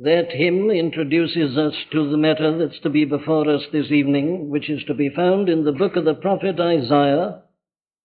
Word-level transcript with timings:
That 0.00 0.30
hymn 0.30 0.70
introduces 0.70 1.58
us 1.58 1.74
to 1.90 2.08
the 2.08 2.16
matter 2.16 2.56
that's 2.56 2.80
to 2.82 2.90
be 2.90 3.04
before 3.04 3.50
us 3.50 3.62
this 3.72 3.90
evening, 3.90 4.48
which 4.48 4.70
is 4.70 4.84
to 4.84 4.94
be 4.94 5.10
found 5.10 5.48
in 5.48 5.64
the 5.64 5.72
book 5.72 5.96
of 5.96 6.04
the 6.04 6.14
prophet 6.14 6.60
Isaiah, 6.60 7.42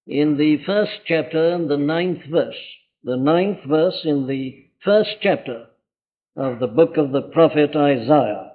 in 0.07 0.37
the 0.37 0.57
first 0.65 0.91
chapter 1.05 1.53
and 1.53 1.69
the 1.69 1.77
ninth 1.77 2.23
verse. 2.31 2.57
The 3.03 3.17
ninth 3.17 3.59
verse 3.67 4.01
in 4.05 4.25
the 4.25 4.65
first 4.83 5.11
chapter 5.21 5.67
of 6.35 6.59
the 6.59 6.67
book 6.67 6.97
of 6.97 7.11
the 7.11 7.21
prophet 7.21 7.75
Isaiah. 7.75 8.53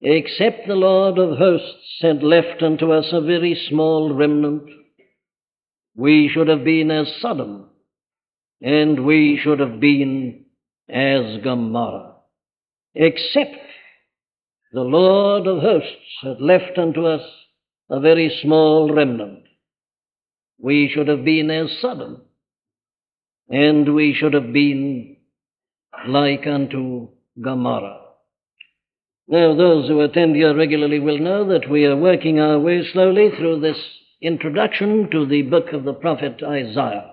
Except 0.00 0.66
the 0.66 0.74
Lord 0.74 1.18
of 1.18 1.36
hosts 1.36 1.98
had 2.00 2.22
left 2.22 2.62
unto 2.62 2.92
us 2.92 3.08
a 3.12 3.20
very 3.20 3.60
small 3.68 4.14
remnant, 4.14 4.70
we 5.94 6.30
should 6.32 6.48
have 6.48 6.64
been 6.64 6.90
as 6.90 7.12
Sodom, 7.20 7.68
and 8.62 9.04
we 9.04 9.38
should 9.42 9.60
have 9.60 9.78
been 9.78 10.41
as 10.92 11.42
Gomorrah. 11.42 12.16
Except 12.94 13.56
the 14.72 14.82
Lord 14.82 15.46
of 15.46 15.62
hosts 15.62 15.88
had 16.22 16.40
left 16.40 16.78
unto 16.78 17.06
us 17.06 17.22
a 17.90 18.00
very 18.00 18.38
small 18.42 18.92
remnant, 18.92 19.44
we 20.58 20.90
should 20.92 21.08
have 21.08 21.24
been 21.24 21.50
as 21.50 21.70
Sodom, 21.80 22.22
and 23.48 23.94
we 23.94 24.14
should 24.14 24.34
have 24.34 24.52
been 24.52 25.16
like 26.06 26.46
unto 26.46 27.08
Gomorrah. 27.40 28.00
Now, 29.28 29.54
those 29.54 29.88
who 29.88 30.00
attend 30.00 30.36
here 30.36 30.54
regularly 30.54 31.00
will 31.00 31.18
know 31.18 31.48
that 31.48 31.70
we 31.70 31.86
are 31.86 31.96
working 31.96 32.38
our 32.38 32.58
way 32.58 32.82
slowly 32.92 33.30
through 33.30 33.60
this 33.60 33.78
introduction 34.20 35.10
to 35.10 35.26
the 35.26 35.42
book 35.42 35.72
of 35.72 35.84
the 35.84 35.94
prophet 35.94 36.42
Isaiah. 36.42 37.11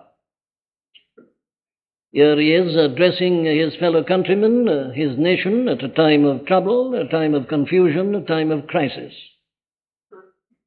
Here 2.12 2.40
he 2.40 2.54
is 2.54 2.76
addressing 2.76 3.46
his 3.46 3.76
fellow 3.76 4.04
countrymen, 4.04 4.68
uh, 4.68 4.92
his 4.92 5.18
nation, 5.18 5.68
at 5.68 5.84
a 5.84 5.90
time 5.90 6.26
of 6.26 6.46
trouble, 6.48 6.96
a 6.96 7.08
time 7.08 7.36
of 7.36 7.48
confusion, 7.48 8.16
a 8.16 8.26
time 8.26 8.50
of 8.50 8.66
crisis. 8.66 9.14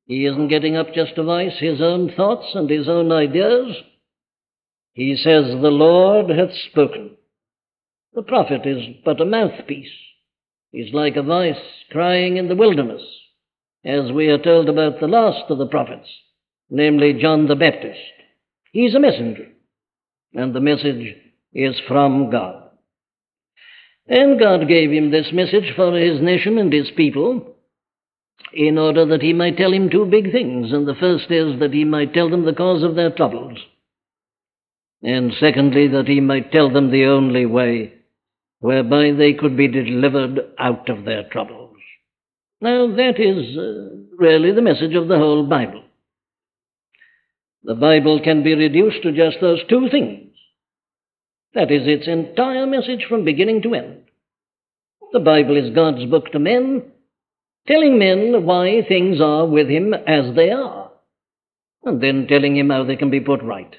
He 0.06 0.24
isn't 0.26 0.48
getting 0.48 0.76
up 0.76 0.94
just 0.94 1.16
to 1.16 1.24
voice 1.24 1.58
his 1.58 1.80
own 1.80 2.12
thoughts 2.16 2.46
and 2.54 2.70
his 2.70 2.88
own 2.88 3.10
ideas. 3.10 3.76
He 4.92 5.16
says, 5.16 5.46
The 5.46 5.70
Lord 5.70 6.30
hath 6.30 6.54
spoken. 6.70 7.16
The 8.14 8.22
prophet 8.22 8.64
is 8.64 8.96
but 9.04 9.20
a 9.20 9.24
mouthpiece. 9.24 9.90
He's 10.70 10.94
like 10.94 11.16
a 11.16 11.22
voice 11.22 11.56
crying 11.90 12.36
in 12.36 12.48
the 12.48 12.54
wilderness, 12.54 13.02
as 13.84 14.12
we 14.12 14.28
are 14.28 14.38
told 14.38 14.68
about 14.68 15.00
the 15.00 15.08
last 15.08 15.50
of 15.50 15.58
the 15.58 15.66
prophets, 15.66 16.08
namely 16.70 17.14
John 17.14 17.48
the 17.48 17.56
Baptist. 17.56 17.98
He's 18.72 18.94
a 18.94 19.00
messenger, 19.00 19.48
and 20.34 20.54
the 20.54 20.60
message 20.60 21.16
is 21.54 21.74
from 21.86 22.30
God. 22.30 22.70
And 24.08 24.38
God 24.38 24.68
gave 24.68 24.90
him 24.90 25.10
this 25.10 25.28
message 25.32 25.72
for 25.76 25.96
his 25.96 26.20
nation 26.20 26.58
and 26.58 26.72
his 26.72 26.90
people 26.96 27.54
in 28.52 28.78
order 28.78 29.06
that 29.06 29.22
he 29.22 29.32
might 29.32 29.56
tell 29.56 29.72
him 29.72 29.90
two 29.90 30.06
big 30.06 30.32
things. 30.32 30.72
And 30.72 30.86
the 30.86 30.94
first 30.94 31.30
is 31.30 31.60
that 31.60 31.72
he 31.72 31.84
might 31.84 32.12
tell 32.12 32.28
them 32.28 32.44
the 32.44 32.52
cause 32.52 32.82
of 32.82 32.96
their 32.96 33.10
troubles. 33.10 33.58
And 35.02 35.32
secondly, 35.40 35.88
that 35.88 36.06
he 36.08 36.20
might 36.20 36.52
tell 36.52 36.70
them 36.70 36.90
the 36.90 37.06
only 37.06 37.46
way 37.46 37.92
whereby 38.60 39.12
they 39.12 39.34
could 39.34 39.56
be 39.56 39.66
delivered 39.66 40.38
out 40.58 40.88
of 40.88 41.04
their 41.04 41.28
troubles. 41.30 41.76
Now, 42.60 42.86
that 42.94 43.18
is 43.18 43.58
uh, 43.58 44.16
really 44.16 44.52
the 44.52 44.62
message 44.62 44.94
of 44.94 45.08
the 45.08 45.18
whole 45.18 45.44
Bible. 45.46 45.82
The 47.64 47.74
Bible 47.74 48.20
can 48.22 48.44
be 48.44 48.54
reduced 48.54 49.02
to 49.02 49.12
just 49.12 49.38
those 49.40 49.60
two 49.68 49.88
things. 49.90 50.31
That 51.54 51.70
is 51.70 51.82
its 51.86 52.08
entire 52.08 52.66
message 52.66 53.06
from 53.08 53.24
beginning 53.24 53.62
to 53.62 53.74
end. 53.74 53.98
The 55.12 55.20
Bible 55.20 55.56
is 55.56 55.74
God's 55.74 56.04
book 56.06 56.32
to 56.32 56.38
men, 56.38 56.82
telling 57.68 57.98
men 57.98 58.46
why 58.46 58.82
things 58.88 59.20
are 59.20 59.46
with 59.46 59.68
him 59.68 59.92
as 59.92 60.34
they 60.34 60.50
are, 60.50 60.90
and 61.84 62.02
then 62.02 62.26
telling 62.26 62.56
him 62.56 62.70
how 62.70 62.84
they 62.84 62.96
can 62.96 63.10
be 63.10 63.20
put 63.20 63.42
right. 63.42 63.74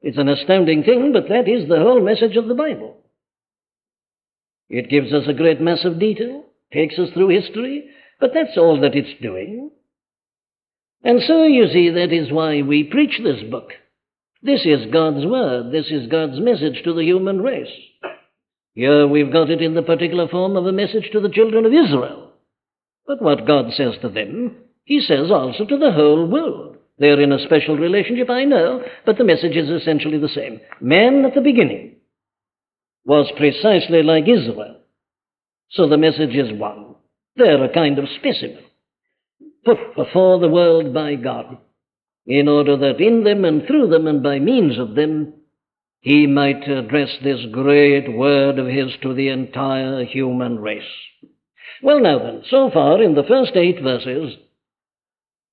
It's 0.00 0.16
an 0.16 0.28
astounding 0.28 0.84
thing, 0.84 1.12
but 1.12 1.28
that 1.28 1.48
is 1.48 1.68
the 1.68 1.80
whole 1.80 2.00
message 2.00 2.36
of 2.36 2.46
the 2.46 2.54
Bible. 2.54 2.96
It 4.70 4.88
gives 4.90 5.12
us 5.12 5.24
a 5.28 5.34
great 5.34 5.60
mass 5.60 5.84
of 5.84 5.98
detail, 5.98 6.44
takes 6.72 6.98
us 6.98 7.10
through 7.12 7.28
history, 7.28 7.90
but 8.20 8.30
that's 8.32 8.56
all 8.56 8.80
that 8.80 8.94
it's 8.94 9.20
doing. 9.20 9.70
And 11.02 11.20
so 11.26 11.44
you 11.44 11.68
see, 11.68 11.90
that 11.90 12.12
is 12.12 12.32
why 12.32 12.62
we 12.62 12.84
preach 12.84 13.20
this 13.22 13.42
book. 13.50 13.72
This 14.42 14.64
is 14.64 14.92
God's 14.92 15.26
word. 15.26 15.72
This 15.72 15.86
is 15.90 16.08
God's 16.08 16.38
message 16.38 16.82
to 16.84 16.94
the 16.94 17.04
human 17.04 17.40
race. 17.40 17.72
Here 18.74 19.06
we've 19.06 19.32
got 19.32 19.50
it 19.50 19.60
in 19.60 19.74
the 19.74 19.82
particular 19.82 20.28
form 20.28 20.56
of 20.56 20.66
a 20.66 20.72
message 20.72 21.10
to 21.12 21.20
the 21.20 21.28
children 21.28 21.66
of 21.66 21.72
Israel. 21.72 22.32
But 23.06 23.20
what 23.20 23.46
God 23.46 23.72
says 23.72 23.94
to 24.02 24.08
them, 24.08 24.56
He 24.84 25.00
says 25.00 25.30
also 25.30 25.64
to 25.64 25.78
the 25.78 25.90
whole 25.90 26.28
world. 26.28 26.76
They're 26.98 27.20
in 27.20 27.32
a 27.32 27.44
special 27.44 27.76
relationship, 27.76 28.30
I 28.30 28.44
know, 28.44 28.82
but 29.04 29.18
the 29.18 29.24
message 29.24 29.56
is 29.56 29.70
essentially 29.70 30.18
the 30.18 30.28
same. 30.28 30.60
Man 30.80 31.24
at 31.24 31.34
the 31.34 31.40
beginning 31.40 31.96
was 33.04 33.30
precisely 33.36 34.02
like 34.02 34.28
Israel. 34.28 34.76
So 35.70 35.88
the 35.88 35.96
message 35.96 36.34
is 36.34 36.58
one. 36.58 36.94
They're 37.36 37.64
a 37.64 37.72
kind 37.72 37.98
of 37.98 38.08
specimen 38.18 38.64
put 39.64 39.96
before 39.96 40.38
the 40.38 40.48
world 40.48 40.94
by 40.94 41.14
God 41.14 41.58
in 42.28 42.46
order 42.46 42.76
that 42.76 43.00
in 43.00 43.24
them 43.24 43.46
and 43.46 43.66
through 43.66 43.88
them 43.88 44.06
and 44.06 44.22
by 44.22 44.38
means 44.38 44.78
of 44.78 44.94
them 44.94 45.32
he 46.00 46.26
might 46.26 46.68
address 46.68 47.10
this 47.24 47.40
great 47.50 48.14
word 48.14 48.58
of 48.58 48.66
his 48.66 48.92
to 49.02 49.14
the 49.14 49.28
entire 49.30 50.04
human 50.04 50.58
race. 50.60 50.82
Well, 51.82 52.00
now 52.00 52.18
then, 52.18 52.42
so 52.50 52.70
far 52.72 53.02
in 53.02 53.14
the 53.14 53.24
first 53.24 53.52
eight 53.56 53.82
verses, 53.82 54.34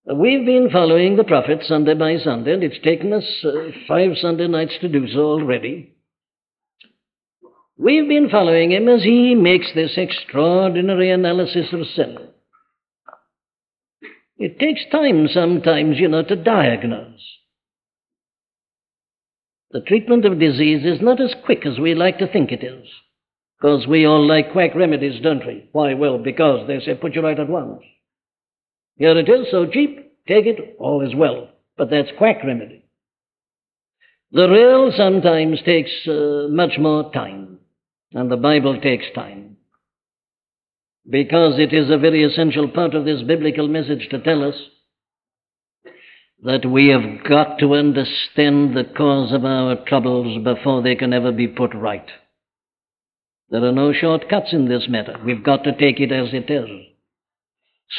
we've 0.06 0.46
been 0.46 0.70
following 0.72 1.16
the 1.16 1.24
prophet 1.24 1.64
Sunday 1.66 1.94
by 1.94 2.18
Sunday, 2.18 2.54
and 2.54 2.64
it's 2.64 2.84
taken 2.84 3.14
us 3.14 3.24
uh, 3.44 3.72
five 3.88 4.12
Sunday 4.22 4.48
nights 4.48 4.74
to 4.82 4.90
do 4.90 5.08
so 5.08 5.20
already. 5.20 5.94
We've 7.78 8.08
been 8.08 8.30
following 8.30 8.72
him 8.72 8.88
as 8.88 9.04
he 9.04 9.34
makes 9.34 9.68
this 9.74 9.94
extraordinary 9.98 11.10
analysis 11.10 11.68
of 11.72 11.88
sin. 11.96 12.18
It 14.38 14.60
takes 14.60 14.82
time 14.92 15.28
sometimes, 15.30 15.98
you 15.98 16.08
know, 16.10 16.24
to 16.24 16.36
diagnose. 16.36 17.22
The 19.72 19.82
treatment 19.82 20.26
of 20.26 20.40
disease 20.40 20.86
is 20.86 21.02
not 21.02 21.22
as 21.22 21.34
quick 21.46 21.66
as 21.66 21.80
we 21.80 21.96
like 21.96 22.20
to 22.20 22.28
think 22.28 22.52
it 22.52 22.64
is. 22.64 22.88
Because 23.58 23.88
we 23.88 24.06
all 24.06 24.26
like 24.26 24.52
quack 24.52 24.76
remedies, 24.76 25.22
don't 25.22 25.46
we? 25.46 25.70
Why, 25.72 25.94
well, 25.94 26.18
because 26.18 26.68
they 26.68 26.80
say 26.80 26.96
put 26.96 27.16
you 27.16 27.22
right 27.22 27.40
at 27.40 27.50
once. 27.50 27.82
Here 28.98 29.18
it 29.18 29.30
is, 29.30 29.48
so 29.52 29.66
cheap, 29.66 30.12
take 30.28 30.46
it, 30.46 30.76
all 30.80 31.06
is 31.06 31.16
well. 31.16 31.50
But 31.78 31.90
that's 31.90 32.10
quack 32.18 32.44
remedy. 32.44 32.86
The 34.32 34.50
real 34.50 34.92
sometimes 34.96 35.62
takes 35.66 35.92
uh, 36.08 36.48
much 36.50 36.78
more 36.78 37.12
time, 37.14 37.60
and 38.14 38.30
the 38.30 38.38
Bible 38.38 38.80
takes 38.82 39.06
time 39.14 39.55
because 41.10 41.60
it 41.60 41.74
is 41.74 41.90
a 41.90 41.98
very 41.98 42.24
essential 42.24 42.68
part 42.70 42.94
of 42.96 43.06
this 43.06 43.22
biblical 43.22 43.68
message 43.68 44.08
to 44.10 44.22
tell 44.22 44.44
us 44.44 44.56
that 46.44 46.70
we 46.70 46.90
have 46.90 47.24
got 47.28 47.60
to 47.60 47.76
understand 47.76 48.76
the 48.76 48.84
cause 48.98 49.34
of 49.34 49.46
our 49.46 49.76
troubles 49.88 50.44
before 50.44 50.82
they 50.82 50.96
can 50.96 51.14
ever 51.14 51.32
be 51.32 51.48
put 51.48 51.74
right. 51.74 52.08
There 53.50 53.64
are 53.64 53.72
no 53.72 53.94
shortcuts 53.94 54.52
in 54.52 54.68
this 54.68 54.88
matter. 54.90 55.18
We've 55.24 55.44
got 55.44 55.64
to 55.64 55.78
take 55.78 56.00
it 56.00 56.12
as 56.12 56.30
it 56.34 56.50
is. 56.50 56.70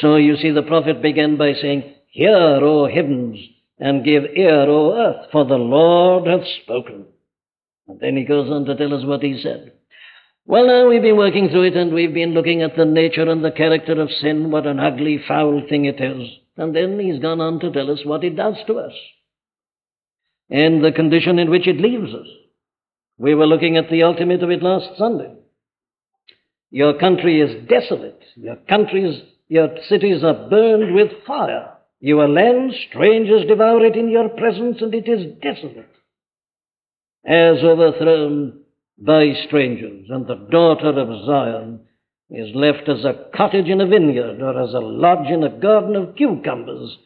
So 0.01 0.17
you 0.17 0.35
see, 0.37 0.51
the 0.51 0.61
prophet 0.61 1.01
began 1.01 1.37
by 1.37 1.53
saying, 1.53 1.95
Hear, 2.09 2.59
O 2.61 2.87
heavens, 2.87 3.39
and 3.79 4.03
give 4.03 4.23
ear, 4.35 4.69
O 4.69 4.93
earth, 4.93 5.29
for 5.31 5.45
the 5.45 5.55
Lord 5.55 6.27
hath 6.27 6.47
spoken. 6.63 7.05
And 7.87 7.99
then 7.99 8.17
he 8.17 8.25
goes 8.25 8.49
on 8.49 8.65
to 8.65 8.75
tell 8.75 8.93
us 8.93 9.05
what 9.05 9.23
he 9.23 9.39
said. 9.41 9.73
Well, 10.49 10.65
now 10.65 10.87
we've 10.87 11.01
been 11.01 11.17
working 11.17 11.49
through 11.49 11.63
it 11.63 11.75
and 11.75 11.93
we've 11.93 12.13
been 12.13 12.33
looking 12.33 12.61
at 12.61 12.77
the 12.77 12.85
nature 12.85 13.29
and 13.29 13.43
the 13.43 13.51
character 13.51 13.99
of 14.01 14.09
sin, 14.09 14.49
what 14.49 14.65
an 14.65 14.79
ugly, 14.79 15.19
foul 15.27 15.61
thing 15.67 15.83
it 15.83 15.99
is. 15.99 16.25
And 16.55 16.73
then 16.73 16.97
he's 16.97 17.19
gone 17.19 17.41
on 17.41 17.59
to 17.59 17.69
tell 17.69 17.91
us 17.91 17.99
what 18.05 18.23
it 18.23 18.37
does 18.37 18.55
to 18.67 18.79
us 18.79 18.93
and 20.49 20.81
the 20.81 20.93
condition 20.93 21.37
in 21.37 21.49
which 21.49 21.67
it 21.67 21.81
leaves 21.81 22.13
us. 22.13 22.27
We 23.17 23.35
were 23.35 23.45
looking 23.45 23.75
at 23.75 23.89
the 23.89 24.03
ultimate 24.03 24.41
of 24.41 24.49
it 24.49 24.63
last 24.63 24.97
Sunday. 24.97 25.33
Your 26.71 26.97
country 26.97 27.41
is 27.41 27.67
desolate. 27.67 28.21
Your 28.37 28.55
countries, 28.55 29.21
your 29.49 29.67
cities 29.89 30.23
are 30.23 30.47
burned 30.49 30.95
with 30.95 31.11
fire. 31.25 31.73
Your 31.99 32.29
land, 32.29 32.73
strangers 32.89 33.45
devour 33.49 33.83
it 33.83 33.97
in 33.97 34.09
your 34.09 34.29
presence, 34.29 34.77
and 34.79 34.93
it 34.93 35.09
is 35.09 35.35
desolate. 35.41 35.89
As 37.25 37.57
overthrown 37.63 38.61
by 38.97 39.33
strangers, 39.45 40.07
and 40.09 40.27
the 40.27 40.47
daughter 40.49 40.89
of 40.89 41.25
Zion 41.25 41.81
is 42.29 42.55
left 42.55 42.89
as 42.89 43.05
a 43.05 43.29
cottage 43.35 43.67
in 43.67 43.79
a 43.79 43.87
vineyard 43.87 44.41
or 44.41 44.61
as 44.61 44.73
a 44.73 44.79
lodge 44.79 45.29
in 45.29 45.43
a 45.43 45.49
garden 45.49 45.95
of 45.95 46.15
cucumbers, 46.15 46.97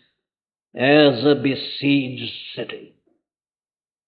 as 0.76 1.26
a 1.26 1.36
besieged 1.36 2.32
city. 2.56 2.96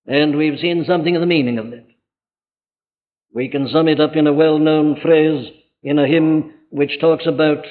And 0.07 0.37
we've 0.37 0.59
seen 0.59 0.85
something 0.85 1.15
of 1.15 1.21
the 1.21 1.27
meaning 1.27 1.59
of 1.59 1.71
that. 1.71 1.85
We 3.33 3.49
can 3.49 3.67
sum 3.67 3.87
it 3.87 3.99
up 3.99 4.15
in 4.15 4.27
a 4.27 4.33
well 4.33 4.59
known 4.59 4.99
phrase 5.01 5.47
in 5.81 5.99
a 5.99 6.07
hymn 6.07 6.53
which 6.69 6.99
talks 6.99 7.25
about 7.25 7.65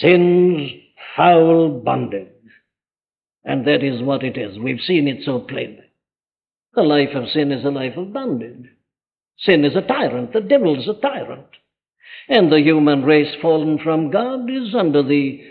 sin's 0.00 0.70
foul 1.16 1.80
bondage. 1.84 2.28
And 3.44 3.66
that 3.66 3.82
is 3.82 4.02
what 4.02 4.24
it 4.24 4.36
is. 4.36 4.58
We've 4.58 4.80
seen 4.80 5.06
it 5.06 5.24
so 5.24 5.40
plainly. 5.40 5.84
The 6.74 6.82
life 6.82 7.14
of 7.14 7.28
sin 7.28 7.52
is 7.52 7.64
a 7.64 7.68
life 7.68 7.96
of 7.96 8.12
bondage. 8.12 8.68
Sin 9.38 9.64
is 9.64 9.76
a 9.76 9.82
tyrant. 9.82 10.32
The 10.32 10.40
devil's 10.40 10.88
a 10.88 10.94
tyrant. 10.94 11.46
And 12.28 12.50
the 12.50 12.60
human 12.60 13.02
race 13.02 13.34
fallen 13.42 13.78
from 13.78 14.10
God 14.10 14.48
is 14.50 14.74
under 14.74 15.02
the 15.02 15.42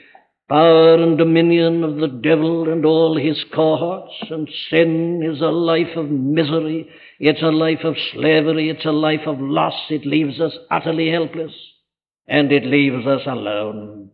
power 0.50 0.95
and 0.95 1.18
dominion 1.18 1.83
of 1.83 1.97
the 1.97 2.07
devil 2.07 2.71
and 2.71 2.85
all 2.85 3.18
his 3.18 3.44
cohorts. 3.53 4.13
And 4.30 4.50
sin 4.69 5.21
is 5.24 5.41
a 5.41 5.51
life 5.51 5.95
of 5.95 6.09
misery. 6.09 6.89
It's 7.19 7.41
a 7.41 7.51
life 7.51 7.83
of 7.83 7.95
slavery. 8.13 8.69
It's 8.69 8.85
a 8.85 8.91
life 8.91 9.27
of 9.27 9.39
loss. 9.39 9.80
It 9.89 10.06
leaves 10.06 10.39
us 10.39 10.53
utterly 10.71 11.12
helpless. 11.12 11.53
And 12.27 12.51
it 12.51 12.65
leaves 12.65 13.06
us 13.06 13.21
alone. 13.27 14.12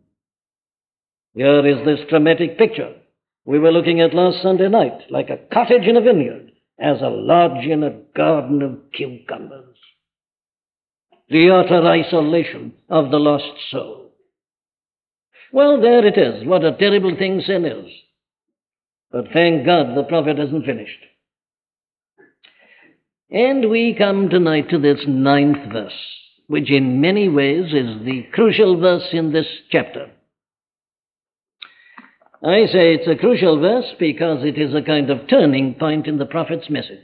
Here 1.36 1.66
is 1.66 1.86
this 1.86 2.08
dramatic 2.10 2.58
picture 2.58 2.96
we 3.46 3.58
were 3.58 3.72
looking 3.72 4.00
at 4.00 4.14
last 4.14 4.44
Sunday 4.44 4.70
night, 4.70 5.10
like 5.10 5.32
a 5.32 5.38
cottage 5.52 5.88
in 5.88 5.98
a 5.98 6.02
vineyard, 6.02 6.49
as 6.82 7.02
a 7.02 7.08
lodge 7.08 7.66
in 7.66 7.84
a 7.84 8.02
garden 8.16 8.62
of 8.62 8.92
cucumbers. 8.94 9.76
The 11.30 11.52
utter 11.52 11.86
isolation 11.86 12.74
of 12.90 13.12
the 13.12 13.20
lost 13.20 13.54
soul. 13.70 14.12
Well, 15.52 15.82
there 15.82 16.06
it 16.06 16.18
is. 16.18 16.48
What 16.48 16.64
a 16.64 16.76
terrible 16.78 17.16
thing 17.18 17.42
sin 17.46 17.66
is. 17.66 17.92
But 19.12 19.26
thank 19.34 19.66
God 19.66 19.96
the 19.96 20.04
prophet 20.04 20.38
hasn't 20.38 20.66
finished. 20.66 21.00
And 23.32 23.70
we 23.70 23.96
come 23.96 24.30
tonight 24.30 24.70
to 24.70 24.80
this 24.80 25.02
ninth 25.08 25.72
verse, 25.72 25.94
which 26.48 26.72
in 26.72 27.02
many 27.02 27.30
ways 27.30 27.74
is 27.74 28.04
the 28.06 28.26
crucial 28.34 28.80
verse 28.80 29.08
in 29.12 29.32
this 29.32 29.48
chapter. 29.72 30.12
I 32.42 32.66
say 32.68 32.96
it's 32.96 33.08
a 33.08 33.20
crucial 33.20 33.60
verse 33.60 33.94
because 34.00 34.46
it 34.46 34.58
is 34.58 34.74
a 34.74 34.82
kind 34.82 35.10
of 35.10 35.28
turning 35.28 35.76
point 35.76 36.08
in 36.08 36.18
the 36.18 36.26
prophet's 36.26 36.70
message. 36.70 37.00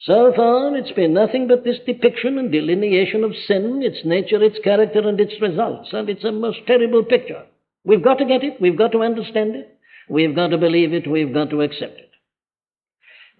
So 0.00 0.32
far, 0.36 0.76
it's 0.76 0.92
been 0.92 1.14
nothing 1.14 1.48
but 1.48 1.64
this 1.64 1.78
depiction 1.86 2.38
and 2.38 2.52
delineation 2.52 3.24
of 3.24 3.32
sin, 3.46 3.80
its 3.82 4.04
nature, 4.04 4.42
its 4.42 4.58
character, 4.62 5.00
and 5.08 5.18
its 5.18 5.40
results, 5.40 5.88
and 5.92 6.08
it's 6.08 6.24
a 6.24 6.30
most 6.30 6.58
terrible 6.66 7.02
picture. 7.02 7.42
We've 7.84 8.04
got 8.04 8.18
to 8.18 8.26
get 8.26 8.44
it, 8.44 8.60
we've 8.60 8.78
got 8.78 8.92
to 8.92 9.02
understand 9.02 9.56
it, 9.56 9.78
we've 10.08 10.34
got 10.34 10.48
to 10.48 10.58
believe 10.58 10.92
it, 10.92 11.10
we've 11.10 11.32
got 11.32 11.50
to 11.50 11.62
accept 11.62 11.98
it. 11.98 12.10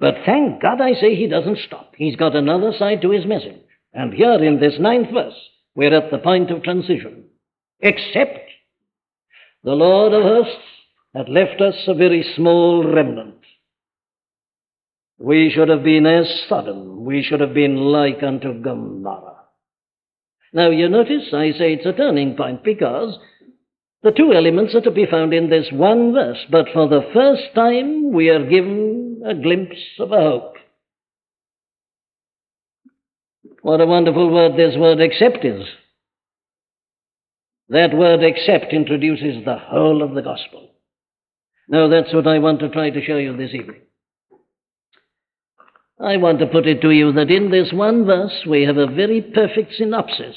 But 0.00 0.16
thank 0.26 0.62
God, 0.62 0.80
I 0.80 0.94
say, 0.94 1.14
he 1.14 1.28
doesn't 1.28 1.58
stop. 1.66 1.92
He's 1.96 2.16
got 2.16 2.34
another 2.34 2.72
side 2.76 3.02
to 3.02 3.10
his 3.10 3.26
message. 3.26 3.60
And 3.92 4.12
here 4.12 4.42
in 4.42 4.58
this 4.58 4.74
ninth 4.80 5.12
verse, 5.12 5.38
we're 5.76 5.94
at 5.94 6.10
the 6.10 6.18
point 6.18 6.50
of 6.50 6.62
transition. 6.62 7.26
Except 7.80 8.48
the 9.64 9.72
Lord 9.72 10.12
of 10.12 10.22
hosts 10.22 10.62
had 11.14 11.28
left 11.28 11.60
us 11.60 11.74
a 11.86 11.94
very 11.94 12.22
small 12.36 12.84
remnant. 12.84 13.34
We 15.18 15.50
should 15.54 15.70
have 15.70 15.82
been 15.82 16.06
as 16.06 16.26
Sodom. 16.48 17.04
We 17.04 17.22
should 17.22 17.40
have 17.40 17.54
been 17.54 17.76
like 17.76 18.22
unto 18.22 18.60
Gomorrah. 18.60 19.36
Now, 20.52 20.70
you 20.70 20.88
notice 20.88 21.32
I 21.32 21.52
say 21.52 21.74
it's 21.74 21.86
a 21.86 21.92
turning 21.92 22.36
point 22.36 22.62
because 22.62 23.18
the 24.02 24.12
two 24.12 24.32
elements 24.34 24.74
are 24.74 24.82
to 24.82 24.90
be 24.90 25.06
found 25.06 25.32
in 25.32 25.48
this 25.48 25.66
one 25.72 26.12
verse, 26.12 26.44
but 26.50 26.66
for 26.74 26.86
the 26.88 27.08
first 27.14 27.54
time 27.54 28.12
we 28.12 28.28
are 28.28 28.44
given 28.44 29.22
a 29.26 29.34
glimpse 29.34 29.80
of 29.98 30.12
a 30.12 30.20
hope. 30.20 30.54
What 33.62 33.80
a 33.80 33.86
wonderful 33.86 34.30
word 34.30 34.58
this 34.58 34.76
word 34.76 35.00
except 35.00 35.42
is. 35.44 35.64
That 37.68 37.96
word 37.96 38.22
except 38.22 38.72
introduces 38.72 39.44
the 39.44 39.58
whole 39.58 40.02
of 40.02 40.14
the 40.14 40.22
gospel. 40.22 40.70
Now, 41.68 41.88
that's 41.88 42.12
what 42.12 42.26
I 42.26 42.38
want 42.38 42.60
to 42.60 42.68
try 42.68 42.90
to 42.90 43.04
show 43.04 43.16
you 43.16 43.36
this 43.36 43.54
evening. 43.54 43.80
I 46.00 46.16
want 46.18 46.40
to 46.40 46.46
put 46.46 46.66
it 46.66 46.82
to 46.82 46.90
you 46.90 47.12
that 47.12 47.30
in 47.30 47.50
this 47.50 47.72
one 47.72 48.04
verse 48.04 48.44
we 48.46 48.64
have 48.64 48.76
a 48.76 48.86
very 48.86 49.22
perfect 49.22 49.74
synopsis 49.76 50.36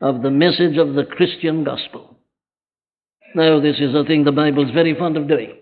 of 0.00 0.22
the 0.22 0.30
message 0.30 0.76
of 0.76 0.94
the 0.94 1.04
Christian 1.04 1.64
gospel. 1.64 2.18
Now, 3.34 3.60
this 3.60 3.80
is 3.80 3.94
a 3.94 4.04
thing 4.04 4.22
the 4.22 4.30
Bible 4.30 4.64
is 4.64 4.74
very 4.74 4.94
fond 4.94 5.16
of 5.16 5.26
doing. 5.26 5.58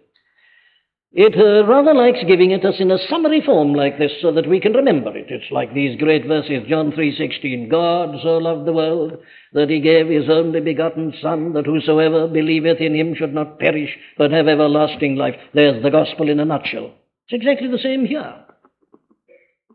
It 1.15 1.37
uh, 1.37 1.67
rather 1.67 1.93
likes 1.93 2.25
giving 2.27 2.53
it 2.53 2.65
us 2.65 2.77
in 2.79 2.91
a 2.91 2.97
summary 3.11 3.43
form 3.45 3.75
like 3.75 3.99
this 3.99 4.13
so 4.23 4.33
that 4.33 4.49
we 4.49 4.61
can 4.61 4.73
remember 4.73 5.15
it. 5.15 5.27
It's 5.29 5.51
like 5.51 5.75
these 5.75 5.99
great 5.99 6.27
verses, 6.27 6.67
John 6.71 6.91
3.16, 6.91 7.71
God 7.71 8.17
so 8.23 8.39
loved 8.39 8.67
the 8.67 8.73
world 8.73 9.19
that 9.53 9.69
he 9.69 9.81
gave 9.81 10.09
his 10.09 10.31
only 10.31 10.61
begotten 10.61 11.13
Son, 11.21 11.53
that 11.53 11.67
whosoever 11.67 12.27
believeth 12.29 12.81
in 12.81 12.95
him 12.95 13.15
should 13.15 13.35
not 13.35 13.59
perish, 13.59 13.91
but 14.17 14.31
have 14.31 14.49
everlasting 14.49 15.17
life. 15.17 15.35
There's 15.53 15.83
the 15.83 15.91
gospel 15.91 16.31
in 16.31 16.41
a 16.41 16.47
nutshell. 16.47 16.95
It's 17.29 17.43
exactly 17.43 17.69
the 17.69 17.77
same 17.77 18.07
here. 18.07 18.35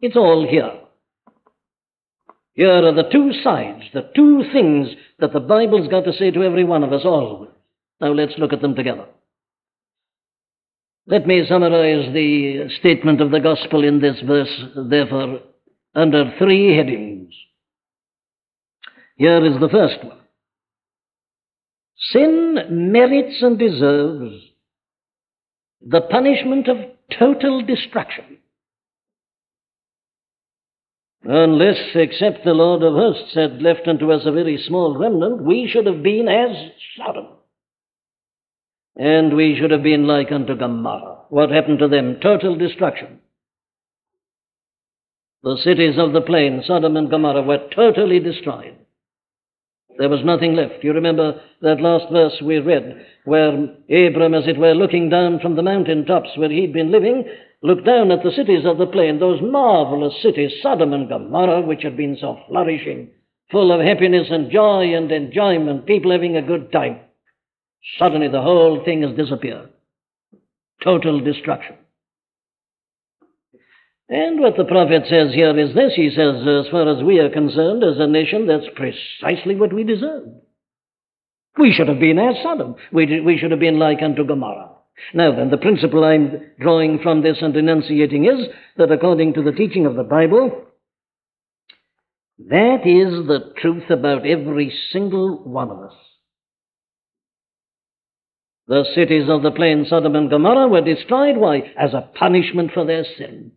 It's 0.02 0.16
all 0.16 0.48
here. 0.50 0.72
Here 2.54 2.84
are 2.84 2.94
the 2.94 3.10
two 3.12 3.32
sides, 3.44 3.84
the 3.94 4.10
two 4.16 4.44
things 4.52 4.88
that 5.20 5.34
the 5.34 5.40
Bible's 5.40 5.88
got 5.88 6.06
to 6.06 6.14
say 6.14 6.32
to 6.32 6.44
every 6.44 6.64
one 6.64 6.84
of 6.84 6.94
us 6.94 7.02
always. 7.06 7.52
Now 8.02 8.14
let's 8.14 8.34
look 8.40 8.54
at 8.54 8.62
them 8.62 8.74
together. 8.74 9.06
Let 11.10 11.26
me 11.26 11.46
summarize 11.48 12.14
the 12.14 12.68
statement 12.80 13.22
of 13.22 13.32
the 13.32 13.40
gospel 13.40 13.86
in 13.86 14.02
this 14.02 14.20
verse, 14.26 14.54
therefore, 14.90 15.40
under 15.96 16.34
three 16.38 16.76
headings. 16.76 17.34
Here 19.16 19.44
is 19.46 19.58
the 19.60 19.70
first 19.70 20.04
one 20.04 20.18
Sin 22.12 22.92
merits 22.92 23.42
and 23.42 23.58
deserves 23.58 24.36
the 25.82 26.02
punishment 26.02 26.68
of 26.68 26.78
total 27.18 27.64
destruction. 27.64 28.40
Unless, 31.24 31.96
except 31.96 32.44
the 32.44 32.54
Lord 32.54 32.84
of 32.84 32.94
hosts 32.94 33.34
had 33.34 33.62
left 33.62 33.88
unto 33.88 34.12
us 34.12 34.24
a 34.26 34.32
very 34.32 34.62
small 34.68 34.98
remnant, 34.98 35.42
we 35.42 35.70
should 35.72 35.86
have 35.86 36.04
been 36.04 36.28
as 36.28 36.72
Sodom 36.98 37.37
and 38.98 39.36
we 39.36 39.56
should 39.60 39.72
have 39.72 39.84
been 39.84 40.08
like 40.08 40.32
unto 40.32 40.56
Gomorrah. 40.56 41.20
What 41.30 41.52
happened 41.52 41.80
to 41.80 41.88
them? 41.88 42.18
Total 42.22 42.58
destruction. 42.58 43.20
The 45.44 45.58
cities 45.64 45.96
of 46.00 46.14
the 46.14 46.22
plain, 46.22 46.64
Sodom 46.66 46.98
and 46.98 47.10
Gomorrah, 47.10 47.44
were 47.44 47.70
totally 47.76 48.20
destroyed. 48.20 48.76
There 49.98 50.10
was 50.10 50.26
nothing 50.26 50.56
left. 50.56 50.84
You 50.84 50.94
remember 50.94 51.42
that 51.62 51.82
last 51.82 52.12
verse 52.12 52.34
we 52.44 52.58
read, 52.58 53.06
where 53.26 53.50
Abram, 53.50 54.34
as 54.34 54.48
it 54.48 54.58
were, 54.58 54.74
looking 54.74 55.10
down 55.10 55.40
from 55.40 55.56
the 55.56 55.64
mountain 55.64 56.06
tops 56.06 56.30
where 56.36 56.50
he'd 56.50 56.74
been 56.74 56.92
living, 56.92 57.24
looked 57.62 57.86
down 57.86 58.12
at 58.12 58.24
the 58.24 58.32
cities 58.32 58.66
of 58.66 58.78
the 58.78 58.86
plain, 58.88 59.20
those 59.20 59.42
marvelous 59.42 60.14
cities, 60.22 60.52
Sodom 60.62 60.94
and 60.94 61.10
Gomorrah, 61.10 61.62
which 61.62 61.84
had 61.84 61.98
been 61.98 62.18
so 62.20 62.40
flourishing, 62.48 63.10
full 63.52 63.72
of 63.72 63.82
happiness 63.82 64.28
and 64.30 64.52
joy 64.52 64.94
and 64.96 65.12
enjoyment, 65.12 65.86
people 65.86 66.12
having 66.12 66.38
a 66.38 66.42
good 66.42 66.72
time. 66.72 67.00
Suddenly 68.00 68.28
the 68.30 68.42
whole 68.42 68.84
thing 68.84 69.04
has 69.04 69.16
disappeared. 69.16 69.70
Total 70.84 71.20
destruction. 71.20 71.76
And 74.10 74.40
what 74.40 74.56
the 74.56 74.64
prophet 74.64 75.04
says 75.10 75.34
here 75.34 75.58
is 75.58 75.76
this 75.76 75.94
he 75.96 76.10
says, 76.10 76.36
as 76.48 76.72
far 76.72 76.88
as 76.88 77.04
we 77.04 77.20
are 77.20 77.30
concerned, 77.30 77.84
as 77.84 78.00
a 78.00 78.08
nation, 78.08 78.48
that's 78.48 78.66
precisely 78.76 79.56
what 79.56 79.74
we 79.74 79.84
deserve. 79.84 80.28
We 81.58 81.74
should 81.74 81.90
have 81.90 82.00
been 82.00 82.20
as 82.20 82.36
Sodom. 82.44 82.76
We, 82.94 83.20
we 83.22 83.38
should 83.38 83.52
have 83.52 83.60
been 83.60 83.80
like 83.80 84.02
unto 84.02 84.26
Gomorrah. 84.26 84.72
Now 85.14 85.36
then, 85.36 85.50
the 85.50 85.58
principle 85.58 86.04
I'm 86.04 86.52
drawing 86.60 87.00
from 87.00 87.22
this 87.22 87.38
and 87.42 87.56
enunciating 87.56 88.26
is 88.26 88.48
that 88.78 88.92
according 88.92 89.34
to 89.34 89.44
the 89.44 89.52
teaching 89.52 89.86
of 89.86 89.96
the 89.96 90.04
Bible, 90.04 90.66
that 92.50 92.82
is 92.86 93.28
the 93.28 93.54
truth 93.58 93.90
about 93.90 94.26
every 94.26 94.74
single 94.92 95.44
one 95.44 95.70
of 95.70 95.80
us. 95.80 95.94
The 98.68 98.86
cities 98.94 99.30
of 99.30 99.44
the 99.44 99.52
plain, 99.52 99.86
Sodom 99.88 100.16
and 100.16 100.30
Gomorrah, 100.30 100.68
were 100.68 100.82
destroyed. 100.82 101.38
Why? 101.38 101.72
As 101.78 101.94
a 101.94 102.10
punishment 102.16 102.72
for 102.74 102.86
their 102.86 103.06
sin. 103.18 103.54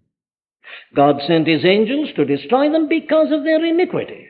God 0.94 1.16
sent 1.26 1.48
his 1.48 1.64
angels 1.64 2.10
to 2.14 2.24
destroy 2.24 2.70
them 2.70 2.88
because 2.88 3.32
of 3.32 3.42
their 3.42 3.64
iniquity. 3.64 4.28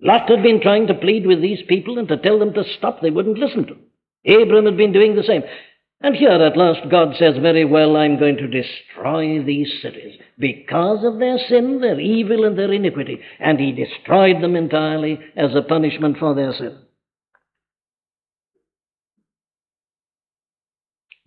Lot 0.00 0.28
had 0.30 0.42
been 0.42 0.60
trying 0.60 0.86
to 0.86 0.94
plead 0.94 1.26
with 1.26 1.42
these 1.42 1.62
people 1.68 1.98
and 1.98 2.06
to 2.08 2.16
tell 2.16 2.38
them 2.38 2.52
to 2.54 2.62
stop. 2.76 3.00
They 3.00 3.10
wouldn't 3.10 3.38
listen 3.38 3.66
to 3.66 3.74
him. 3.74 4.42
Abram 4.42 4.66
had 4.66 4.76
been 4.76 4.92
doing 4.92 5.16
the 5.16 5.24
same. 5.24 5.42
And 6.00 6.14
here 6.14 6.30
at 6.30 6.56
last 6.56 6.88
God 6.90 7.16
says, 7.18 7.34
Very 7.38 7.64
well, 7.64 7.96
I'm 7.96 8.20
going 8.20 8.36
to 8.36 8.46
destroy 8.46 9.42
these 9.42 9.72
cities 9.82 10.20
because 10.38 11.04
of 11.04 11.18
their 11.18 11.38
sin, 11.48 11.80
their 11.80 11.98
evil, 11.98 12.44
and 12.44 12.56
their 12.56 12.72
iniquity. 12.72 13.20
And 13.40 13.58
he 13.58 13.72
destroyed 13.72 14.40
them 14.40 14.54
entirely 14.54 15.18
as 15.36 15.56
a 15.56 15.62
punishment 15.62 16.18
for 16.18 16.36
their 16.36 16.52
sin. 16.52 16.78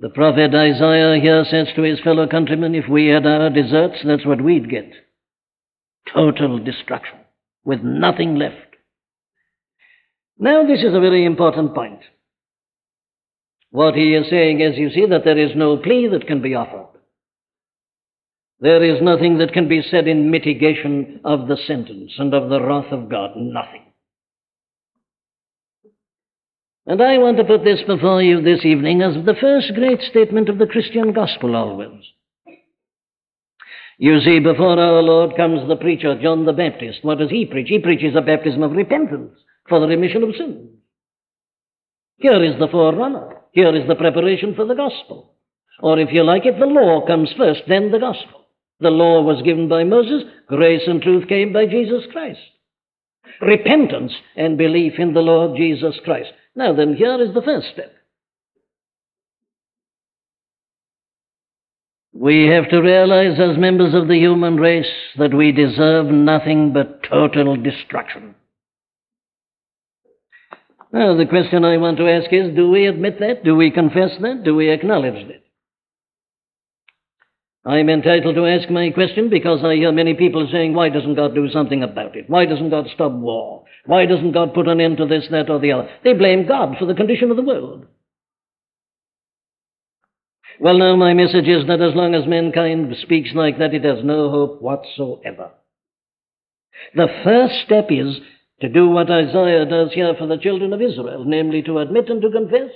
The 0.02 0.10
prophet 0.10 0.56
Isaiah 0.56 1.22
here 1.22 1.46
says 1.46 1.68
to 1.76 1.84
his 1.84 2.00
fellow 2.00 2.28
countrymen, 2.28 2.74
if 2.74 2.90
we 2.90 3.06
had 3.06 3.28
our 3.28 3.52
deserts, 3.52 4.00
that's 4.04 4.26
what 4.26 4.42
we'd 4.42 4.68
get. 4.68 4.92
total 6.12 6.58
destruction, 6.58 7.20
with 7.64 7.82
nothing 7.84 8.36
left. 8.36 8.56
Now, 10.40 10.66
this 10.66 10.80
is 10.80 10.96
a 10.96 11.00
very 11.00 11.24
important 11.24 11.76
point. 11.76 12.00
What 13.70 13.94
he 13.94 14.16
is 14.16 14.30
saying 14.30 14.60
is, 14.60 14.78
you 14.78 14.90
see, 14.90 15.06
that 15.06 15.24
there 15.24 15.38
is 15.38 15.52
no 15.56 15.78
plea 15.78 16.08
that 16.08 16.26
can 16.28 16.42
be 16.42 16.56
offered. 16.56 16.88
There 18.60 18.84
is 18.84 19.02
nothing 19.02 19.38
that 19.38 19.54
can 19.54 19.68
be 19.68 19.82
said 19.82 20.08
in 20.08 20.32
mitigation 20.32 21.22
of 21.24 21.48
the 21.48 21.58
sentence 21.68 22.14
and 22.18 22.34
of 22.34 22.50
the 22.50 22.62
wrath 22.62 22.92
of 22.92 23.10
God. 23.10 23.32
Nothing. 23.36 23.84
And 26.92 27.02
I 27.02 27.20
want 27.20 27.38
to 27.38 27.46
put 27.46 27.64
this 27.64 27.80
before 27.88 28.22
you 28.22 28.42
this 28.42 28.66
evening 28.66 29.02
as 29.02 29.14
the 29.26 29.38
first 29.40 29.72
great 29.76 30.02
statement 30.02 30.50
of 30.50 30.58
the 30.58 30.68
Christian 30.68 31.14
gospel 31.14 31.56
always. 31.56 32.04
You 33.98 34.20
see, 34.20 34.40
before 34.40 34.78
our 34.78 35.02
Lord 35.02 35.38
comes 35.38 35.66
the 35.70 35.78
preacher, 35.78 36.22
John 36.22 36.44
the 36.44 36.52
Baptist. 36.52 37.00
What 37.02 37.20
does 37.20 37.30
he 37.30 37.46
preach? 37.46 37.70
He 37.70 37.80
preaches 37.80 38.14
a 38.18 38.22
baptism 38.22 38.62
of 38.62 38.74
repentance 38.74 39.32
for 39.70 39.80
the 39.80 39.88
remission 39.88 40.22
of 40.22 40.36
sins. 40.36 40.68
Here 42.18 42.44
is 42.44 42.60
the 42.60 42.68
forerunner. 42.68 43.38
Here 43.54 43.74
is 43.74 43.88
the 43.88 43.96
preparation 43.96 44.54
for 44.54 44.66
the 44.66 44.76
gospel. 44.76 45.36
Or 45.80 45.98
if 45.98 46.10
you 46.12 46.26
like 46.26 46.46
it, 46.46 46.60
the 46.60 46.66
law 46.66 47.08
comes 47.08 47.34
first, 47.38 47.62
then 47.70 47.92
the 47.92 48.00
gospel. 48.00 48.48
The 48.82 48.90
law 48.90 49.22
was 49.22 49.42
given 49.44 49.70
by 49.70 49.86
Moses, 49.86 50.24
grace 50.48 50.84
and 50.88 51.02
truth 51.02 51.30
came 51.30 51.54
by 51.54 51.68
Jesus 51.68 52.04
Christ. 52.12 52.42
Repentance 53.40 54.12
and 54.36 54.58
belief 54.58 54.96
in 54.98 55.14
the 55.14 55.22
Lord 55.22 55.56
Jesus 55.56 55.96
Christ. 56.04 56.34
Now 56.56 56.74
then, 56.74 56.96
here 56.96 57.22
is 57.22 57.34
the 57.34 57.42
first 57.42 57.68
step. 57.74 57.94
We 62.14 62.48
have 62.48 62.70
to 62.70 62.82
realize 62.82 63.40
as 63.40 63.58
members 63.58 63.94
of 63.94 64.08
the 64.08 64.18
human 64.18 64.58
race 64.58 64.92
that 65.18 65.34
we 65.34 65.52
deserve 65.54 66.08
nothing 66.08 66.74
but 66.74 67.04
total 67.04 67.56
destruction. 67.56 68.36
Now, 70.94 71.16
the 71.16 71.26
question 71.26 71.64
I 71.64 71.78
want 71.78 71.98
to 71.98 72.10
ask 72.10 72.32
is 72.34 72.54
do 72.54 72.70
we 72.70 72.86
admit 72.86 73.20
that? 73.20 73.46
Do 73.46 73.56
we 73.56 73.72
confess 73.72 74.12
that? 74.20 74.44
Do 74.44 74.56
we 74.56 74.70
acknowledge 74.70 75.26
that? 75.28 75.44
I'm 77.64 77.90
entitled 77.90 78.36
to 78.36 78.46
ask 78.46 78.70
my 78.70 78.90
question 78.90 79.30
because 79.30 79.64
I 79.64 79.76
hear 79.76 79.92
many 79.92 80.16
people 80.16 80.50
saying, 80.52 80.74
why 80.74 80.90
doesn't 80.90 81.16
God 81.16 81.34
do 81.34 81.48
something 81.50 81.84
about 81.84 82.18
it? 82.18 82.30
Why 82.30 82.46
doesn't 82.46 82.72
God 82.72 82.88
stop 82.94 83.12
war? 83.12 83.64
Why 83.86 84.06
doesn't 84.06 84.34
God 84.34 84.54
put 84.54 84.68
an 84.68 84.80
end 84.80 84.98
to 84.98 85.08
this, 85.08 85.28
that, 85.32 85.50
or 85.50 85.60
the 85.60 85.72
other? 85.72 85.90
They 86.04 86.14
blame 86.14 86.48
God 86.48 86.76
for 86.78 86.86
the 86.86 86.94
condition 86.94 87.32
of 87.32 87.38
the 87.38 87.44
world. 87.44 87.86
Well, 90.60 90.78
now, 90.78 90.96
my 90.96 91.14
message 91.14 91.48
is 91.48 91.66
that 91.68 91.82
as 91.82 91.96
long 91.96 92.14
as 92.14 92.28
mankind 92.28 92.96
speaks 93.02 93.32
like 93.34 93.58
that, 93.58 93.74
it 93.74 93.84
has 93.84 94.04
no 94.04 94.30
hope 94.30 94.62
whatsoever. 94.62 95.52
The 96.96 97.08
first 97.24 97.56
step 97.66 97.88
is 97.90 98.20
to 98.62 98.70
do 98.70 98.90
what 98.90 99.10
Isaiah 99.10 99.66
does 99.66 99.92
here 99.94 100.14
for 100.18 100.28
the 100.28 100.38
children 100.38 100.72
of 100.74 100.82
Israel, 100.82 101.24
namely 101.26 101.64
to 101.64 101.80
admit 101.80 102.10
and 102.10 102.22
to 102.22 102.30
confess 102.30 102.70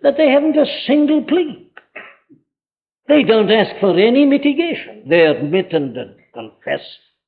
that 0.00 0.16
they 0.16 0.30
haven't 0.30 0.56
a 0.56 0.64
single 0.86 1.22
plea. 1.24 1.70
They 3.08 3.22
don't 3.22 3.50
ask 3.50 3.78
for 3.80 3.98
any 3.98 4.24
mitigation. 4.24 5.04
They 5.08 5.26
admit 5.26 5.72
and 5.72 5.94
confess 6.32 6.80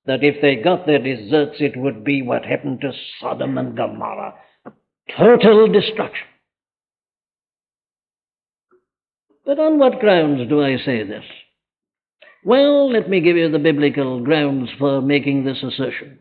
that 0.09 0.25
if 0.25 0.41
they 0.41 0.57
got 0.57 0.87
their 0.87 0.99
deserts, 0.99 1.59
it 1.61 1.77
would 1.77 2.03
be 2.03 2.23
what 2.23 2.45
happened 2.45 2.81
to 2.81 2.93
Sodom 3.21 3.59
and 3.59 3.77
Gomorrah 3.77 4.35
total 5.17 5.69
destruction. 5.69 6.27
But 9.45 9.59
on 9.59 9.79
what 9.79 10.01
grounds 10.01 10.49
do 10.49 10.63
I 10.63 10.77
say 10.79 11.05
this? 11.05 11.25
Well, 12.45 12.91
let 12.91 13.09
me 13.09 13.21
give 13.21 13.37
you 13.37 13.51
the 13.51 13.59
biblical 13.59 14.23
grounds 14.23 14.71
for 14.79 15.01
making 15.01 15.45
this 15.45 15.63
assertion. 15.63 16.19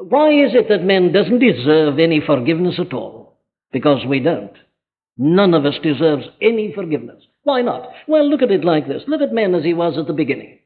Why 0.00 0.30
is 0.30 0.54
it 0.54 0.68
that 0.68 0.84
man 0.84 1.12
doesn't 1.12 1.38
deserve 1.38 1.98
any 1.98 2.20
forgiveness 2.24 2.76
at 2.78 2.92
all? 2.92 3.38
Because 3.72 4.04
we 4.06 4.20
don't. 4.20 4.52
None 5.16 5.54
of 5.54 5.64
us 5.64 5.74
deserves 5.82 6.24
any 6.40 6.72
forgiveness. 6.74 7.22
Why 7.44 7.62
not? 7.62 7.88
Well, 8.08 8.28
look 8.28 8.42
at 8.42 8.50
it 8.50 8.64
like 8.64 8.88
this. 8.88 9.02
Look 9.06 9.20
at 9.20 9.32
man 9.32 9.54
as 9.54 9.64
he 9.64 9.74
was 9.74 9.96
at 9.98 10.06
the 10.06 10.12
beginning. 10.12 10.58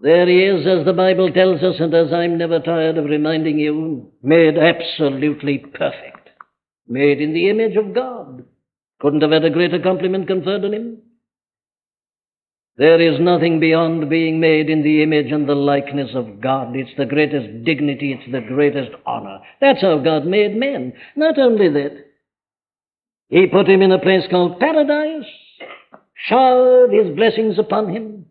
There 0.00 0.26
he 0.26 0.44
is, 0.44 0.66
as 0.66 0.84
the 0.84 0.92
Bible 0.92 1.32
tells 1.32 1.62
us, 1.62 1.76
and 1.80 1.94
as 1.94 2.12
I'm 2.12 2.36
never 2.36 2.60
tired 2.60 2.98
of 2.98 3.06
reminding 3.06 3.58
you, 3.58 4.12
made 4.22 4.58
absolutely 4.58 5.58
perfect. 5.58 6.28
Made 6.86 7.20
in 7.20 7.32
the 7.32 7.48
image 7.48 7.76
of 7.76 7.94
God. 7.94 8.44
Couldn't 9.00 9.22
have 9.22 9.30
had 9.30 9.44
a 9.44 9.50
greater 9.50 9.80
compliment 9.80 10.26
conferred 10.26 10.64
on 10.64 10.74
him. 10.74 10.98
There 12.78 13.00
is 13.00 13.18
nothing 13.20 13.58
beyond 13.58 14.10
being 14.10 14.38
made 14.38 14.68
in 14.68 14.82
the 14.82 15.02
image 15.02 15.32
and 15.32 15.48
the 15.48 15.54
likeness 15.54 16.10
of 16.14 16.42
God. 16.42 16.76
It's 16.76 16.90
the 16.98 17.06
greatest 17.06 17.64
dignity, 17.64 18.12
it's 18.12 18.30
the 18.30 18.42
greatest 18.46 18.90
honor. 19.06 19.38
That's 19.62 19.80
how 19.80 19.98
God 19.98 20.26
made 20.26 20.54
men. 20.56 20.92
Not 21.16 21.38
only 21.38 21.70
that, 21.70 22.04
He 23.28 23.46
put 23.46 23.68
him 23.68 23.80
in 23.80 23.92
a 23.92 23.98
place 23.98 24.24
called 24.30 24.60
paradise, 24.60 25.24
showered 26.28 26.92
His 26.92 27.16
blessings 27.16 27.58
upon 27.58 27.94
him, 27.94 28.26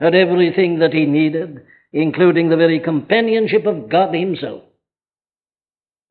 had 0.00 0.14
everything 0.14 0.80
that 0.80 0.92
he 0.92 1.06
needed, 1.06 1.62
including 1.92 2.48
the 2.48 2.56
very 2.56 2.80
companionship 2.80 3.66
of 3.66 3.88
God 3.88 4.14
Himself. 4.14 4.62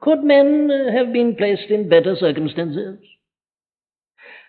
Could 0.01 0.23
men 0.23 0.69
have 0.95 1.13
been 1.13 1.35
placed 1.35 1.69
in 1.69 1.89
better 1.89 2.15
circumstances? 2.17 2.99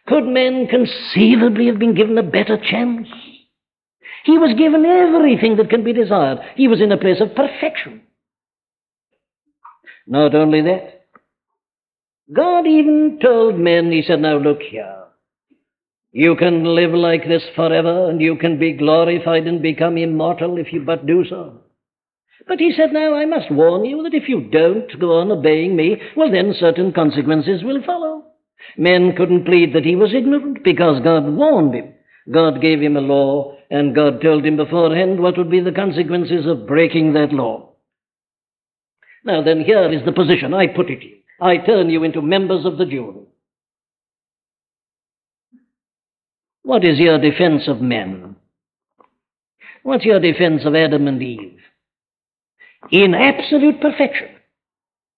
Could 0.07 0.25
men 0.25 0.67
conceivably 0.67 1.67
have 1.67 1.79
been 1.79 1.95
given 1.95 2.19
a 2.19 2.23
better 2.23 2.59
chance? 2.59 3.09
He 4.25 4.38
was 4.38 4.57
given 4.57 4.85
everything 4.85 5.57
that 5.57 5.71
can 5.71 5.85
be 5.85 5.93
desired. 5.93 6.38
He 6.57 6.69
was 6.69 6.81
in 6.81 6.93
a 6.93 6.97
place 6.99 7.21
of 7.21 7.35
perfection. 7.35 8.03
Not 10.07 10.35
only 10.35 10.62
that, 10.62 11.07
God 12.35 12.67
even 12.67 13.19
told 13.23 13.59
men, 13.59 13.91
He 13.93 14.03
said, 14.03 14.21
Now 14.21 14.38
look 14.38 14.61
here. 14.61 15.04
You 16.16 16.37
can 16.37 16.62
live 16.62 16.92
like 16.92 17.26
this 17.26 17.42
forever, 17.56 18.09
and 18.09 18.21
you 18.21 18.37
can 18.37 18.56
be 18.56 18.73
glorified 18.73 19.49
and 19.49 19.61
become 19.61 19.99
immortal 19.99 20.59
if 20.59 20.73
you 20.73 20.80
but 20.85 21.06
do 21.06 21.25
so. 21.28 21.62
But 22.47 22.61
he 22.61 22.73
said, 22.73 22.92
Now 22.92 23.16
I 23.16 23.25
must 23.25 23.50
warn 23.50 23.85
you 23.85 24.00
that 24.04 24.14
if 24.14 24.28
you 24.28 24.49
don't 24.49 25.00
go 25.00 25.18
on 25.18 25.33
obeying 25.33 25.75
me, 25.75 25.97
well, 26.16 26.30
then 26.30 26.54
certain 26.56 26.92
consequences 26.92 27.64
will 27.64 27.83
follow. 27.85 28.26
Men 28.76 29.16
couldn't 29.16 29.44
plead 29.44 29.75
that 29.75 29.85
he 29.85 29.97
was 29.97 30.14
ignorant 30.14 30.62
because 30.62 31.02
God 31.02 31.25
warned 31.26 31.75
him. 31.75 31.94
God 32.33 32.62
gave 32.62 32.80
him 32.80 32.97
a 32.97 33.00
law, 33.00 33.56
and 33.68 33.92
God 33.92 34.23
told 34.23 34.47
him 34.47 34.56
beforehand 34.56 35.18
what 35.18 35.37
would 35.37 35.50
be 35.50 35.61
the 35.61 35.73
consequences 35.73 36.47
of 36.47 36.68
breaking 36.68 37.14
that 37.14 37.33
law. 37.33 37.73
Now 39.25 39.42
then, 39.42 39.64
here 39.64 39.90
is 39.92 40.04
the 40.04 40.12
position 40.12 40.54
I 40.54 40.68
put 40.68 40.90
it 40.90 41.02
you. 41.02 41.16
I 41.40 41.56
turn 41.56 41.90
you 41.90 42.04
into 42.04 42.23
members 42.23 42.64
of 42.64 42.78
the 42.78 42.87
jury. 42.87 43.24
What 46.64 46.83
is 46.83 46.99
your 46.99 47.18
defense 47.18 47.68
of 47.68 47.80
men? 47.80 48.37
What's 49.83 50.04
your 50.04 50.18
defense 50.18 50.62
of 50.64 50.75
Adam 50.75 51.06
and 51.06 51.23
Eve? 51.23 51.61
In 52.90 53.14
absolute 53.14 53.80
perfection 53.80 54.28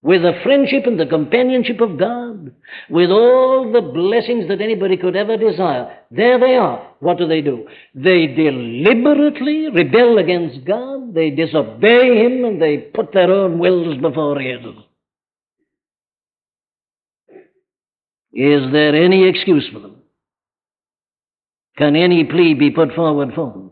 with 0.03 0.23
the 0.23 0.39
friendship 0.43 0.87
and 0.87 1.01
the 1.01 1.07
companionship 1.07 1.81
of 1.81 1.99
God, 1.99 2.53
with 2.91 3.11
all 3.11 3.73
the 3.73 3.81
blessings 3.81 4.47
that 4.49 4.61
anybody 4.61 4.97
could 4.97 5.17
ever 5.17 5.37
desire. 5.37 5.99
There 6.11 6.39
they 6.39 6.55
are. 6.55 6.95
What 7.01 7.19
do 7.19 7.27
they 7.27 7.41
do? 7.41 7.67
They 7.95 8.29
deliberately 8.29 9.69
rebel 9.69 10.19
against 10.19 10.65
God, 10.65 11.15
they 11.15 11.31
disobey 11.31 12.25
Him, 12.25 12.45
and 12.45 12.63
they 12.63 12.77
put 12.77 13.13
their 13.13 13.33
own 13.33 13.59
wills 13.59 14.01
before 14.01 14.39
His. 14.39 14.61
Is 18.33 18.71
there 18.73 18.95
any 18.95 19.29
excuse 19.29 19.69
for 19.73 19.81
them? 19.81 19.96
Can 21.77 21.95
any 21.97 22.25
plea 22.25 22.55
be 22.55 22.71
put 22.71 22.95
forward 22.95 23.31
for 23.35 23.53
them? 23.53 23.71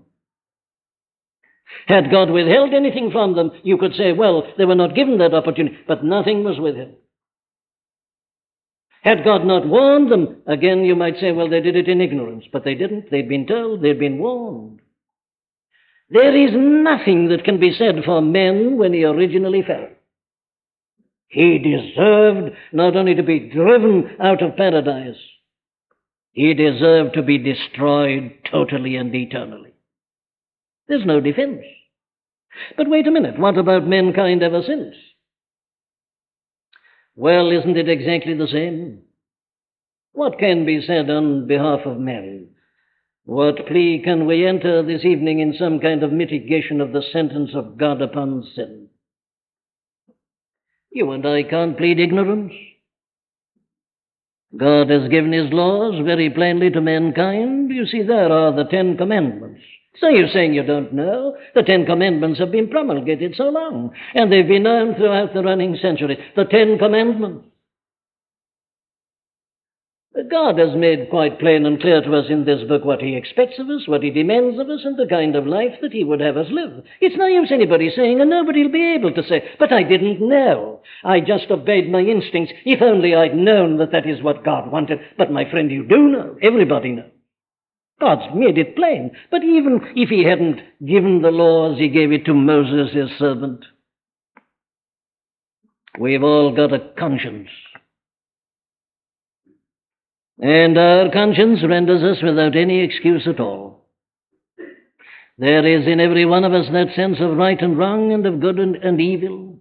Had 1.87 2.11
God 2.11 2.31
withheld 2.31 2.73
anything 2.73 3.11
from 3.11 3.35
them, 3.35 3.51
you 3.63 3.77
could 3.77 3.95
say, 3.95 4.13
well, 4.13 4.47
they 4.57 4.65
were 4.65 4.75
not 4.75 4.95
given 4.95 5.19
that 5.19 5.35
opportunity, 5.35 5.77
but 5.87 6.05
nothing 6.05 6.45
was 6.45 6.59
with 6.59 6.77
him. 6.77 6.93
Had 9.03 9.25
God 9.25 9.45
not 9.45 9.67
warned 9.67 10.11
them, 10.11 10.43
again 10.47 10.85
you 10.85 10.97
might 10.97 11.19
say, 11.21 11.33
well, 11.33 11.49
they 11.49 11.61
did 11.61 11.77
it 11.77 11.89
in 11.89 12.01
ignorance, 12.01 12.45
but 12.53 12.65
they 12.65 12.75
didn't. 12.75 13.11
They'd 13.11 13.29
been 13.29 13.47
told, 13.47 13.83
they'd 13.83 13.99
been 13.99 14.19
warned. 14.19 14.81
There 16.09 16.37
is 16.37 16.53
nothing 16.55 17.29
that 17.29 17.45
can 17.45 17.61
be 17.61 17.75
said 17.77 17.97
for 18.05 18.23
men 18.23 18.79
when 18.79 18.93
he 18.93 19.05
originally 19.05 19.63
fell. 19.63 19.89
He 21.29 21.59
deserved 21.59 22.55
not 22.73 22.97
only 22.97 23.15
to 23.15 23.23
be 23.23 23.51
driven 23.51 24.17
out 24.21 24.43
of 24.43 24.57
paradise, 24.57 25.17
he 26.35 26.53
deserved 26.53 27.15
to 27.15 27.23
be 27.23 27.39
destroyed 27.39 28.33
totally 28.51 28.97
and 28.97 29.15
eternally. 29.15 29.73
There's 30.89 31.07
no 31.07 31.21
defense. 31.21 31.63
But 32.77 32.91
wait 32.91 33.07
a 33.07 33.13
minute, 33.13 33.39
what 33.39 33.57
about 33.57 33.87
mankind 33.87 34.43
ever 34.43 34.63
since? 34.63 34.95
Well, 37.15 37.51
isn't 37.53 37.77
it 37.77 37.89
exactly 37.89 38.35
the 38.35 38.49
same? 38.49 39.03
What 40.13 40.39
can 40.41 40.67
be 40.67 40.85
said 40.85 41.09
on 41.09 41.47
behalf 41.47 41.81
of 41.87 41.99
men? 41.99 42.49
What 43.25 43.67
plea 43.67 44.03
can 44.05 44.27
we 44.27 44.47
enter 44.47 44.83
this 44.83 45.05
evening 45.05 45.39
in 45.39 45.55
some 45.57 45.79
kind 45.79 46.03
of 46.03 46.13
mitigation 46.13 46.81
of 46.81 46.93
the 46.93 47.03
sentence 47.13 47.51
of 47.55 47.79
God 47.79 48.03
upon 48.03 48.45
sin? 48.55 48.89
You 50.91 51.13
and 51.13 51.27
I 51.27 51.45
can't 51.45 51.79
plead 51.79 52.01
ignorance. 52.01 52.53
God 54.57 54.91
has 54.91 55.09
given 55.09 55.33
His 55.33 55.53
laws 55.53 56.01
very 56.05 56.31
plainly 56.31 56.71
to 56.71 56.81
mankind. 56.81 57.71
You 57.71 57.87
see, 57.87 58.03
there 58.03 58.31
are 58.31 58.55
the 58.55 58.65
Ten 58.65 58.97
Commandments. 58.97 59.61
So 60.01 60.09
you're 60.09 60.29
saying 60.29 60.55
you 60.55 60.65
don't 60.65 60.93
know? 60.93 61.37
The 61.55 61.63
Ten 61.63 61.87
Commandments 61.87 62.39
have 62.41 62.51
been 62.51 62.69
promulgated 62.69 63.35
so 63.37 63.45
long, 63.45 63.93
and 64.15 64.31
they've 64.31 64.47
been 64.47 64.65
known 64.65 64.95
throughout 64.95 65.35
the 65.35 65.43
running 65.43 65.77
centuries. 65.81 66.19
The 66.37 66.45
Ten 66.45 66.79
Commandments. 66.79 67.47
God 70.31 70.59
has 70.59 70.75
made 70.77 71.11
quite 71.11 71.39
plain 71.39 71.67
and 71.67 71.81
clear 71.81 72.01
to 72.03 72.17
us 72.17 72.27
in 72.29 72.45
this 72.45 72.63
book 72.69 72.85
what 72.85 73.01
He 73.01 73.17
expects 73.17 73.59
of 73.59 73.69
us, 73.69 73.87
what 73.87 74.03
He 74.03 74.11
demands 74.11 74.59
of 74.59 74.69
us, 74.69 74.81
and 74.85 74.99
the 74.99 75.07
kind 75.07 75.37
of 75.37 75.47
life 75.47 75.75
that 75.83 75.93
He 75.93 76.05
would 76.05 76.21
have 76.21 76.37
us 76.37 76.47
live. 76.51 76.85
It's 77.01 77.17
no 77.17 77.27
use 77.27 77.51
anybody 77.53 77.91
saying, 77.95 78.21
and 78.21 78.31
nobody 78.31 78.63
will 78.63 78.73
be 78.73 78.95
able 78.95 79.13
to 79.13 79.23
say, 79.27 79.43
but 79.59 79.73
I 79.73 79.83
didn't 79.83 80.21
know. 80.21 80.83
I 81.05 81.21
just 81.21 81.51
obeyed 81.51 81.91
my 81.91 82.01
instincts. 82.01 82.53
If 82.65 82.83
only 82.83 83.15
I'd 83.15 83.37
known 83.37 83.79
that 83.79 83.93
that 83.93 84.09
is 84.09 84.23
what 84.23 84.45
God 84.45 84.71
wanted. 84.71 84.99
But 85.19 85.33
my 85.33 85.51
friend, 85.51 85.71
you 85.71 85.85
do 85.85 86.09
know. 86.09 86.37
Everybody 86.43 86.93
knows. 86.93 87.11
God's 88.01 88.35
made 88.35 88.59
it 88.59 88.77
plain. 88.77 89.13
But 89.31 89.45
even 89.45 89.81
if 89.97 90.09
He 90.09 90.25
hadn't 90.25 90.61
given 90.85 91.23
the 91.23 91.31
laws, 91.31 91.79
He 91.79 91.89
gave 91.89 92.13
it 92.13 92.25
to 92.27 92.35
Moses, 92.35 92.95
His 92.95 93.11
servant. 93.19 93.65
We've 95.99 96.23
all 96.25 96.55
got 96.55 96.73
a 96.73 96.93
conscience. 96.99 97.49
And 100.45 100.77
our 100.77 101.11
conscience 101.11 101.61
renders 101.67 102.03
us 102.03 102.23
without 102.23 102.55
any 102.55 102.81
excuse 102.81 103.27
at 103.27 103.41
all. 103.41 103.87
There 105.39 105.67
is 105.67 105.87
in 105.87 106.01
every 106.01 106.27
one 106.27 106.45
of 106.45 106.53
us 106.53 106.67
that 106.71 106.95
sense 106.95 107.17
of 107.19 107.39
right 107.39 107.59
and 107.63 107.79
wrong 107.79 108.13
and 108.13 108.27
of 108.27 108.43
good 108.43 108.59
and, 108.59 108.77
and 108.77 109.01
evil. 109.01 109.59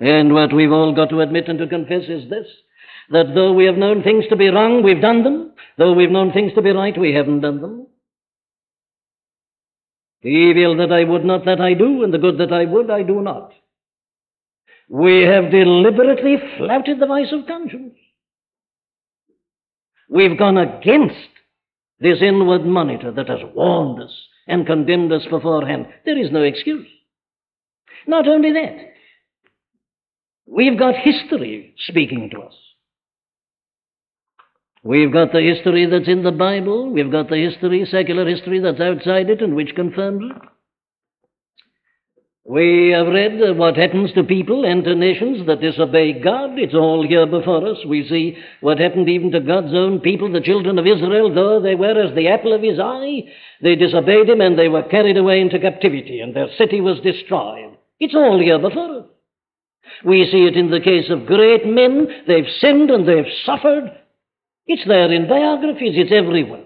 And 0.00 0.34
what 0.34 0.52
we've 0.52 0.72
all 0.72 0.92
got 0.96 1.10
to 1.10 1.20
admit 1.20 1.46
and 1.46 1.60
to 1.60 1.68
confess 1.68 2.02
is 2.08 2.28
this 2.28 2.48
that 3.10 3.36
though 3.36 3.52
we 3.52 3.66
have 3.66 3.76
known 3.76 4.02
things 4.02 4.24
to 4.30 4.36
be 4.36 4.48
wrong, 4.48 4.82
we've 4.82 5.00
done 5.00 5.22
them. 5.22 5.52
Though 5.78 5.92
we've 5.92 6.10
known 6.10 6.32
things 6.32 6.52
to 6.54 6.62
be 6.62 6.70
right, 6.70 6.98
we 6.98 7.14
haven't 7.14 7.42
done 7.42 7.60
them. 7.60 7.86
The 10.22 10.28
evil 10.28 10.76
that 10.78 10.92
I 10.92 11.04
would 11.04 11.24
not, 11.24 11.44
that 11.44 11.60
I 11.60 11.74
do, 11.74 12.02
and 12.02 12.12
the 12.12 12.18
good 12.18 12.38
that 12.38 12.52
I 12.52 12.64
would, 12.64 12.90
I 12.90 13.04
do 13.04 13.22
not. 13.22 13.52
We 14.88 15.22
have 15.22 15.52
deliberately 15.52 16.36
flouted 16.58 16.98
the 16.98 17.06
voice 17.06 17.32
of 17.32 17.46
conscience. 17.46 17.94
We've 20.08 20.38
gone 20.38 20.56
against 20.56 21.28
this 22.00 22.18
inward 22.22 22.64
monitor 22.64 23.12
that 23.12 23.28
has 23.28 23.40
warned 23.54 24.02
us 24.02 24.12
and 24.46 24.66
condemned 24.66 25.12
us 25.12 25.26
beforehand. 25.30 25.86
There 26.04 26.18
is 26.18 26.32
no 26.32 26.42
excuse. 26.42 26.86
Not 28.06 28.26
only 28.26 28.52
that, 28.52 28.94
we've 30.46 30.78
got 30.78 30.94
history 30.96 31.74
speaking 31.86 32.30
to 32.32 32.40
us. 32.40 32.54
We've 34.82 35.12
got 35.12 35.32
the 35.32 35.42
history 35.42 35.86
that's 35.86 36.08
in 36.08 36.22
the 36.22 36.32
Bible, 36.32 36.90
we've 36.90 37.10
got 37.10 37.28
the 37.28 37.36
history, 37.36 37.86
secular 37.90 38.26
history 38.26 38.60
that's 38.60 38.80
outside 38.80 39.28
it 39.28 39.42
and 39.42 39.54
which 39.54 39.74
confirms 39.74 40.24
it. 40.30 40.48
We 42.48 42.94
have 42.96 43.08
read 43.08 43.58
what 43.58 43.76
happens 43.76 44.10
to 44.14 44.24
people 44.24 44.64
and 44.64 44.82
to 44.84 44.94
nations 44.94 45.46
that 45.46 45.60
disobey 45.60 46.18
God. 46.18 46.58
It's 46.58 46.74
all 46.74 47.06
here 47.06 47.26
before 47.26 47.68
us. 47.68 47.76
We 47.86 48.08
see 48.08 48.38
what 48.62 48.78
happened 48.78 49.06
even 49.06 49.30
to 49.32 49.40
God's 49.40 49.74
own 49.74 50.00
people, 50.00 50.32
the 50.32 50.40
children 50.40 50.78
of 50.78 50.86
Israel, 50.86 51.34
though 51.34 51.60
they 51.60 51.74
were 51.74 52.00
as 52.00 52.14
the 52.14 52.28
apple 52.28 52.54
of 52.54 52.62
his 52.62 52.78
eye. 52.80 53.24
They 53.60 53.76
disobeyed 53.76 54.30
him 54.30 54.40
and 54.40 54.58
they 54.58 54.68
were 54.68 54.82
carried 54.82 55.18
away 55.18 55.42
into 55.42 55.58
captivity, 55.58 56.20
and 56.20 56.34
their 56.34 56.48
city 56.56 56.80
was 56.80 56.98
destroyed. 57.00 57.76
It's 58.00 58.14
all 58.14 58.40
here 58.40 58.58
before 58.58 59.00
us. 59.00 59.06
We 60.06 60.26
see 60.32 60.46
it 60.46 60.56
in 60.56 60.70
the 60.70 60.80
case 60.80 61.10
of 61.10 61.26
great 61.26 61.66
men. 61.66 62.08
They've 62.26 62.48
sinned 62.60 62.90
and 62.90 63.06
they've 63.06 63.30
suffered. 63.44 63.92
It's 64.66 64.88
there 64.88 65.12
in 65.12 65.28
biographies, 65.28 65.96
it's 65.96 66.12
everywhere. 66.12 66.64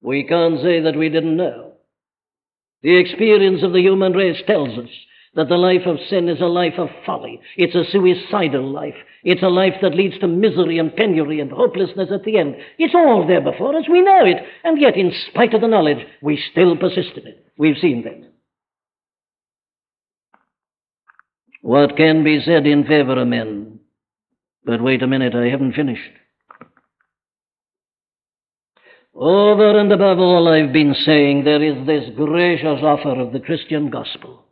We 0.00 0.22
can't 0.28 0.60
say 0.60 0.78
that 0.82 0.96
we 0.96 1.08
didn't 1.08 1.36
know. 1.36 1.67
The 2.82 2.96
experience 2.96 3.62
of 3.62 3.72
the 3.72 3.80
human 3.80 4.12
race 4.12 4.40
tells 4.46 4.78
us 4.78 4.90
that 5.34 5.48
the 5.48 5.56
life 5.56 5.86
of 5.86 5.98
sin 6.08 6.28
is 6.28 6.40
a 6.40 6.46
life 6.46 6.74
of 6.78 6.88
folly. 7.04 7.40
It's 7.56 7.74
a 7.74 7.84
suicidal 7.90 8.70
life. 8.70 8.94
It's 9.24 9.42
a 9.42 9.48
life 9.48 9.74
that 9.82 9.94
leads 9.94 10.18
to 10.18 10.28
misery 10.28 10.78
and 10.78 10.94
penury 10.94 11.40
and 11.40 11.50
hopelessness 11.50 12.08
at 12.12 12.24
the 12.24 12.38
end. 12.38 12.56
It's 12.78 12.94
all 12.94 13.26
there 13.26 13.40
before 13.40 13.76
us. 13.76 13.84
We 13.90 14.00
know 14.00 14.24
it. 14.24 14.42
And 14.64 14.80
yet, 14.80 14.96
in 14.96 15.12
spite 15.30 15.54
of 15.54 15.60
the 15.60 15.68
knowledge, 15.68 16.06
we 16.22 16.42
still 16.50 16.76
persist 16.76 17.16
in 17.16 17.26
it. 17.26 17.46
We've 17.58 17.78
seen 17.78 18.04
that. 18.04 18.32
What 21.62 21.96
can 21.96 22.24
be 22.24 22.40
said 22.40 22.66
in 22.66 22.84
favor 22.84 23.20
of 23.20 23.28
men? 23.28 23.80
But 24.64 24.82
wait 24.82 25.02
a 25.02 25.06
minute, 25.06 25.34
I 25.34 25.48
haven't 25.48 25.74
finished. 25.74 26.10
Over 29.20 29.80
and 29.80 29.90
above 29.90 30.20
all 30.20 30.46
I've 30.46 30.72
been 30.72 30.94
saying, 31.04 31.42
there 31.42 31.60
is 31.60 31.84
this 31.88 32.08
gracious 32.14 32.78
offer 32.84 33.20
of 33.20 33.32
the 33.32 33.40
Christian 33.40 33.90
gospel. 33.90 34.44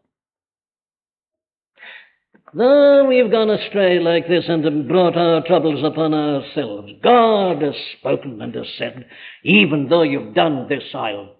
Though 2.52 3.04
we've 3.06 3.30
gone 3.30 3.48
astray 3.48 4.00
like 4.00 4.26
this 4.26 4.46
and 4.48 4.88
brought 4.88 5.16
our 5.16 5.46
troubles 5.46 5.84
upon 5.84 6.14
ourselves, 6.14 6.90
God 7.00 7.62
has 7.62 7.76
spoken 7.98 8.42
and 8.42 8.52
has 8.56 8.66
said, 8.76 9.06
even 9.44 9.88
though 9.88 10.02
you've 10.02 10.34
done 10.34 10.66
this, 10.68 10.82
I'll 10.92 11.36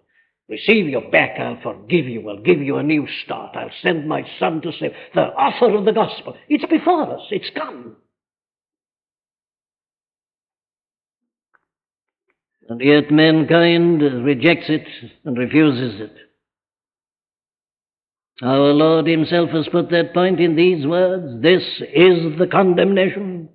receive 0.49 0.87
you 0.87 1.01
back, 1.11 1.37
I'll 1.41 1.61
forgive 1.61 2.07
you, 2.07 2.29
I'll 2.29 2.43
give 2.43 2.61
you 2.61 2.77
a 2.77 2.83
new 2.85 3.09
start, 3.25 3.57
I'll 3.57 3.71
send 3.83 4.07
my 4.07 4.23
Son 4.39 4.61
to 4.61 4.71
save. 4.79 4.93
The 5.17 5.35
offer 5.35 5.75
of 5.75 5.85
the 5.85 5.93
gospel, 5.93 6.37
it's 6.49 6.67
before 6.67 7.13
us, 7.13 7.27
it's 7.33 7.51
come. 7.57 7.97
And 12.69 12.81
yet 12.81 13.11
mankind 13.11 14.03
rejects 14.25 14.67
it 14.69 14.87
and 15.25 15.39
refuses 15.39 16.01
it. 16.01 16.17
Our 18.43 18.73
Lord 18.73 19.07
Himself 19.07 19.51
has 19.51 19.69
put 19.69 19.91
that 19.91 20.13
point 20.13 20.41
in 20.41 20.57
these 20.57 20.87
words 20.87 21.43
This 21.43 21.63
is 21.63 22.39
the 22.39 22.49
condemnation. 22.51 23.49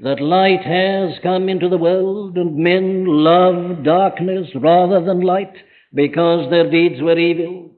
That 0.00 0.20
light 0.20 0.64
has 0.64 1.18
come 1.22 1.48
into 1.48 1.68
the 1.68 1.78
world, 1.78 2.36
and 2.36 2.56
men 2.56 3.04
love 3.06 3.84
darkness 3.84 4.48
rather 4.54 5.04
than 5.04 5.20
light 5.20 5.54
because 5.94 6.50
their 6.50 6.70
deeds 6.70 7.00
were 7.00 7.18
evil. 7.18 7.70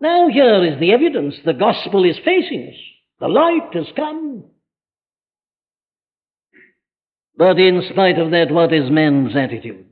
Now, 0.00 0.28
here 0.28 0.64
is 0.64 0.80
the 0.80 0.92
evidence. 0.92 1.34
The 1.44 1.52
gospel 1.52 2.04
is 2.04 2.16
facing 2.24 2.68
us. 2.68 2.80
The 3.20 3.28
light 3.28 3.74
has 3.74 3.86
come. 3.94 4.44
But 7.40 7.58
in 7.58 7.82
spite 7.90 8.18
of 8.18 8.32
that, 8.32 8.50
what 8.50 8.70
is 8.70 8.90
man's 8.90 9.34
attitude? 9.34 9.86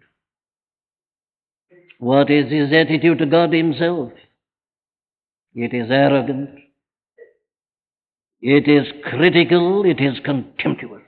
What 1.98 2.30
is 2.30 2.52
his 2.52 2.70
attitude 2.74 3.16
to 3.20 3.24
God 3.24 3.54
himself? 3.54 4.12
It 5.54 5.72
is 5.72 5.90
arrogant. 5.90 6.50
It 8.42 8.68
is 8.68 8.86
critical. 9.02 9.86
It 9.86 9.98
is 9.98 10.18
contemptuous. 10.26 11.00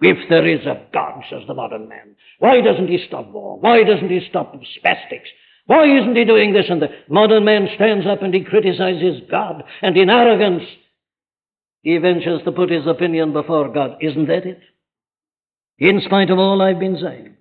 If 0.00 0.26
there 0.30 0.48
is 0.48 0.64
a 0.64 0.86
God, 0.90 1.22
says 1.28 1.42
the 1.46 1.52
modern 1.52 1.86
man, 1.86 2.16
why 2.38 2.62
doesn't 2.62 2.88
he 2.88 3.04
stop 3.06 3.30
war? 3.30 3.60
Why 3.60 3.84
doesn't 3.84 4.08
he 4.08 4.26
stop 4.30 4.54
spastics? 4.54 5.28
Why 5.66 5.84
isn't 5.84 6.16
he 6.16 6.24
doing 6.24 6.54
this? 6.54 6.70
And 6.70 6.80
the 6.80 6.88
modern 7.10 7.44
man 7.44 7.68
stands 7.74 8.06
up 8.06 8.22
and 8.22 8.32
he 8.32 8.42
criticizes 8.42 9.20
God, 9.30 9.64
and 9.82 9.98
in 9.98 10.08
arrogance, 10.08 10.64
he 11.82 11.98
ventures 11.98 12.40
to 12.46 12.52
put 12.52 12.70
his 12.70 12.86
opinion 12.86 13.34
before 13.34 13.68
God. 13.68 13.98
Isn't 14.00 14.28
that 14.28 14.46
it? 14.46 14.58
In 15.78 16.00
spite 16.04 16.30
of 16.30 16.38
all 16.38 16.62
I've 16.62 16.78
been 16.78 16.98
saying. 17.00 17.36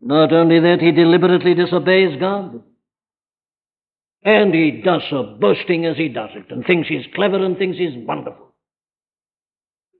Not 0.00 0.32
only 0.32 0.60
that, 0.60 0.80
he 0.80 0.92
deliberately 0.92 1.54
disobeys 1.54 2.18
God. 2.20 2.62
And 4.22 4.54
he 4.54 4.82
does 4.84 5.02
so 5.10 5.36
boasting 5.40 5.86
as 5.86 5.96
he 5.96 6.08
does 6.08 6.30
it, 6.34 6.50
and 6.50 6.64
thinks 6.64 6.88
he's 6.88 7.06
clever 7.14 7.44
and 7.44 7.56
thinks 7.58 7.78
he's 7.78 8.06
wonderful. 8.06 8.54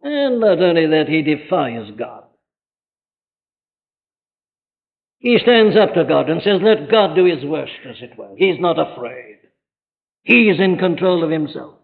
And 0.03 0.41
not 0.41 0.61
only 0.61 0.87
that, 0.87 1.09
he 1.09 1.23
defies 1.23 1.91
God. 1.99 2.25
He 5.19 5.39
stands 5.39 5.75
up 5.75 5.95
to 5.95 6.05
God 6.05 6.29
and 6.29 6.43
says, 6.43 6.61
Let 6.63 6.91
God 6.91 7.15
do 7.15 7.25
his 7.25 7.45
worst, 7.45 7.73
as 7.89 7.97
it 8.03 8.19
were. 8.19 8.35
He's 8.37 8.61
not 8.61 8.79
afraid. 8.79 9.39
He 10.23 10.51
is 10.51 10.61
in 10.61 10.77
control 10.77 11.25
of 11.25 11.31
himself. 11.31 11.77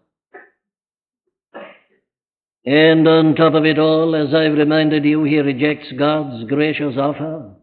And 2.65 3.07
on 3.07 3.35
top 3.35 3.55
of 3.55 3.65
it 3.65 3.79
all, 3.79 4.15
as 4.15 4.33
I've 4.33 4.57
reminded 4.57 5.03
you, 5.03 5.23
he 5.23 5.39
rejects 5.39 5.91
God's 5.97 6.47
gracious 6.47 6.95
offer 6.97 7.55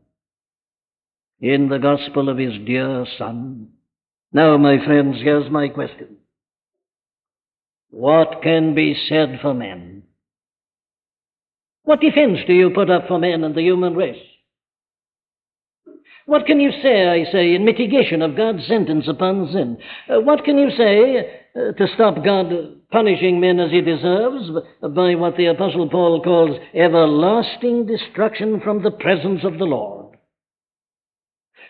in 1.41 1.69
the 1.69 1.79
gospel 1.79 2.29
of 2.29 2.39
his 2.39 2.55
dear 2.67 3.07
Son. 3.17 3.69
Now, 4.33 4.57
my 4.57 4.85
friends, 4.85 5.17
here's 5.23 5.51
my 5.51 5.69
question. 5.69 6.17
What 7.91 8.43
can 8.43 8.75
be 8.75 8.97
said 9.09 9.39
for 9.41 9.55
men? 9.55 10.03
What 11.85 12.01
defense 12.01 12.41
do 12.47 12.53
you 12.53 12.71
put 12.71 12.91
up 12.91 13.09
for 13.09 13.19
men 13.19 13.45
and 13.45 13.55
the 13.55 13.63
human 13.63 13.95
race? 13.95 14.23
What 16.27 16.45
can 16.45 16.61
you 16.61 16.71
say, 16.83 17.09
I 17.09 17.25
say, 17.33 17.55
in 17.55 17.65
mitigation 17.65 18.21
of 18.21 18.37
God's 18.37 18.67
sentence 18.67 19.09
upon 19.09 19.49
sin? 19.51 19.79
Uh, 20.11 20.21
what 20.21 20.45
can 20.45 20.59
you 20.59 20.69
say 20.77 21.47
Uh, 21.59 21.73
to 21.73 21.87
stop 21.95 22.23
God 22.25 22.53
punishing 22.93 23.41
men 23.41 23.59
as 23.59 23.71
he 23.71 23.81
deserves 23.81 24.51
by 24.95 25.15
what 25.15 25.37
the 25.37 25.47
Apostle 25.47 25.89
Paul 25.89 26.23
calls 26.23 26.57
everlasting 26.75 27.87
destruction 27.87 28.61
from 28.61 28.83
the 28.83 28.91
presence 28.91 29.41
of 29.45 29.59
the 29.59 29.65
Lord? 29.65 30.17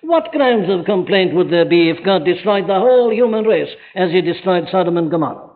What 0.02 0.32
grounds 0.32 0.68
of 0.68 0.84
complaint 0.84 1.34
would 1.34 1.50
there 1.50 1.64
be 1.64 1.88
if 1.90 2.04
God 2.04 2.24
destroyed 2.24 2.64
the 2.64 2.78
whole 2.78 3.12
human 3.12 3.44
race 3.44 3.70
as 3.94 4.10
he 4.10 4.20
destroyed 4.20 4.64
Sodom 4.70 4.96
and 4.96 5.10
Gomorrah? 5.10 5.52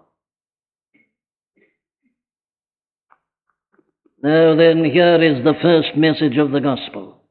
Now 4.23 4.57
then, 4.57 4.85
here 4.85 5.23
is 5.23 5.45
the 5.45 5.55
first 5.61 5.97
message 5.97 6.39
of 6.39 6.53
the 6.53 6.61
gospel. 6.61 7.23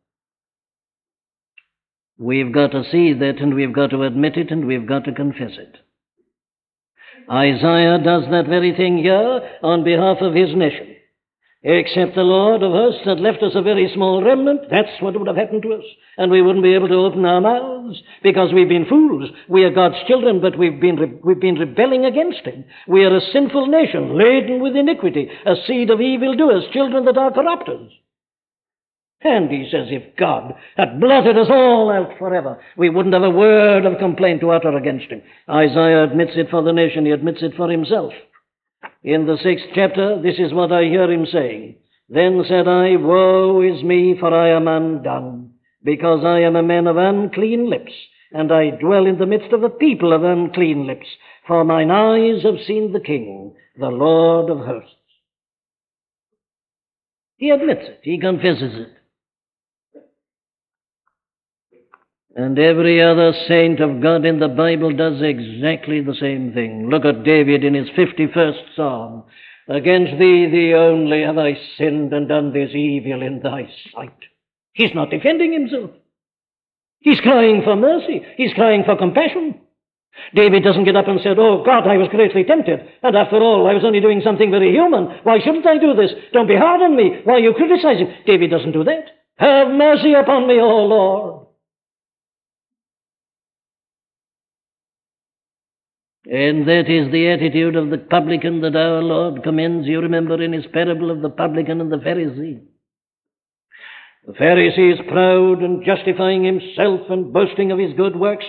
We've 2.19 2.53
got 2.53 2.71
to 2.71 2.83
see 2.91 3.13
that 3.13 3.39
and 3.39 3.55
we've 3.55 3.73
got 3.73 3.89
to 3.91 4.03
admit 4.03 4.37
it 4.37 4.51
and 4.51 4.67
we've 4.67 4.87
got 4.87 5.05
to 5.05 5.13
confess 5.13 5.53
it. 5.57 5.77
Isaiah 7.31 7.97
does 8.03 8.23
that 8.29 8.47
very 8.49 8.75
thing 8.75 8.97
here 8.97 9.39
on 9.63 9.85
behalf 9.85 10.17
of 10.19 10.33
his 10.33 10.53
nation. 10.53 10.97
Except 11.63 12.15
the 12.15 12.23
Lord 12.23 12.63
of 12.63 12.71
hosts 12.71 13.05
had 13.05 13.19
left 13.19 13.43
us 13.43 13.53
a 13.53 13.61
very 13.61 13.89
small 13.93 14.23
remnant, 14.23 14.61
that's 14.71 14.99
what 14.99 15.17
would 15.17 15.27
have 15.27 15.37
happened 15.37 15.61
to 15.61 15.73
us. 15.73 15.83
And 16.17 16.31
we 16.31 16.41
wouldn't 16.41 16.63
be 16.63 16.73
able 16.73 16.87
to 16.87 16.95
open 16.95 17.23
our 17.23 17.39
mouths 17.39 18.01
because 18.23 18.51
we've 18.51 18.67
been 18.67 18.87
fools. 18.89 19.29
We 19.47 19.63
are 19.63 19.69
God's 19.69 20.03
children, 20.07 20.41
but 20.41 20.57
we've 20.57 20.81
been, 20.81 20.95
re- 20.95 21.19
we've 21.23 21.39
been 21.39 21.55
rebelling 21.55 22.03
against 22.03 22.41
Him. 22.41 22.65
We 22.87 23.05
are 23.05 23.15
a 23.15 23.31
sinful 23.31 23.67
nation, 23.67 24.17
laden 24.17 24.59
with 24.59 24.75
iniquity, 24.75 25.29
a 25.45 25.53
seed 25.67 25.91
of 25.91 26.01
evildoers, 26.01 26.65
children 26.73 27.05
that 27.05 27.17
are 27.17 27.31
corrupters. 27.31 27.91
And 29.23 29.51
he 29.51 29.69
says, 29.71 29.87
if 29.89 30.15
God 30.15 30.55
had 30.77 30.99
blotted 30.99 31.37
us 31.37 31.47
all 31.49 31.91
out 31.91 32.17
forever, 32.17 32.59
we 32.75 32.89
wouldn't 32.89 33.13
have 33.13 33.23
a 33.23 33.29
word 33.29 33.85
of 33.85 33.99
complaint 33.99 34.41
to 34.41 34.49
utter 34.49 34.75
against 34.75 35.11
him. 35.11 35.21
Isaiah 35.47 36.03
admits 36.03 36.31
it 36.35 36.49
for 36.49 36.63
the 36.63 36.73
nation, 36.73 37.05
he 37.05 37.11
admits 37.11 37.43
it 37.43 37.53
for 37.55 37.69
himself. 37.69 38.13
In 39.03 39.27
the 39.27 39.37
sixth 39.43 39.65
chapter, 39.75 40.19
this 40.21 40.39
is 40.39 40.53
what 40.53 40.71
I 40.71 40.85
hear 40.85 41.11
him 41.11 41.27
saying. 41.31 41.75
Then 42.09 42.43
said 42.47 42.67
I, 42.67 42.95
Woe 42.95 43.61
is 43.61 43.83
me, 43.83 44.15
for 44.19 44.33
I 44.33 44.49
am 44.49 44.67
undone, 44.67 45.53
because 45.83 46.25
I 46.25 46.39
am 46.39 46.55
a 46.55 46.63
man 46.63 46.87
of 46.87 46.97
unclean 46.97 47.69
lips, 47.69 47.93
and 48.31 48.51
I 48.51 48.71
dwell 48.71 49.05
in 49.05 49.19
the 49.19 49.27
midst 49.27 49.53
of 49.53 49.63
a 49.63 49.69
people 49.69 50.13
of 50.13 50.23
unclean 50.23 50.87
lips, 50.87 51.07
for 51.47 51.63
mine 51.63 51.91
eyes 51.91 52.43
have 52.43 52.65
seen 52.65 52.91
the 52.91 52.99
King, 52.99 53.53
the 53.79 53.87
Lord 53.87 54.49
of 54.49 54.65
hosts. 54.65 54.95
He 57.37 57.51
admits 57.51 57.81
it, 57.83 57.99
he 58.03 58.19
confesses 58.19 58.73
it. 58.73 59.00
And 62.35 62.57
every 62.57 63.01
other 63.01 63.33
saint 63.47 63.81
of 63.81 64.01
God 64.01 64.25
in 64.25 64.39
the 64.39 64.47
Bible 64.47 64.95
does 64.95 65.21
exactly 65.21 66.01
the 66.01 66.15
same 66.15 66.53
thing. 66.53 66.89
Look 66.89 67.03
at 67.03 67.23
David 67.23 67.65
in 67.65 67.73
his 67.73 67.89
51st 67.89 68.75
Psalm. 68.75 69.23
Against 69.67 70.17
thee, 70.17 70.47
thee 70.49 70.73
only, 70.73 71.21
have 71.23 71.37
I 71.37 71.57
sinned 71.77 72.13
and 72.13 72.29
done 72.29 72.53
this 72.53 72.71
evil 72.73 73.21
in 73.21 73.41
thy 73.41 73.69
sight. 73.93 74.17
He's 74.73 74.95
not 74.95 75.09
defending 75.09 75.51
himself. 75.51 75.91
He's 76.99 77.19
crying 77.19 77.61
for 77.63 77.75
mercy. 77.75 78.21
He's 78.37 78.53
crying 78.53 78.83
for 78.85 78.95
compassion. 78.95 79.59
David 80.33 80.63
doesn't 80.63 80.85
get 80.85 80.95
up 80.95 81.07
and 81.07 81.19
say, 81.21 81.29
Oh 81.37 81.63
God, 81.65 81.87
I 81.87 81.97
was 81.97 82.09
greatly 82.09 82.43
tempted, 82.43 82.79
and 83.01 83.15
after 83.15 83.37
all, 83.37 83.67
I 83.67 83.73
was 83.73 83.83
only 83.83 84.01
doing 84.01 84.21
something 84.23 84.51
very 84.51 84.71
human. 84.71 85.19
Why 85.23 85.39
shouldn't 85.39 85.65
I 85.65 85.77
do 85.77 85.93
this? 85.95 86.11
Don't 86.31 86.47
be 86.47 86.55
hard 86.55 86.81
on 86.81 86.95
me. 86.95 87.21
Why 87.23 87.35
are 87.35 87.39
you 87.39 87.53
criticizing? 87.53 88.13
David 88.25 88.51
doesn't 88.51 88.73
do 88.73 88.83
that. 88.83 89.05
Have 89.37 89.69
mercy 89.69 90.13
upon 90.13 90.47
me, 90.47 90.59
O 90.59 90.85
Lord. 90.85 91.40
And 96.31 96.65
that 96.65 96.89
is 96.89 97.11
the 97.11 97.27
attitude 97.27 97.75
of 97.75 97.89
the 97.89 97.97
publican 97.97 98.61
that 98.61 98.73
our 98.73 99.01
Lord 99.01 99.43
commends, 99.43 99.85
you 99.85 99.99
remember, 99.99 100.41
in 100.41 100.53
his 100.53 100.65
parable 100.71 101.11
of 101.11 101.21
the 101.21 101.29
publican 101.29 101.81
and 101.81 101.91
the 101.91 101.97
Pharisee. 101.97 102.61
The 104.25 104.31
Pharisee 104.31 104.93
is 104.93 105.09
proud 105.09 105.61
and 105.61 105.83
justifying 105.83 106.45
himself 106.45 107.01
and 107.09 107.33
boasting 107.33 107.73
of 107.73 107.79
his 107.79 107.91
good 107.97 108.15
works. 108.15 108.45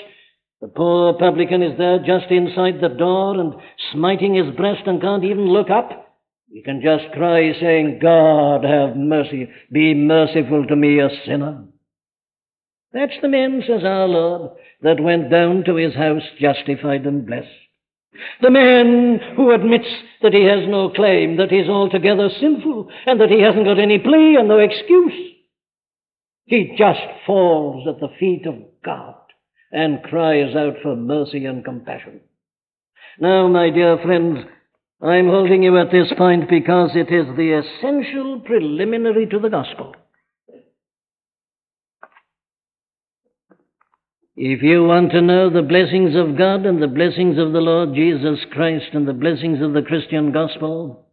The 0.60 0.68
poor 0.68 1.14
publican 1.14 1.60
is 1.60 1.76
there 1.76 1.98
just 1.98 2.30
inside 2.30 2.80
the 2.80 2.94
door 2.96 3.40
and 3.40 3.54
smiting 3.90 4.36
his 4.36 4.54
breast 4.54 4.82
and 4.86 5.00
can't 5.00 5.24
even 5.24 5.48
look 5.48 5.68
up. 5.68 6.20
He 6.52 6.62
can 6.62 6.82
just 6.82 7.12
cry, 7.14 7.52
saying, 7.60 7.98
God 8.00 8.62
have 8.62 8.94
mercy, 8.94 9.50
be 9.72 9.92
merciful 9.92 10.66
to 10.68 10.76
me, 10.76 11.00
a 11.00 11.08
sinner. 11.26 11.64
That's 12.92 13.18
the 13.20 13.28
man, 13.28 13.64
says 13.66 13.82
our 13.82 14.06
Lord, 14.06 14.52
that 14.82 15.02
went 15.02 15.32
down 15.32 15.64
to 15.64 15.74
his 15.74 15.94
house 15.94 16.22
justified 16.38 17.06
and 17.06 17.26
blessed. 17.26 17.48
The 18.40 18.50
man 18.50 19.20
who 19.36 19.52
admits 19.52 19.88
that 20.20 20.34
he 20.34 20.44
has 20.44 20.68
no 20.68 20.90
claim, 20.90 21.36
that 21.36 21.50
he's 21.50 21.68
altogether 21.68 22.28
sinful, 22.40 22.90
and 23.06 23.20
that 23.20 23.30
he 23.30 23.40
hasn't 23.40 23.64
got 23.64 23.78
any 23.78 23.98
plea 23.98 24.36
and 24.36 24.48
no 24.48 24.58
excuse. 24.58 25.32
He 26.44 26.74
just 26.76 27.00
falls 27.26 27.88
at 27.88 28.00
the 28.00 28.14
feet 28.18 28.46
of 28.46 28.56
God 28.84 29.14
and 29.70 30.02
cries 30.02 30.54
out 30.54 30.74
for 30.82 30.94
mercy 30.94 31.46
and 31.46 31.64
compassion. 31.64 32.20
Now, 33.18 33.48
my 33.48 33.70
dear 33.70 33.98
friends, 34.02 34.40
I'm 35.00 35.28
holding 35.28 35.62
you 35.62 35.78
at 35.78 35.90
this 35.90 36.12
point 36.16 36.48
because 36.50 36.90
it 36.94 37.12
is 37.12 37.26
the 37.36 37.62
essential 37.62 38.40
preliminary 38.40 39.26
to 39.26 39.38
the 39.38 39.48
gospel. 39.48 39.94
If 44.34 44.62
you 44.62 44.84
want 44.84 45.12
to 45.12 45.20
know 45.20 45.50
the 45.50 45.62
blessings 45.62 46.16
of 46.16 46.38
God 46.38 46.64
and 46.64 46.82
the 46.82 46.88
blessings 46.88 47.38
of 47.38 47.52
the 47.52 47.60
Lord 47.60 47.94
Jesus 47.94 48.38
Christ 48.50 48.86
and 48.94 49.06
the 49.06 49.12
blessings 49.12 49.60
of 49.60 49.74
the 49.74 49.82
Christian 49.82 50.32
gospel, 50.32 51.06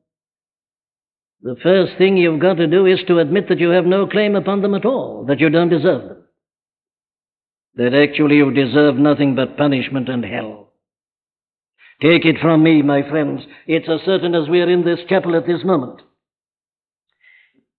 the 1.42 1.58
first 1.62 1.98
thing 1.98 2.16
you've 2.16 2.42
got 2.42 2.56
to 2.56 2.68
do 2.68 2.86
is 2.86 3.00
to 3.08 3.20
admit 3.20 3.50
that 3.50 3.60
you 3.60 3.70
have 3.70 3.86
no 3.86 4.08
claim 4.08 4.36
upon 4.36 4.62
them 4.62 4.74
at 4.74 4.86
all, 4.86 5.26
that 5.28 5.40
you 5.42 5.50
don't 5.50 5.70
deserve 5.70 6.08
them. 6.08 6.24
That 7.76 7.94
actually 7.94 8.38
you 8.38 8.52
deserve 8.54 8.96
nothing 8.96 9.36
but 9.36 9.58
punishment 9.58 10.08
and 10.08 10.24
hell. 10.24 10.72
Take 12.02 12.24
it 12.24 12.38
from 12.42 12.64
me, 12.64 12.82
my 12.82 13.08
friends, 13.10 13.42
it's 13.68 13.90
as 13.90 14.00
certain 14.06 14.34
as 14.34 14.48
we 14.48 14.62
are 14.62 14.70
in 14.70 14.86
this 14.86 15.00
chapel 15.10 15.36
at 15.36 15.46
this 15.46 15.64
moment. 15.66 16.02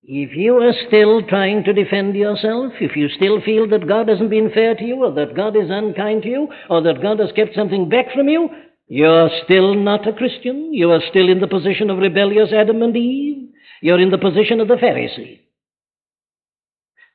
If 0.02 0.34
you 0.34 0.56
are 0.56 0.72
still 0.88 1.22
trying 1.22 1.64
to 1.64 1.72
defend 1.72 2.14
yourself, 2.16 2.72
if 2.80 2.96
you 2.96 3.08
still 3.10 3.40
feel 3.42 3.68
that 3.68 3.86
God 3.86 4.08
hasn't 4.08 4.30
been 4.30 4.50
fair 4.50 4.74
to 4.74 4.84
you, 4.84 5.04
or 5.04 5.12
that 5.12 5.36
God 5.36 5.56
is 5.56 5.68
unkind 5.70 6.22
to 6.22 6.28
you, 6.28 6.48
or 6.68 6.82
that 6.82 7.02
God 7.02 7.18
has 7.18 7.30
kept 7.36 7.54
something 7.54 7.88
back 7.88 8.06
from 8.14 8.28
you, 8.28 8.48
you're 8.88 9.30
still 9.44 9.74
not 9.74 10.08
a 10.08 10.12
Christian. 10.12 10.72
You 10.72 10.90
are 10.90 11.02
still 11.10 11.28
in 11.30 11.40
the 11.40 11.46
position 11.46 11.90
of 11.90 11.98
rebellious 11.98 12.52
Adam 12.52 12.82
and 12.82 12.96
Eve. 12.96 13.50
You're 13.82 14.00
in 14.00 14.10
the 14.10 14.18
position 14.18 14.60
of 14.60 14.68
the 14.68 14.74
Pharisee. 14.74 15.40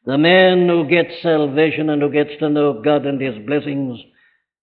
The 0.05 0.17
man 0.17 0.69
who 0.69 0.87
gets 0.87 1.21
salvation 1.23 1.89
and 1.89 2.01
who 2.01 2.11
gets 2.11 2.31
to 2.39 2.49
know 2.49 2.81
God 2.81 3.05
and 3.05 3.19
His 3.19 3.35
blessings 3.45 3.99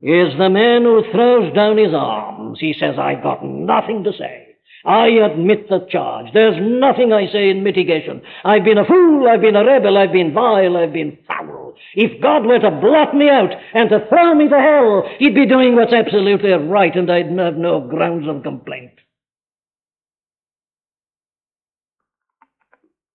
is 0.02 0.36
the 0.36 0.50
man 0.50 0.82
who 0.82 1.04
throws 1.12 1.54
down 1.54 1.78
his 1.78 1.94
arms. 1.94 2.58
He 2.58 2.74
says, 2.78 2.96
I've 2.98 3.22
got 3.22 3.44
nothing 3.44 4.02
to 4.02 4.12
say. 4.12 4.41
I 4.84 5.08
admit 5.08 5.68
the 5.68 5.86
charge. 5.90 6.26
There's 6.34 6.56
nothing 6.60 7.12
I 7.12 7.30
say 7.32 7.50
in 7.50 7.62
mitigation. 7.62 8.22
I've 8.44 8.64
been 8.64 8.78
a 8.78 8.84
fool, 8.84 9.28
I've 9.28 9.40
been 9.40 9.56
a 9.56 9.64
rebel, 9.64 9.96
I've 9.96 10.12
been 10.12 10.34
vile, 10.34 10.76
I've 10.76 10.92
been 10.92 11.18
foul. 11.26 11.74
If 11.94 12.20
God 12.20 12.44
were 12.44 12.58
to 12.58 12.70
blot 12.70 13.14
me 13.14 13.28
out 13.28 13.50
and 13.74 13.88
to 13.90 14.06
throw 14.08 14.34
me 14.34 14.48
to 14.48 14.58
hell, 14.58 15.04
He'd 15.18 15.34
be 15.34 15.46
doing 15.46 15.76
what's 15.76 15.92
absolutely 15.92 16.50
right, 16.50 16.94
and 16.94 17.10
I'd 17.10 17.38
have 17.38 17.56
no 17.56 17.80
grounds 17.80 18.28
of 18.28 18.42
complaint. 18.42 18.92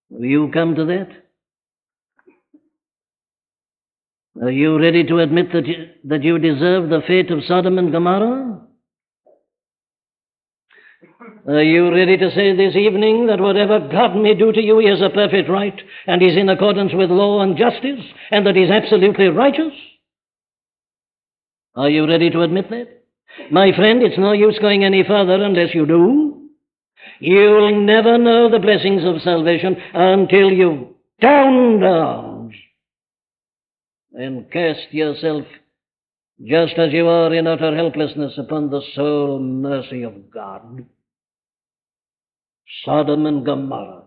Will 0.10 0.25
you 0.25 0.49
come 0.53 0.75
to 0.75 0.86
that? 0.86 1.10
Are 4.41 4.51
you 4.51 4.80
ready 4.80 5.03
to 5.03 5.19
admit 5.19 5.51
that 5.51 5.65
you, 5.65 5.89
that 6.06 6.23
you 6.23 6.38
deserve 6.38 6.89
the 6.89 7.01
fate 7.08 7.32
of 7.32 7.43
Sodom 7.45 7.77
and 7.77 7.91
Gomorrah? 7.91 8.66
Are 11.47 11.63
you 11.63 11.89
ready 11.93 12.17
to 12.17 12.29
say 12.31 12.55
this 12.57 12.75
evening 12.75 13.27
that 13.27 13.39
whatever 13.39 13.79
God 13.79 14.17
may 14.17 14.36
do 14.36 14.51
to 14.51 14.62
you, 14.62 14.79
He 14.79 14.89
has 14.89 15.01
a 15.01 15.10
perfect 15.10 15.49
right, 15.49 15.79
and 16.05 16.21
is 16.21 16.36
in 16.36 16.49
accordance 16.49 16.91
with 16.93 17.10
law 17.10 17.41
and 17.41 17.55
justice, 17.55 18.03
and 18.31 18.45
that 18.45 18.57
He's 18.57 18.69
absolutely 18.69 19.27
righteous? 19.27 19.71
Are 21.75 21.89
you 21.89 22.05
ready 22.05 22.29
to 22.31 22.41
admit 22.41 22.69
that? 22.69 23.03
My 23.49 23.71
friend, 23.73 24.03
it's 24.03 24.17
no 24.17 24.33
use 24.33 24.60
going 24.60 24.83
any 24.83 25.03
further 25.07 25.41
unless 25.41 25.73
you 25.73 25.86
do. 25.86 26.49
You'll 27.19 27.86
never 27.86 28.17
know 28.17 28.49
the 28.49 28.60
blessings 28.60 29.03
of 29.05 29.21
salvation 29.21 29.77
until 29.93 30.51
you've 30.51 30.88
down 31.21 31.81
arms 31.81 32.55
and 34.13 34.51
cast 34.51 34.91
yourself 34.91 35.45
just 36.45 36.73
as 36.73 36.91
you 36.91 37.07
are 37.07 37.33
in 37.33 37.47
utter 37.47 37.75
helplessness 37.75 38.33
upon 38.38 38.69
the 38.69 38.81
sole 38.93 39.39
mercy 39.39 40.03
of 40.03 40.29
God. 40.29 40.86
Sodom 42.84 43.25
and 43.25 43.45
Gomorrah 43.45 44.03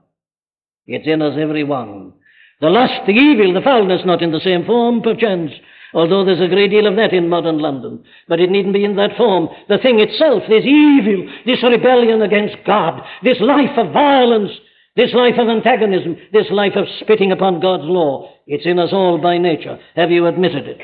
It's 0.86 1.06
in 1.06 1.22
us 1.22 1.36
every 1.38 1.64
one. 1.64 2.12
The 2.60 2.68
lust, 2.68 3.06
the 3.06 3.12
evil, 3.12 3.54
the 3.54 3.62
foulness, 3.62 4.02
not 4.04 4.22
in 4.22 4.32
the 4.32 4.40
same 4.40 4.66
form, 4.66 5.00
perchance, 5.00 5.52
although 5.94 6.24
there's 6.24 6.42
a 6.42 6.54
great 6.54 6.70
deal 6.70 6.86
of 6.86 6.96
that 6.96 7.14
in 7.14 7.28
modern 7.28 7.58
London. 7.58 8.04
But 8.28 8.40
it 8.40 8.50
needn't 8.50 8.74
be 8.74 8.84
in 8.84 8.96
that 8.96 9.16
form. 9.16 9.48
The 9.68 9.78
thing 9.78 9.98
itself, 9.98 10.42
this 10.48 10.64
evil, 10.64 11.32
this 11.46 11.62
rebellion 11.62 12.20
against 12.20 12.56
God, 12.66 13.02
this 13.22 13.40
life 13.40 13.76
of 13.78 13.92
violence, 13.92 14.50
this 14.94 15.14
life 15.14 15.38
of 15.38 15.48
antagonism, 15.48 16.16
this 16.32 16.50
life 16.50 16.76
of 16.76 16.84
spitting 17.00 17.32
upon 17.32 17.60
God's 17.60 17.84
law, 17.84 18.30
it's 18.46 18.66
in 18.66 18.78
us 18.78 18.90
all 18.92 19.18
by 19.18 19.38
nature. 19.38 19.78
Have 19.96 20.10
you 20.10 20.26
admitted 20.26 20.66
it? 20.66 20.80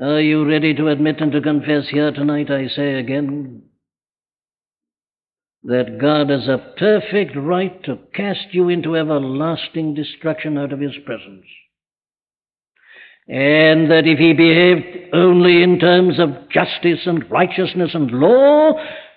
Are 0.00 0.20
you 0.20 0.48
ready 0.48 0.72
to 0.74 0.88
admit 0.88 1.20
and 1.20 1.30
to 1.32 1.42
confess 1.42 1.86
here 1.90 2.10
tonight, 2.10 2.50
I 2.50 2.68
say 2.68 2.94
again, 2.94 3.64
that 5.64 5.98
God 6.00 6.30
has 6.30 6.48
a 6.48 6.72
perfect 6.78 7.36
right 7.36 7.82
to 7.84 7.98
cast 8.14 8.46
you 8.52 8.70
into 8.70 8.96
everlasting 8.96 9.92
destruction 9.92 10.56
out 10.56 10.72
of 10.72 10.80
His 10.80 10.94
presence? 11.04 11.44
And 13.28 13.90
that 13.90 14.06
if 14.06 14.18
He 14.18 14.32
behaved 14.32 15.14
only 15.14 15.62
in 15.62 15.78
terms 15.78 16.18
of 16.18 16.48
justice 16.48 17.00
and 17.04 17.30
righteousness 17.30 17.90
and 17.92 18.10
law, 18.10 18.72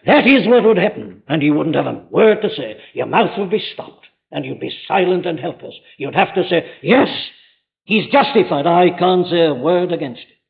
that 0.05 0.27
is 0.27 0.45
what 0.49 0.65
would 0.65 0.77
happen. 0.77 1.23
And 1.29 1.41
you 1.41 1.53
wouldn't 1.53 1.77
have 1.77 1.85
a 1.85 2.03
word 2.11 2.41
to 2.41 2.49
say. 2.49 2.75
Your 2.91 3.05
mouth 3.05 3.39
would 3.39 3.51
be 3.51 3.65
stopped, 3.73 4.05
and 4.33 4.43
you'd 4.43 4.59
be 4.59 4.77
silent 4.85 5.25
and 5.25 5.39
helpless. 5.39 5.75
You'd 5.97 6.15
have 6.15 6.35
to 6.35 6.45
say, 6.49 6.69
Yes, 6.81 7.07
He's 7.85 8.11
justified. 8.11 8.67
I 8.67 8.89
can't 8.99 9.27
say 9.27 9.45
a 9.45 9.53
word 9.53 9.93
against 9.93 10.23
it. 10.23 10.42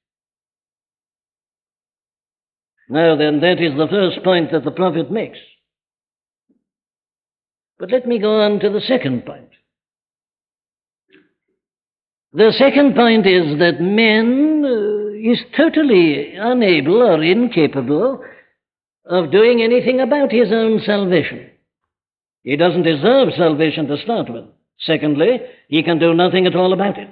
Now 2.90 3.16
then, 3.16 3.40
that 3.42 3.62
is 3.62 3.78
the 3.78 3.88
first 3.90 4.24
point 4.24 4.52
that 4.52 4.64
the 4.64 4.72
prophet 4.72 5.12
makes. 5.12 5.40
But 7.80 7.92
let 7.92 8.08
me 8.08 8.20
go 8.20 8.42
on 8.42 8.60
to 8.60 8.70
the 8.70 8.82
second 8.82 9.26
point. 9.26 9.50
The 12.34 12.52
second 12.58 12.96
point 12.96 13.28
is 13.28 13.60
that 13.60 13.80
man 13.80 14.64
uh, 14.66 15.32
is 15.32 15.40
totally 15.56 16.34
unable 16.36 17.02
or 17.02 17.22
incapable 17.24 18.24
of 19.06 19.32
doing 19.32 19.62
anything 19.62 20.00
about 20.00 20.32
his 20.32 20.52
own 20.52 20.82
salvation. 20.86 21.52
He 22.44 22.56
doesn't 22.58 22.84
deserve 22.84 23.30
salvation 23.38 23.88
to 23.88 23.98
start 23.98 24.32
with. 24.32 24.46
Secondly, 24.80 25.40
he 25.68 25.84
can 25.84 26.00
do 26.00 26.14
nothing 26.14 26.48
at 26.48 26.56
all 26.56 26.74
about 26.74 26.98
it. 26.98 27.12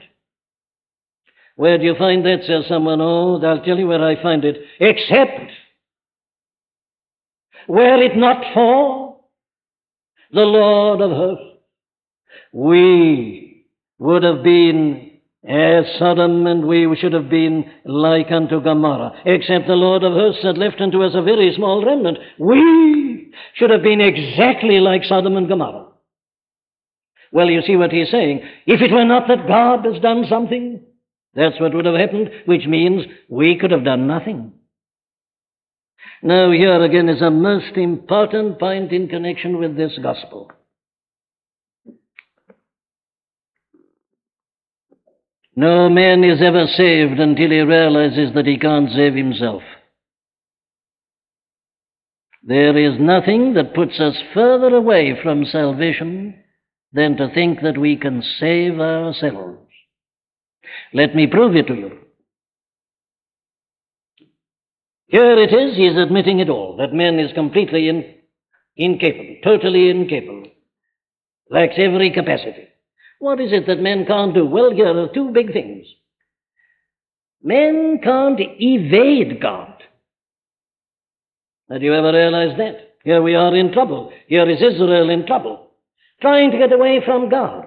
Where 1.56 1.78
do 1.78 1.84
you 1.84 1.96
find 1.98 2.26
that, 2.26 2.44
says 2.46 2.66
someone? 2.68 3.02
Oh, 3.02 3.40
I'll 3.44 3.64
tell 3.64 3.78
you 3.78 3.88
where 3.88 4.04
I 4.04 4.22
find 4.22 4.44
it. 4.44 4.58
Except, 4.80 5.52
were 7.68 8.02
it 8.02 8.16
not 8.16 8.44
for 8.54 9.18
the 10.32 10.42
Lord 10.42 11.02
of 11.02 11.12
hosts, 11.12 11.46
we 12.54 13.66
would 14.00 14.24
have 14.24 14.44
been 14.44 15.12
as 15.48 15.86
Sodom, 15.98 16.46
and 16.46 16.66
we 16.66 16.96
should 17.00 17.14
have 17.14 17.30
been 17.30 17.66
like 17.84 18.32
unto 18.32 18.62
Gomorrah. 18.62 19.14
Except 19.26 19.68
the 19.68 19.74
Lord 19.74 20.04
of 20.04 20.14
hosts 20.14 20.44
had 20.44 20.58
left 20.58 20.80
unto 20.80 21.04
us 21.04 21.14
a 21.16 21.24
very 21.24 21.52
small 21.56 21.84
remnant. 21.84 22.20
We 22.38 23.34
should 23.56 23.72
have 23.72 23.82
been 23.82 24.02
exactly 24.02 24.80
like 24.80 25.04
Sodom 25.04 25.38
and 25.38 25.48
Gomorrah. 25.48 25.88
Well, 27.32 27.50
you 27.50 27.62
see 27.62 27.76
what 27.76 27.92
he's 27.92 28.12
saying. 28.12 28.42
If 28.68 28.82
it 28.82 28.92
were 28.92 29.06
not 29.06 29.28
that 29.30 29.48
God 29.48 29.86
has 29.86 30.02
done 30.02 30.26
something, 30.30 30.82
that's 31.34 31.60
what 31.60 31.74
would 31.74 31.86
have 31.86 31.96
happened, 31.96 32.30
which 32.46 32.68
means 32.68 33.04
we 33.30 33.58
could 33.58 33.72
have 33.72 33.86
done 33.86 34.06
nothing. 34.06 34.54
Now, 36.24 36.52
here 36.52 36.84
again 36.84 37.10
is 37.10 37.22
a 37.22 37.32
most 37.32 37.76
important 37.76 38.60
point 38.60 38.92
in 38.92 39.08
connection 39.08 39.58
with 39.58 39.76
this 39.76 39.98
gospel. 40.02 40.52
No 45.56 45.90
man 45.90 46.24
is 46.24 46.42
ever 46.42 46.66
saved 46.68 47.20
until 47.20 47.50
he 47.50 47.60
realizes 47.60 48.34
that 48.36 48.46
he 48.46 48.58
can't 48.58 48.90
save 48.92 49.16
himself. 49.16 49.64
There 52.44 52.78
is 52.78 53.00
nothing 53.00 53.54
that 53.56 53.76
puts 53.76 54.00
us 54.00 54.16
further 54.34 54.76
away 54.76 55.18
from 55.22 55.46
salvation 55.46 56.44
than 56.94 57.18
to 57.18 57.34
think 57.34 57.62
that 57.62 57.78
we 57.78 57.96
can 57.96 58.24
save 58.40 58.80
ourselves. 58.80 59.60
Let 60.94 61.16
me 61.16 61.28
prove 61.28 61.56
it 61.56 61.68
to 61.68 61.74
you. 61.74 62.01
Here 65.12 65.38
it 65.38 65.52
is, 65.54 65.76
he 65.76 65.88
is 65.88 65.98
admitting 65.98 66.40
it 66.40 66.50
all, 66.50 66.78
that 66.78 66.94
man 66.94 67.20
is 67.20 67.34
completely 67.34 67.90
in, 67.90 68.16
incapable, 68.78 69.36
totally 69.44 69.90
incapable, 69.90 70.46
lacks 71.50 71.74
every 71.76 72.12
capacity. 72.12 72.70
What 73.20 73.42
is 73.42 73.52
it 73.52 73.68
that 73.68 73.82
men 73.82 74.06
can't 74.06 74.34
do? 74.34 74.46
Well, 74.46 74.72
here 74.72 74.98
are 74.98 75.14
two 75.14 75.32
big 75.34 75.52
things. 75.52 75.86
Men 77.44 78.00
can't 78.02 78.40
evade 78.40 79.42
God. 79.42 79.84
Have 81.70 81.84
you 81.84 81.94
ever 81.94 82.14
realized 82.14 82.58
that? 82.58 82.96
Here 83.04 83.22
we 83.22 83.36
are 83.36 83.54
in 83.54 83.74
trouble. 83.74 84.14
Here 84.28 84.50
is 84.50 84.62
Israel 84.62 85.10
in 85.10 85.28
trouble, 85.28 85.72
trying 86.22 86.52
to 86.52 86.58
get 86.58 86.72
away 86.72 87.02
from 87.04 87.28
God, 87.28 87.66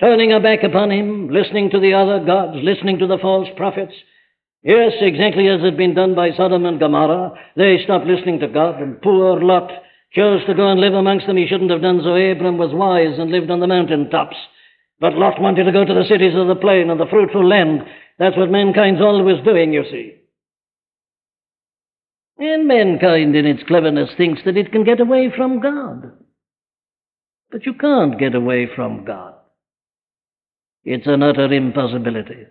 turning 0.00 0.32
her 0.32 0.40
back 0.40 0.64
upon 0.64 0.90
Him, 0.90 1.30
listening 1.30 1.70
to 1.70 1.80
the 1.80 1.94
other 1.94 2.22
gods, 2.22 2.58
listening 2.62 2.98
to 2.98 3.06
the 3.06 3.18
false 3.22 3.48
prophets, 3.56 3.94
Yes, 4.62 4.92
exactly 5.00 5.48
as 5.48 5.60
had 5.60 5.76
been 5.76 5.94
done 5.94 6.14
by 6.14 6.30
Sodom 6.36 6.66
and 6.66 6.78
Gomorrah. 6.78 7.32
They 7.56 7.80
stopped 7.82 8.06
listening 8.06 8.38
to 8.40 8.48
God, 8.48 8.80
and 8.80 9.02
poor 9.02 9.42
Lot 9.42 9.70
chose 10.12 10.44
to 10.46 10.54
go 10.54 10.70
and 10.70 10.80
live 10.80 10.94
amongst 10.94 11.26
them. 11.26 11.36
He 11.36 11.48
shouldn't 11.48 11.70
have 11.70 11.82
done 11.82 12.00
so. 12.02 12.14
Abram 12.14 12.58
was 12.58 12.72
wise 12.72 13.18
and 13.18 13.30
lived 13.30 13.50
on 13.50 13.60
the 13.60 13.66
mountain 13.66 14.08
tops. 14.10 14.36
But 15.00 15.14
Lot 15.14 15.40
wanted 15.40 15.64
to 15.64 15.72
go 15.72 15.84
to 15.84 15.94
the 15.94 16.06
cities 16.08 16.34
of 16.36 16.46
the 16.46 16.54
plain 16.54 16.90
and 16.90 17.00
the 17.00 17.06
fruitful 17.10 17.46
land. 17.46 17.80
That's 18.18 18.36
what 18.36 18.50
mankind's 18.50 19.00
always 19.00 19.42
doing, 19.44 19.72
you 19.72 19.82
see. 19.90 20.14
And 22.38 22.68
mankind, 22.68 23.34
in 23.34 23.46
its 23.46 23.62
cleverness, 23.64 24.10
thinks 24.16 24.42
that 24.44 24.56
it 24.56 24.70
can 24.70 24.84
get 24.84 25.00
away 25.00 25.32
from 25.36 25.60
God. 25.60 26.12
But 27.50 27.66
you 27.66 27.74
can't 27.74 28.18
get 28.18 28.34
away 28.36 28.68
from 28.76 29.04
God. 29.04 29.34
It's 30.84 31.06
an 31.06 31.22
utter 31.22 31.52
impossibility. 31.52 32.46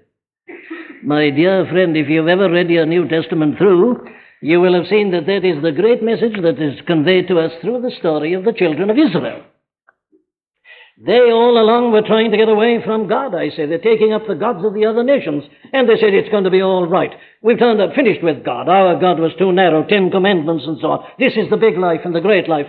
My 1.04 1.32
dear 1.32 1.66
friend, 1.66 1.98
if 1.98 2.08
you've 2.10 2.28
ever 2.28 2.50
read 2.50 2.70
your 2.70 2.86
New 2.86 3.08
Testament 3.08 3.58
through, 3.58 4.08
you 4.42 4.62
will 4.62 4.76
have 4.76 4.88
seen 4.88 5.12
that 5.12 5.26
that 5.26 5.44
is 5.44 5.62
the 5.62 5.72
great 5.72 6.04
message 6.04 6.36
that 6.42 6.62
is 6.62 6.80
conveyed 6.86 7.28
to 7.28 7.40
us 7.40 7.52
through 7.62 7.82
the 7.82 7.96
story 8.00 8.34
of 8.34 8.46
the 8.46 8.54
children 8.54 8.90
of 8.90 8.98
Israel. 8.98 9.44
They 11.04 11.32
all 11.32 11.58
along 11.58 11.92
were 11.92 12.06
trying 12.06 12.30
to 12.30 12.38
get 12.38 12.50
away 12.50 12.78
from 12.86 13.08
God, 13.08 13.34
I 13.34 13.50
say. 13.50 13.66
They're 13.66 13.80
taking 13.80 14.14
up 14.14 14.28
the 14.28 14.36
gods 14.36 14.64
of 14.64 14.76
the 14.76 14.86
other 14.86 15.04
nations. 15.04 15.44
And 15.74 15.90
they 15.90 15.96
said 15.96 16.14
it's 16.14 16.30
going 16.30 16.44
to 16.44 16.52
be 16.52 16.62
all 16.62 16.88
right. 16.88 17.10
We've 17.42 17.58
turned 17.58 17.82
up, 17.82 17.96
finished 17.96 18.22
with 18.22 18.46
God. 18.46 18.70
Our 18.70 19.00
God 19.00 19.18
was 19.20 19.32
too 19.40 19.52
narrow, 19.52 19.84
Ten 19.84 20.12
Commandments 20.12 20.66
and 20.68 20.78
so 20.80 20.88
on. 20.92 21.06
This 21.18 21.34
is 21.34 21.50
the 21.50 21.58
big 21.58 21.78
life 21.78 22.02
and 22.06 22.14
the 22.14 22.22
great 22.22 22.48
life. 22.48 22.68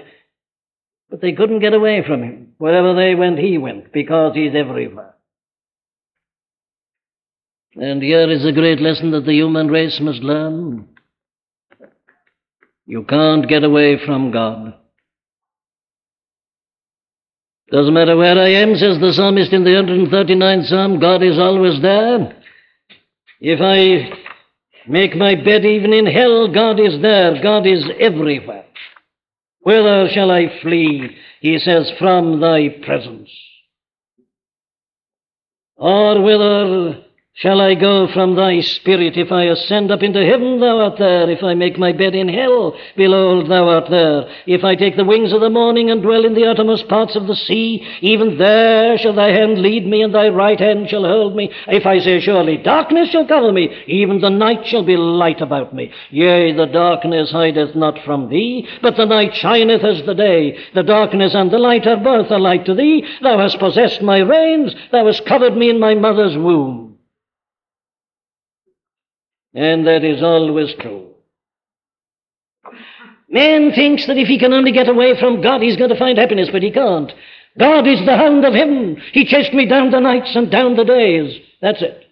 But 1.11 1.21
they 1.21 1.33
couldn't 1.33 1.61
get 1.61 1.75
away 1.75 2.03
from 2.07 2.23
Him. 2.23 2.55
Wherever 2.57 2.95
they 2.95 3.15
went, 3.15 3.39
He 3.39 3.59
went, 3.59 3.93
because 3.93 4.35
He's 4.35 4.55
everywhere. 4.55 5.12
And 7.75 8.03
here 8.03 8.31
is 8.31 8.45
a 8.45 8.53
great 8.53 8.81
lesson 8.81 9.11
that 9.13 9.25
the 9.25 9.33
human 9.33 9.69
race 9.69 9.99
must 10.01 10.21
learn. 10.21 10.89
You 12.87 13.05
can't 13.05 13.49
get 13.49 13.65
away 13.65 13.99
from 14.05 14.31
God. 14.31 14.75
Doesn't 17.71 17.95
matter 17.95 18.17
where 18.17 18.39
I 18.39 18.51
am, 18.51 18.75
says 18.77 18.99
the 19.01 19.15
psalmist 19.15 19.53
in 19.53 19.65
the 19.65 19.71
139th 19.71 20.67
psalm, 20.67 21.01
God 21.01 21.23
is 21.23 21.39
always 21.39 21.81
there. 21.81 22.37
If 23.41 23.61
I 23.63 24.13
make 24.87 25.17
my 25.17 25.35
bed 25.35 25.65
even 25.65 25.95
in 25.95 26.05
hell, 26.05 26.53
God 26.53 26.79
is 26.79 27.01
there. 27.01 27.43
God 27.43 27.67
is 27.67 27.83
everywhere. 27.99 28.67
Whither 29.61 30.09
shall 30.13 30.31
I 30.31 30.61
flee? 30.61 31.17
He 31.41 31.59
says, 31.59 31.91
from 31.99 32.41
thy 32.41 32.69
presence. 32.85 33.31
Or 35.77 36.21
whither 36.21 37.05
Shall 37.35 37.63
I 37.63 37.75
go 37.75 38.07
from 38.13 38.37
thy 38.37 38.61
spirit? 38.61 39.17
If 39.17 39.33
I 39.33 39.45
ascend 39.45 39.91
up 39.91 40.03
into 40.03 40.25
heaven, 40.25 40.61
thou 40.61 40.79
art 40.81 40.99
there. 40.99 41.31
If 41.31 41.43
I 41.43 41.55
make 41.55 41.79
my 41.79 41.91
bed 41.91 42.15
in 42.15 42.29
hell, 42.29 42.77
behold, 42.95 43.49
thou 43.49 43.69
art 43.69 43.89
there. 43.91 44.29
If 44.47 44.63
I 44.65 44.75
take 44.77 44.97
the 44.97 45.05
wings 45.05 45.33
of 45.33 45.41
the 45.41 45.49
morning 45.49 45.91
and 45.91 46.03
dwell 46.03 46.27
in 46.27 46.35
the 46.35 46.45
uttermost 46.45 46.89
parts 46.89 47.17
of 47.17 47.27
the 47.27 47.35
sea, 47.35 47.85
even 48.03 48.37
there 48.37 48.99
shall 48.99 49.15
thy 49.15 49.31
hand 49.31 49.63
lead 49.63 49.87
me, 49.87 50.03
and 50.03 50.15
thy 50.15 50.29
right 50.29 50.61
hand 50.61 50.91
shall 50.91 51.05
hold 51.05 51.35
me. 51.35 51.51
If 51.69 51.87
I 51.87 52.01
say, 52.01 52.21
Surely 52.21 52.59
darkness 52.59 53.09
shall 53.09 53.27
cover 53.27 53.51
me, 53.51 53.83
even 53.87 54.21
the 54.21 54.29
night 54.29 54.67
shall 54.67 54.85
be 54.85 54.99
light 54.99 55.41
about 55.41 55.75
me. 55.75 55.91
Yea, 56.11 56.53
the 56.53 56.67
darkness 56.67 57.33
hideth 57.33 57.75
not 57.75 57.99
from 58.05 58.29
thee, 58.29 58.69
but 58.83 58.97
the 58.97 59.07
night 59.07 59.35
shineth 59.35 59.83
as 59.83 60.05
the 60.05 60.15
day. 60.15 60.59
The 60.75 60.83
darkness 60.83 61.35
and 61.35 61.51
the 61.51 61.59
light 61.59 61.87
are 61.87 61.97
both 61.97 62.31
alike 62.31 62.67
to 62.67 62.75
thee. 62.75 63.07
Thou 63.23 63.39
hast 63.39 63.59
possessed 63.59 64.03
my 64.03 64.19
reins, 64.19 64.75
thou 64.93 65.07
hast 65.07 65.25
covered 65.25 65.57
me 65.57 65.71
in 65.71 65.81
my 65.81 65.95
mother's 65.95 66.37
womb. 66.37 66.92
And 69.55 69.87
that 69.87 70.05
is 70.05 70.23
always 70.23 70.75
true. 70.81 71.09
Man 73.29 73.73
thinks 73.73 74.07
that 74.07 74.19
if 74.19 74.29
he 74.29 74.39
can 74.39 74.53
only 74.53 74.73
get 74.73 74.89
away 74.89 75.19
from 75.19 75.41
God, 75.41 75.63
he's 75.63 75.77
going 75.77 75.91
to 75.91 75.99
find 75.99 76.19
happiness, 76.19 76.51
but 76.53 76.63
he 76.63 76.71
can't. 76.71 77.13
God 77.59 77.87
is 77.87 78.01
the 78.05 78.17
hound 78.17 78.45
of 78.45 78.55
heaven. 78.55 79.01
He 79.13 79.25
chased 79.25 79.53
me 79.53 79.67
down 79.67 79.91
the 79.91 80.01
nights 80.01 80.35
and 80.35 80.51
down 80.51 80.77
the 80.77 80.85
days. 80.85 81.39
That's 81.61 81.83
it. 81.83 82.07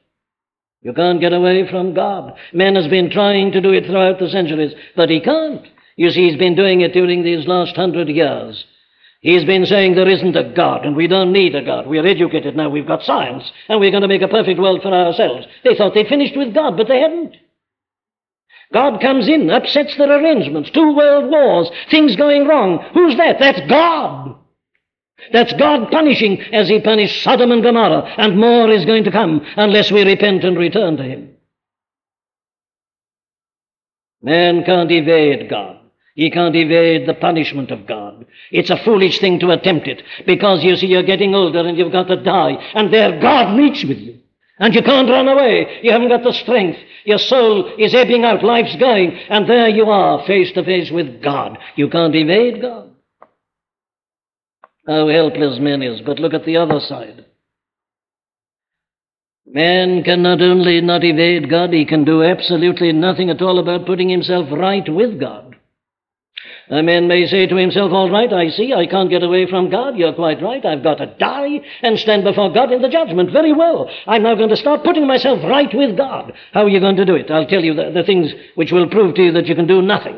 You 0.82 0.94
can't 0.94 1.20
get 1.20 1.34
away 1.34 1.68
from 1.70 1.94
God. 1.94 2.34
Man 2.54 2.74
has 2.74 2.88
been 2.88 3.10
trying 3.10 3.52
to 3.52 3.60
do 3.60 3.70
it 3.70 3.84
throughout 3.84 4.18
the 4.18 4.30
centuries, 4.30 4.72
but 4.96 5.10
he 5.10 5.20
can't. 5.20 5.66
You 5.96 6.10
see, 6.10 6.28
he's 6.28 6.38
been 6.38 6.56
doing 6.56 6.80
it 6.80 6.94
during 6.94 7.22
these 7.22 7.46
last 7.46 7.76
hundred 7.76 8.08
years. 8.08 8.64
He's 9.20 9.44
been 9.44 9.66
saying 9.66 9.94
there 9.94 10.08
isn't 10.08 10.34
a 10.34 10.52
God 10.54 10.86
and 10.86 10.96
we 10.96 11.06
don't 11.06 11.32
need 11.32 11.54
a 11.54 11.62
God. 11.62 11.86
We're 11.86 12.06
educated 12.06 12.56
now, 12.56 12.70
we've 12.70 12.86
got 12.86 13.02
science, 13.02 13.50
and 13.68 13.78
we're 13.78 13.90
going 13.90 14.02
to 14.02 14.08
make 14.08 14.22
a 14.22 14.28
perfect 14.28 14.58
world 14.58 14.80
for 14.82 14.92
ourselves. 14.92 15.46
They 15.62 15.74
thought 15.74 15.94
they'd 15.94 16.08
finished 16.08 16.36
with 16.36 16.54
God, 16.54 16.76
but 16.78 16.88
they 16.88 17.00
hadn't. 17.00 17.36
God 18.72 19.00
comes 19.00 19.28
in, 19.28 19.50
upsets 19.50 19.96
their 19.96 20.10
arrangements, 20.10 20.70
two 20.70 20.96
world 20.96 21.30
wars, 21.30 21.70
things 21.90 22.16
going 22.16 22.46
wrong. 22.46 22.82
Who's 22.94 23.16
that? 23.16 23.38
That's 23.38 23.60
God. 23.68 24.36
That's 25.32 25.52
God 25.54 25.90
punishing 25.90 26.40
as 26.54 26.68
he 26.68 26.80
punished 26.80 27.22
Sodom 27.22 27.52
and 27.52 27.62
Gomorrah, 27.62 28.14
and 28.16 28.38
more 28.38 28.70
is 28.70 28.86
going 28.86 29.04
to 29.04 29.10
come 29.10 29.44
unless 29.56 29.92
we 29.92 30.02
repent 30.02 30.44
and 30.44 30.56
return 30.56 30.96
to 30.96 31.02
him. 31.02 31.36
Man 34.22 34.64
can't 34.64 34.90
evade 34.90 35.50
God. 35.50 35.79
He 36.14 36.30
can't 36.30 36.56
evade 36.56 37.08
the 37.08 37.14
punishment 37.14 37.70
of 37.70 37.86
God. 37.86 38.26
It's 38.50 38.70
a 38.70 38.82
foolish 38.84 39.20
thing 39.20 39.38
to 39.40 39.50
attempt 39.50 39.86
it 39.86 40.02
because 40.26 40.64
you 40.64 40.76
see 40.76 40.86
you're 40.86 41.02
getting 41.02 41.34
older 41.34 41.60
and 41.60 41.78
you've 41.78 41.92
got 41.92 42.08
to 42.08 42.22
die, 42.22 42.52
and 42.74 42.92
there 42.92 43.20
God 43.20 43.56
meets 43.56 43.84
with 43.84 43.98
you. 43.98 44.20
And 44.60 44.74
you 44.74 44.82
can't 44.82 45.08
run 45.08 45.26
away. 45.26 45.80
You 45.82 45.90
haven't 45.90 46.10
got 46.10 46.22
the 46.22 46.34
strength. 46.34 46.78
Your 47.06 47.18
soul 47.18 47.72
is 47.78 47.94
ebbing 47.94 48.24
out. 48.24 48.44
Life's 48.44 48.76
going. 48.76 49.12
And 49.30 49.48
there 49.48 49.70
you 49.70 49.86
are, 49.86 50.24
face 50.26 50.52
to 50.52 50.62
face 50.62 50.90
with 50.90 51.22
God. 51.22 51.56
You 51.76 51.88
can't 51.88 52.14
evade 52.14 52.60
God. 52.60 52.90
How 54.86 55.08
helpless 55.08 55.58
man 55.58 55.82
is. 55.82 56.02
But 56.02 56.18
look 56.18 56.34
at 56.34 56.44
the 56.44 56.58
other 56.58 56.78
side. 56.78 57.24
Man 59.46 60.04
can 60.04 60.22
not 60.22 60.42
only 60.42 60.82
not 60.82 61.04
evade 61.04 61.48
God, 61.48 61.72
he 61.72 61.86
can 61.86 62.04
do 62.04 62.22
absolutely 62.22 62.92
nothing 62.92 63.30
at 63.30 63.40
all 63.40 63.58
about 63.58 63.86
putting 63.86 64.10
himself 64.10 64.48
right 64.52 64.86
with 64.86 65.18
God. 65.18 65.49
A 66.70 66.84
man 66.84 67.08
may 67.08 67.26
say 67.26 67.48
to 67.48 67.56
himself, 67.56 67.90
All 67.90 68.08
right, 68.08 68.32
I 68.32 68.48
see, 68.48 68.72
I 68.72 68.86
can't 68.86 69.10
get 69.10 69.24
away 69.24 69.50
from 69.50 69.70
God. 69.70 69.96
You're 69.96 70.12
quite 70.12 70.40
right. 70.40 70.64
I've 70.64 70.84
got 70.84 70.98
to 70.98 71.06
die 71.18 71.60
and 71.82 71.98
stand 71.98 72.22
before 72.22 72.52
God 72.52 72.70
in 72.70 72.80
the 72.80 72.88
judgment. 72.88 73.32
Very 73.32 73.52
well. 73.52 73.90
I'm 74.06 74.22
now 74.22 74.36
going 74.36 74.50
to 74.50 74.56
start 74.56 74.84
putting 74.84 75.04
myself 75.04 75.40
right 75.42 75.72
with 75.74 75.96
God. 75.96 76.32
How 76.52 76.62
are 76.62 76.68
you 76.68 76.78
going 76.78 76.94
to 76.94 77.04
do 77.04 77.16
it? 77.16 77.28
I'll 77.28 77.48
tell 77.48 77.64
you 77.64 77.74
the, 77.74 77.90
the 77.92 78.04
things 78.04 78.32
which 78.54 78.70
will 78.70 78.88
prove 78.88 79.16
to 79.16 79.22
you 79.22 79.32
that 79.32 79.46
you 79.46 79.56
can 79.56 79.66
do 79.66 79.82
nothing. 79.82 80.16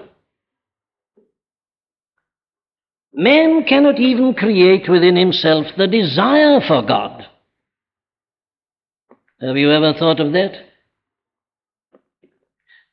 Man 3.14 3.64
cannot 3.64 3.98
even 3.98 4.34
create 4.34 4.90
within 4.90 5.16
himself 5.16 5.66
the 5.78 5.86
desire 5.86 6.60
for 6.60 6.82
God. 6.82 7.26
Have 9.40 9.56
you 9.56 9.70
ever 9.72 9.94
thought 9.94 10.20
of 10.20 10.32
that? 10.32 10.52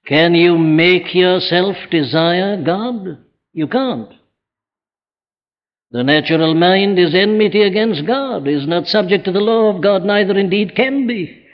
Can 0.05 0.33
you 0.33 0.57
make 0.57 1.13
yourself 1.13 1.75
desire 1.91 2.61
God? 2.63 3.25
You 3.53 3.67
can't. 3.67 4.13
The 5.91 6.03
natural 6.03 6.53
mind 6.53 6.99
is 6.99 7.15
enmity 7.15 7.63
against 7.63 8.05
God, 8.05 8.47
is 8.47 8.67
not 8.67 8.87
subject 8.87 9.25
to 9.25 9.31
the 9.31 9.39
law 9.39 9.75
of 9.75 9.81
God, 9.81 10.03
neither 10.03 10.37
indeed 10.37 10.75
can 10.75 11.07
be. 11.07 11.45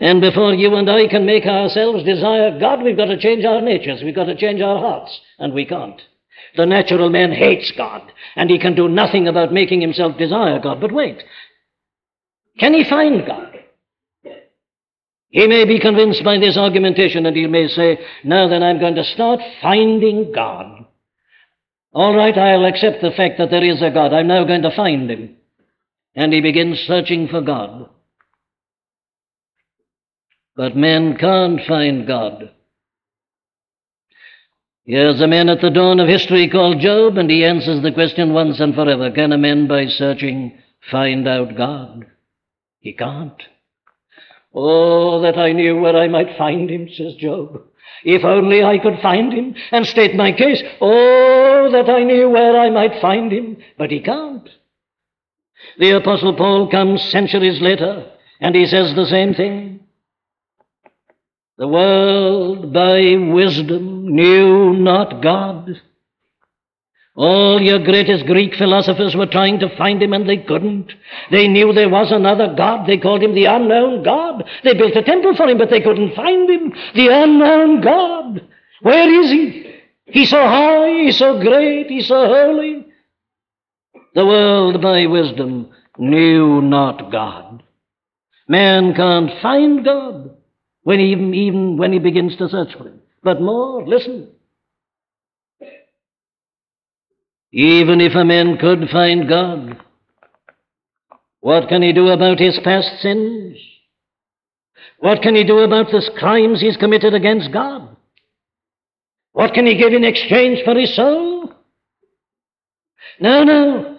And 0.00 0.20
before 0.20 0.54
you 0.54 0.74
and 0.76 0.90
I 0.90 1.08
can 1.08 1.26
make 1.26 1.44
ourselves 1.44 2.02
desire 2.04 2.58
God, 2.58 2.82
we've 2.82 2.96
got 2.96 3.06
to 3.06 3.18
change 3.18 3.44
our 3.44 3.60
natures, 3.60 4.02
we've 4.02 4.14
got 4.14 4.24
to 4.24 4.36
change 4.36 4.62
our 4.62 4.78
hearts, 4.78 5.20
and 5.38 5.52
we 5.52 5.66
can't. 5.66 6.00
The 6.56 6.66
natural 6.66 7.10
man 7.10 7.32
hates 7.32 7.70
God, 7.76 8.10
and 8.34 8.48
he 8.48 8.58
can 8.58 8.74
do 8.74 8.88
nothing 8.88 9.28
about 9.28 9.52
making 9.52 9.80
himself 9.82 10.16
desire 10.16 10.58
God. 10.58 10.80
But 10.80 10.92
wait, 10.92 11.22
can 12.58 12.72
he 12.72 12.84
find 12.88 13.26
God? 13.26 13.48
He 15.28 15.46
may 15.46 15.64
be 15.64 15.80
convinced 15.80 16.24
by 16.24 16.38
this 16.38 16.58
argumentation, 16.58 17.24
and 17.24 17.36
he 17.36 17.46
may 17.46 17.68
say, 17.68 17.98
Now 18.24 18.48
then, 18.48 18.62
I'm 18.62 18.78
going 18.78 18.96
to 18.96 19.04
start 19.04 19.40
finding 19.62 20.32
God. 20.32 20.86
All 21.92 22.16
right, 22.16 22.36
I'll 22.36 22.64
accept 22.64 23.02
the 23.02 23.10
fact 23.10 23.38
that 23.38 23.50
there 23.50 23.64
is 23.64 23.82
a 23.82 23.90
God. 23.90 24.14
I'm 24.14 24.28
now 24.28 24.44
going 24.44 24.62
to 24.62 24.74
find 24.74 25.10
him. 25.10 25.36
And 26.14 26.32
he 26.32 26.40
begins 26.40 26.78
searching 26.80 27.28
for 27.28 27.40
God. 27.40 27.88
But 30.56 30.76
men 30.76 31.16
can't 31.16 31.60
find 31.66 32.06
God. 32.06 32.50
Here's 34.84 35.20
a 35.20 35.28
man 35.28 35.48
at 35.48 35.60
the 35.60 35.70
dawn 35.70 36.00
of 36.00 36.08
history 36.08 36.48
called 36.48 36.80
Job, 36.80 37.16
and 37.16 37.30
he 37.30 37.44
answers 37.44 37.82
the 37.82 37.92
question 37.92 38.32
once 38.32 38.58
and 38.58 38.74
forever 38.74 39.10
Can 39.10 39.32
a 39.32 39.38
man 39.38 39.68
by 39.68 39.86
searching 39.86 40.58
find 40.90 41.28
out 41.28 41.56
God? 41.56 42.06
He 42.80 42.92
can't. 42.92 43.40
Oh, 44.54 45.22
that 45.22 45.38
I 45.38 45.52
knew 45.52 45.78
where 45.78 45.96
I 45.96 46.08
might 46.08 46.36
find 46.36 46.68
him, 46.68 46.88
says 46.92 47.14
Job. 47.14 47.62
If 48.04 48.24
only 48.24 48.64
I 48.64 48.78
could 48.78 48.98
find 49.00 49.32
him 49.32 49.54
and 49.70 49.86
state 49.86 50.14
my 50.14 50.32
case. 50.32 50.62
Oh, 50.80 51.70
that 51.72 51.88
I 51.88 52.04
knew 52.04 52.28
where 52.30 52.58
I 52.58 52.70
might 52.70 53.00
find 53.00 53.32
him. 53.32 53.58
But 53.78 53.90
he 53.90 54.00
can't. 54.00 54.48
The 55.78 55.92
Apostle 55.92 56.34
Paul 56.34 56.70
comes 56.70 57.02
centuries 57.10 57.60
later 57.60 58.10
and 58.40 58.54
he 58.54 58.66
says 58.66 58.94
the 58.94 59.06
same 59.06 59.34
thing. 59.34 59.80
The 61.58 61.68
world 61.68 62.72
by 62.72 63.14
wisdom 63.16 64.08
knew 64.08 64.72
not 64.74 65.22
God. 65.22 65.80
All 67.14 67.60
your 67.60 67.78
greatest 67.78 68.24
Greek 68.24 68.54
philosophers 68.54 69.14
were 69.14 69.26
trying 69.26 69.58
to 69.60 69.76
find 69.76 70.02
him 70.02 70.14
and 70.14 70.26
they 70.26 70.38
couldn't. 70.38 70.92
They 71.30 71.46
knew 71.46 71.72
there 71.72 71.90
was 71.90 72.10
another 72.10 72.54
God. 72.56 72.86
They 72.86 72.96
called 72.96 73.22
him 73.22 73.34
the 73.34 73.44
unknown 73.44 74.02
God. 74.02 74.44
They 74.64 74.72
built 74.74 74.96
a 74.96 75.02
temple 75.02 75.36
for 75.36 75.46
him, 75.46 75.58
but 75.58 75.68
they 75.68 75.82
couldn't 75.82 76.14
find 76.14 76.48
him. 76.48 76.72
The 76.94 77.08
unknown 77.08 77.82
God. 77.82 78.48
Where 78.80 79.22
is 79.22 79.30
he? 79.30 79.74
He's 80.06 80.30
so 80.30 80.42
high, 80.42 81.04
he's 81.04 81.18
so 81.18 81.40
great, 81.40 81.88
he's 81.88 82.08
so 82.08 82.26
holy. 82.26 82.86
The 84.14 84.26
world 84.26 84.80
by 84.80 85.06
wisdom 85.06 85.70
knew 85.98 86.60
not 86.62 87.12
God. 87.12 87.62
Man 88.48 88.94
can't 88.94 89.30
find 89.40 89.84
God 89.84 90.36
when 90.82 90.98
he, 90.98 91.12
even, 91.12 91.34
even 91.34 91.76
when 91.76 91.92
he 91.92 91.98
begins 91.98 92.36
to 92.36 92.48
search 92.48 92.74
for 92.76 92.88
him. 92.88 93.00
But 93.22 93.40
more, 93.40 93.86
listen. 93.86 94.28
Even 97.52 98.00
if 98.00 98.14
a 98.14 98.24
man 98.24 98.56
could 98.56 98.88
find 98.90 99.28
God, 99.28 99.78
what 101.40 101.68
can 101.68 101.82
he 101.82 101.92
do 101.92 102.08
about 102.08 102.38
his 102.38 102.58
past 102.64 103.00
sins? 103.00 103.58
What 104.98 105.20
can 105.20 105.34
he 105.34 105.44
do 105.44 105.58
about 105.58 105.90
the 105.90 106.10
crimes 106.18 106.60
he's 106.60 106.78
committed 106.78 107.12
against 107.12 107.52
God? 107.52 107.94
What 109.32 109.52
can 109.52 109.66
he 109.66 109.76
give 109.76 109.92
in 109.92 110.04
exchange 110.04 110.60
for 110.64 110.74
his 110.74 110.94
soul? 110.96 111.52
No, 113.20 113.44
no. 113.44 113.98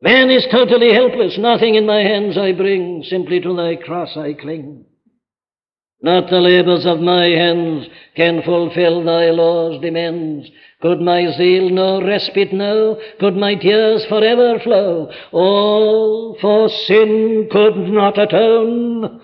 Man 0.00 0.30
is 0.30 0.46
totally 0.50 0.94
helpless. 0.94 1.36
Nothing 1.38 1.74
in 1.74 1.84
my 1.84 2.00
hands 2.00 2.38
I 2.38 2.52
bring, 2.52 3.02
simply 3.02 3.40
to 3.40 3.54
thy 3.54 3.76
cross 3.76 4.16
I 4.16 4.32
cling. 4.32 4.85
Not 6.02 6.28
the 6.28 6.40
labors 6.40 6.84
of 6.84 7.00
my 7.00 7.24
hands 7.24 7.86
can 8.14 8.42
fulfill 8.42 9.02
thy 9.02 9.30
law's 9.30 9.80
demands. 9.80 10.50
Could 10.82 11.00
my 11.00 11.32
zeal 11.32 11.70
no 11.70 12.02
respite 12.02 12.52
know? 12.52 13.00
Could 13.18 13.36
my 13.36 13.54
tears 13.54 14.04
forever 14.06 14.58
flow? 14.60 15.10
All 15.32 16.36
for 16.40 16.68
sin 16.68 17.48
could 17.50 17.76
not 17.76 18.18
atone. 18.18 19.20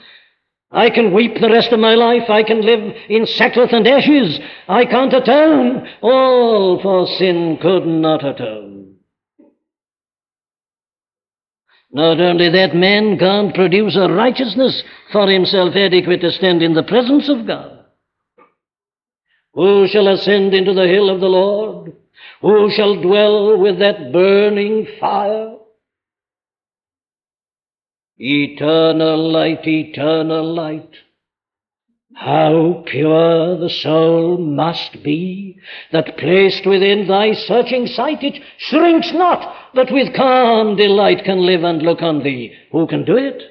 I 0.70 0.88
can 0.88 1.12
weep 1.12 1.38
the 1.38 1.50
rest 1.50 1.72
of 1.72 1.80
my 1.80 1.94
life. 1.94 2.30
I 2.30 2.42
can 2.42 2.62
live 2.62 2.96
in 3.10 3.26
sackcloth 3.26 3.72
and 3.72 3.86
ashes. 3.86 4.40
I 4.66 4.86
can't 4.86 5.12
atone. 5.12 5.86
All 6.00 6.80
for 6.80 7.06
sin 7.18 7.58
could 7.60 7.86
not 7.86 8.24
atone. 8.24 8.71
Not 11.92 12.20
only 12.20 12.48
that, 12.48 12.74
man 12.74 13.18
can't 13.18 13.54
produce 13.54 13.96
a 13.96 14.08
righteousness 14.08 14.82
for 15.12 15.28
himself 15.28 15.76
adequate 15.76 16.22
to 16.22 16.32
stand 16.32 16.62
in 16.62 16.72
the 16.72 16.82
presence 16.82 17.28
of 17.28 17.46
God. 17.46 17.84
Who 19.52 19.86
shall 19.88 20.08
ascend 20.08 20.54
into 20.54 20.72
the 20.72 20.88
hill 20.88 21.10
of 21.10 21.20
the 21.20 21.28
Lord? 21.28 21.92
Who 22.40 22.70
shall 22.70 23.00
dwell 23.00 23.58
with 23.58 23.78
that 23.80 24.10
burning 24.10 24.86
fire? 24.98 25.56
Eternal 28.18 29.30
light, 29.30 29.66
eternal 29.66 30.54
light. 30.54 30.90
How 32.24 32.84
pure 32.86 33.58
the 33.58 33.68
soul 33.68 34.38
must 34.38 35.02
be, 35.02 35.58
that 35.90 36.16
placed 36.18 36.64
within 36.64 37.08
thy 37.08 37.32
searching 37.32 37.88
sight 37.88 38.22
it 38.22 38.40
shrinks 38.58 39.12
not, 39.12 39.52
but 39.74 39.90
with 39.90 40.14
calm 40.14 40.76
delight 40.76 41.24
can 41.24 41.44
live 41.44 41.64
and 41.64 41.82
look 41.82 42.00
on 42.00 42.22
thee. 42.22 42.52
Who 42.70 42.86
can 42.86 43.04
do 43.04 43.16
it? 43.16 43.42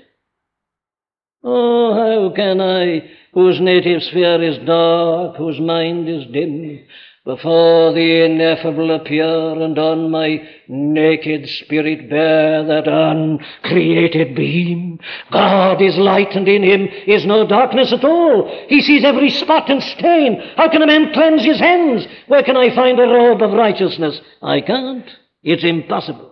Oh, 1.43 1.93
how 1.95 2.33
can 2.33 2.61
I, 2.61 3.11
whose 3.33 3.59
native 3.59 4.03
sphere 4.03 4.41
is 4.41 4.65
dark, 4.65 5.35
whose 5.35 5.59
mind 5.59 6.07
is 6.07 6.23
dim, 6.31 6.85
before 7.23 7.93
the 7.93 8.25
ineffable 8.25 8.95
appear, 8.95 9.23
and 9.61 9.77
on 9.77 10.09
my 10.09 10.41
naked 10.67 11.47
spirit 11.47 12.09
bear 12.09 12.63
that 12.65 12.87
uncreated 12.87 14.35
beam. 14.35 14.99
God 15.31 15.81
is 15.81 15.97
light, 15.97 16.35
and 16.35 16.47
in 16.47 16.63
him 16.63 16.87
is 17.05 17.25
no 17.25 17.45
darkness 17.45 17.93
at 17.93 18.03
all. 18.03 18.65
He 18.67 18.81
sees 18.81 19.03
every 19.03 19.29
spot 19.29 19.69
and 19.69 19.83
stain. 19.83 20.41
How 20.57 20.69
can 20.69 20.81
a 20.81 20.87
man 20.87 21.13
cleanse 21.13 21.43
his 21.43 21.59
hands? 21.59 22.07
Where 22.27 22.43
can 22.43 22.57
I 22.57 22.73
find 22.73 22.99
a 22.99 23.03
robe 23.03 23.43
of 23.43 23.53
righteousness? 23.53 24.19
I 24.41 24.61
can't. 24.61 25.05
It's 25.43 25.63
impossible. 25.63 26.31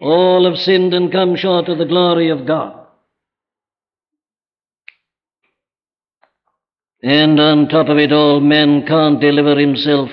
All 0.00 0.44
have 0.44 0.58
sinned 0.58 0.92
and 0.92 1.12
come 1.12 1.36
short 1.36 1.68
of 1.68 1.78
the 1.78 1.84
glory 1.84 2.30
of 2.30 2.46
God. 2.46 2.85
And 7.06 7.38
on 7.38 7.68
top 7.68 7.88
of 7.88 7.98
it 7.98 8.12
all, 8.12 8.40
man 8.40 8.84
can't 8.84 9.20
deliver 9.20 9.56
himself 9.56 10.10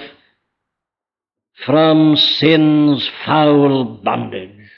from 1.65 2.15
sin's 2.15 3.09
foul 3.25 3.85
bondage. 4.03 4.69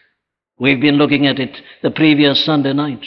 We've 0.58 0.80
been 0.80 0.96
looking 0.96 1.28
at 1.28 1.40
it 1.40 1.62
the 1.84 1.92
previous 1.92 2.46
Sunday 2.46 2.72
nights. 2.72 3.06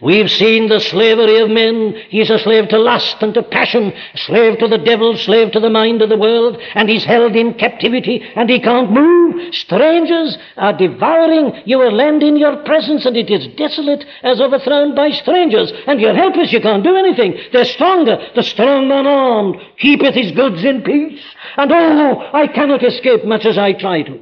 We've 0.00 0.30
seen 0.30 0.68
the 0.68 0.78
slavery 0.78 1.40
of 1.40 1.50
men. 1.50 1.94
He's 2.08 2.30
a 2.30 2.38
slave 2.38 2.68
to 2.68 2.78
lust 2.78 3.16
and 3.20 3.34
to 3.34 3.42
passion, 3.42 3.92
slave 4.14 4.58
to 4.60 4.68
the 4.68 4.78
devil, 4.78 5.16
slave 5.16 5.50
to 5.52 5.60
the 5.60 5.70
mind 5.70 6.02
of 6.02 6.08
the 6.08 6.16
world, 6.16 6.56
and 6.74 6.88
he's 6.88 7.04
held 7.04 7.34
in 7.34 7.54
captivity 7.54 8.22
and 8.36 8.48
he 8.48 8.60
can't 8.60 8.92
move. 8.92 9.52
Strangers 9.52 10.38
are 10.56 10.76
devouring 10.76 11.62
your 11.64 11.90
land 11.90 12.22
in 12.22 12.36
your 12.36 12.56
presence, 12.64 13.06
and 13.06 13.16
it 13.16 13.28
is 13.28 13.48
desolate 13.56 14.04
as 14.22 14.40
overthrown 14.40 14.94
by 14.94 15.10
strangers, 15.10 15.72
and 15.88 16.00
you're 16.00 16.14
helpless. 16.14 16.52
You 16.52 16.60
can't 16.60 16.84
do 16.84 16.96
anything. 16.96 17.36
They're 17.52 17.64
stronger. 17.64 18.18
The 18.36 18.42
strong 18.44 18.88
man 18.88 19.06
armed 19.06 19.56
keepeth 19.78 20.14
his 20.14 20.30
goods 20.30 20.64
in 20.64 20.82
peace. 20.82 21.22
And 21.56 21.72
oh, 21.72 22.30
I 22.32 22.46
cannot 22.46 22.84
escape 22.84 23.24
much 23.24 23.44
as 23.44 23.58
I 23.58 23.72
try 23.72 24.02
to. 24.02 24.20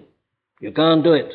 You 0.60 0.72
can't 0.72 1.04
do 1.04 1.12
it. 1.12 1.32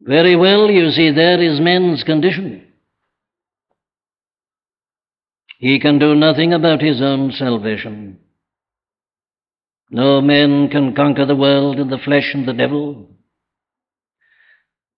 Very 0.00 0.36
well, 0.36 0.70
you 0.70 0.90
see, 0.90 1.10
there 1.10 1.42
is 1.42 1.60
man's 1.60 2.04
condition. 2.04 2.66
He 5.58 5.80
can 5.80 5.98
do 5.98 6.14
nothing 6.14 6.52
about 6.52 6.80
his 6.80 7.02
own 7.02 7.32
salvation. 7.32 8.20
No 9.90 10.20
man 10.20 10.68
can 10.68 10.94
conquer 10.94 11.26
the 11.26 11.34
world 11.34 11.78
and 11.78 11.90
the 11.90 11.98
flesh 11.98 12.30
and 12.32 12.46
the 12.46 12.52
devil. 12.52 13.08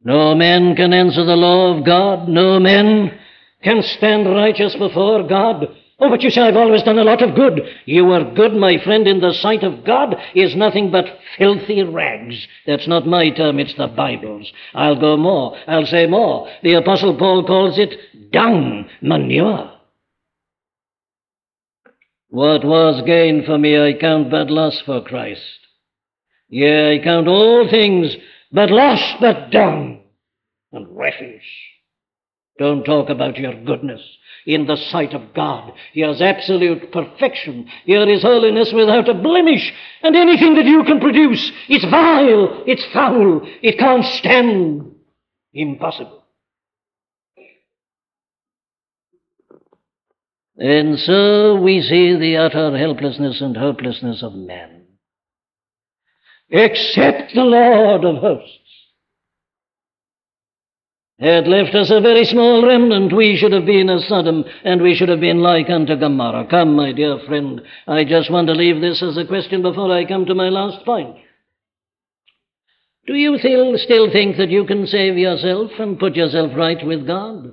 No 0.02 0.34
man 0.34 0.74
can 0.76 0.92
answer 0.92 1.24
the 1.24 1.36
law 1.36 1.76
of 1.76 1.84
God. 1.84 2.28
No 2.28 2.58
man 2.58 3.18
can 3.62 3.82
stand 3.82 4.26
righteous 4.26 4.74
before 4.78 5.26
God. 5.26 5.66
Oh, 6.00 6.08
but 6.08 6.22
you 6.22 6.30
say 6.30 6.40
I've 6.40 6.56
always 6.56 6.82
done 6.82 6.98
a 6.98 7.04
lot 7.04 7.22
of 7.22 7.34
good. 7.34 7.60
You 7.84 8.10
are 8.12 8.32
good, 8.34 8.54
my 8.54 8.82
friend, 8.82 9.06
in 9.06 9.20
the 9.20 9.34
sight 9.34 9.62
of 9.62 9.84
God 9.84 10.16
is 10.34 10.56
nothing 10.56 10.90
but 10.90 11.04
filthy 11.36 11.82
rags. 11.82 12.48
That's 12.66 12.88
not 12.88 13.06
my 13.06 13.28
term, 13.28 13.58
it's 13.58 13.74
the 13.74 13.86
Bible's. 13.86 14.50
I'll 14.72 14.98
go 14.98 15.18
more. 15.18 15.58
I'll 15.66 15.84
say 15.84 16.06
more. 16.06 16.48
The 16.62 16.74
Apostle 16.74 17.18
Paul 17.18 17.46
calls 17.46 17.78
it 17.78 18.32
dung, 18.32 18.88
manure. 19.02 19.72
What 22.30 22.64
was 22.64 23.02
gain 23.04 23.44
for 23.44 23.58
me, 23.58 23.78
I 23.78 23.92
count 23.92 24.30
but 24.30 24.50
loss 24.50 24.80
for 24.86 25.02
Christ. 25.02 25.42
Yea, 26.48 26.98
I 26.98 27.04
count 27.04 27.28
all 27.28 27.68
things 27.68 28.16
but 28.50 28.70
loss, 28.70 29.02
but 29.20 29.50
dung 29.50 30.00
and 30.72 30.86
refuse. 30.96 31.42
Don't 32.58 32.84
talk 32.84 33.10
about 33.10 33.36
your 33.36 33.54
goodness 33.64 34.00
in 34.46 34.66
the 34.66 34.76
sight 34.76 35.12
of 35.14 35.34
God. 35.34 35.72
Here's 35.92 36.20
absolute 36.20 36.92
perfection. 36.92 37.68
Here 37.84 38.08
is 38.08 38.22
holiness 38.22 38.72
without 38.74 39.08
a 39.08 39.14
blemish. 39.14 39.72
And 40.02 40.16
anything 40.16 40.54
that 40.54 40.64
you 40.64 40.84
can 40.84 41.00
produce, 41.00 41.52
it's 41.68 41.84
vile, 41.84 42.62
it's 42.66 42.84
foul, 42.92 43.40
it 43.62 43.78
can't 43.78 44.04
stand. 44.04 44.94
Impossible. 45.52 46.24
And 50.56 50.98
so 50.98 51.56
we 51.56 51.80
see 51.80 52.16
the 52.16 52.36
utter 52.36 52.76
helplessness 52.76 53.40
and 53.40 53.56
hopelessness 53.56 54.22
of 54.22 54.34
man. 54.34 54.84
Except 56.50 57.34
the 57.34 57.44
Lord 57.44 58.04
of 58.04 58.16
hosts 58.16 58.59
had 61.28 61.46
left 61.46 61.74
us 61.74 61.90
a 61.90 62.00
very 62.00 62.24
small 62.24 62.66
remnant, 62.66 63.14
we 63.14 63.36
should 63.36 63.52
have 63.52 63.66
been 63.66 63.90
as 63.90 64.08
Sodom, 64.08 64.44
and 64.64 64.80
we 64.80 64.94
should 64.94 65.10
have 65.10 65.20
been 65.20 65.40
like 65.40 65.68
unto 65.68 65.96
Gomorrah. 65.96 66.46
Come, 66.48 66.74
my 66.74 66.92
dear 66.92 67.18
friend, 67.26 67.60
I 67.86 68.04
just 68.04 68.30
want 68.30 68.46
to 68.48 68.54
leave 68.54 68.80
this 68.80 69.02
as 69.02 69.18
a 69.18 69.26
question 69.26 69.60
before 69.60 69.92
I 69.92 70.06
come 70.06 70.24
to 70.26 70.34
my 70.34 70.48
last 70.48 70.84
point. 70.84 71.16
Do 73.06 73.14
you 73.14 73.36
still 73.38 74.10
think 74.12 74.36
that 74.36 74.50
you 74.50 74.64
can 74.64 74.86
save 74.86 75.18
yourself 75.18 75.72
and 75.78 75.98
put 75.98 76.16
yourself 76.16 76.52
right 76.56 76.84
with 76.86 77.06
God? 77.06 77.52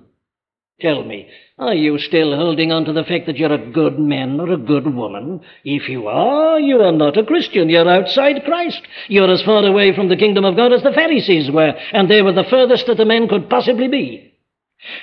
Tell 0.79 1.03
me, 1.03 1.27
are 1.57 1.73
you 1.73 1.97
still 1.97 2.35
holding 2.35 2.71
on 2.71 2.85
to 2.85 2.93
the 2.93 3.03
fact 3.03 3.25
that 3.25 3.37
you're 3.37 3.51
a 3.51 3.71
good 3.71 3.97
man 3.97 4.39
or 4.39 4.51
a 4.51 4.57
good 4.57 4.93
woman? 4.93 5.41
If 5.63 5.89
you 5.89 6.07
are, 6.07 6.59
you 6.59 6.79
are 6.81 6.91
not 6.91 7.17
a 7.17 7.25
Christian. 7.25 7.67
You're 7.67 7.89
outside 7.89 8.43
Christ. 8.45 8.81
You're 9.07 9.31
as 9.31 9.41
far 9.41 9.65
away 9.65 9.95
from 9.95 10.07
the 10.07 10.15
kingdom 10.15 10.45
of 10.45 10.55
God 10.55 10.71
as 10.71 10.83
the 10.83 10.91
Pharisees 10.93 11.49
were, 11.49 11.73
and 11.93 12.07
they 12.07 12.21
were 12.21 12.33
the 12.33 12.45
furthest 12.47 12.85
that 12.85 12.99
a 12.99 13.05
man 13.05 13.27
could 13.27 13.49
possibly 13.49 13.87
be. 13.87 14.35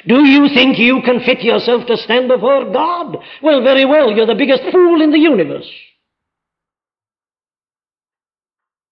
Do 0.07 0.25
you 0.25 0.49
think 0.55 0.79
you 0.79 1.03
can 1.05 1.19
fit 1.25 1.43
yourself 1.43 1.87
to 1.89 1.97
stand 1.97 2.29
before 2.29 2.73
God? 2.73 3.17
Well, 3.43 3.63
very 3.63 3.85
well. 3.85 4.13
You're 4.13 4.27
the 4.27 4.37
biggest 4.37 4.63
fool 4.71 5.03
in 5.03 5.11
the 5.11 5.19
universe. 5.19 5.69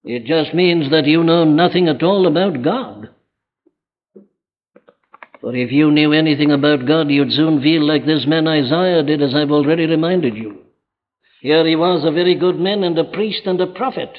It 0.03 0.25
just 0.25 0.53
means 0.53 0.91
that 0.91 1.07
you 1.07 1.23
know 1.23 1.45
nothing 1.45 1.87
at 1.87 2.03
all 2.03 2.27
about 2.27 2.63
God. 2.63 3.11
For 5.43 5.57
if 5.57 5.73
you 5.73 5.91
knew 5.91 6.13
anything 6.13 6.53
about 6.53 6.87
God, 6.87 7.11
you'd 7.11 7.33
soon 7.33 7.61
feel 7.61 7.85
like 7.85 8.07
this 8.07 8.25
man 8.29 8.47
Isaiah 8.47 9.03
did, 9.03 9.21
as 9.21 9.35
I've 9.35 9.51
already 9.51 9.87
reminded 9.87 10.37
you. 10.37 10.61
Here 11.41 11.67
he 11.67 11.75
was, 11.75 12.05
a 12.05 12.13
very 12.13 12.37
good 12.37 12.61
man 12.61 12.85
and 12.85 12.97
a 12.97 13.03
priest 13.03 13.43
and 13.47 13.61
a 13.61 13.67
prophet. 13.67 14.11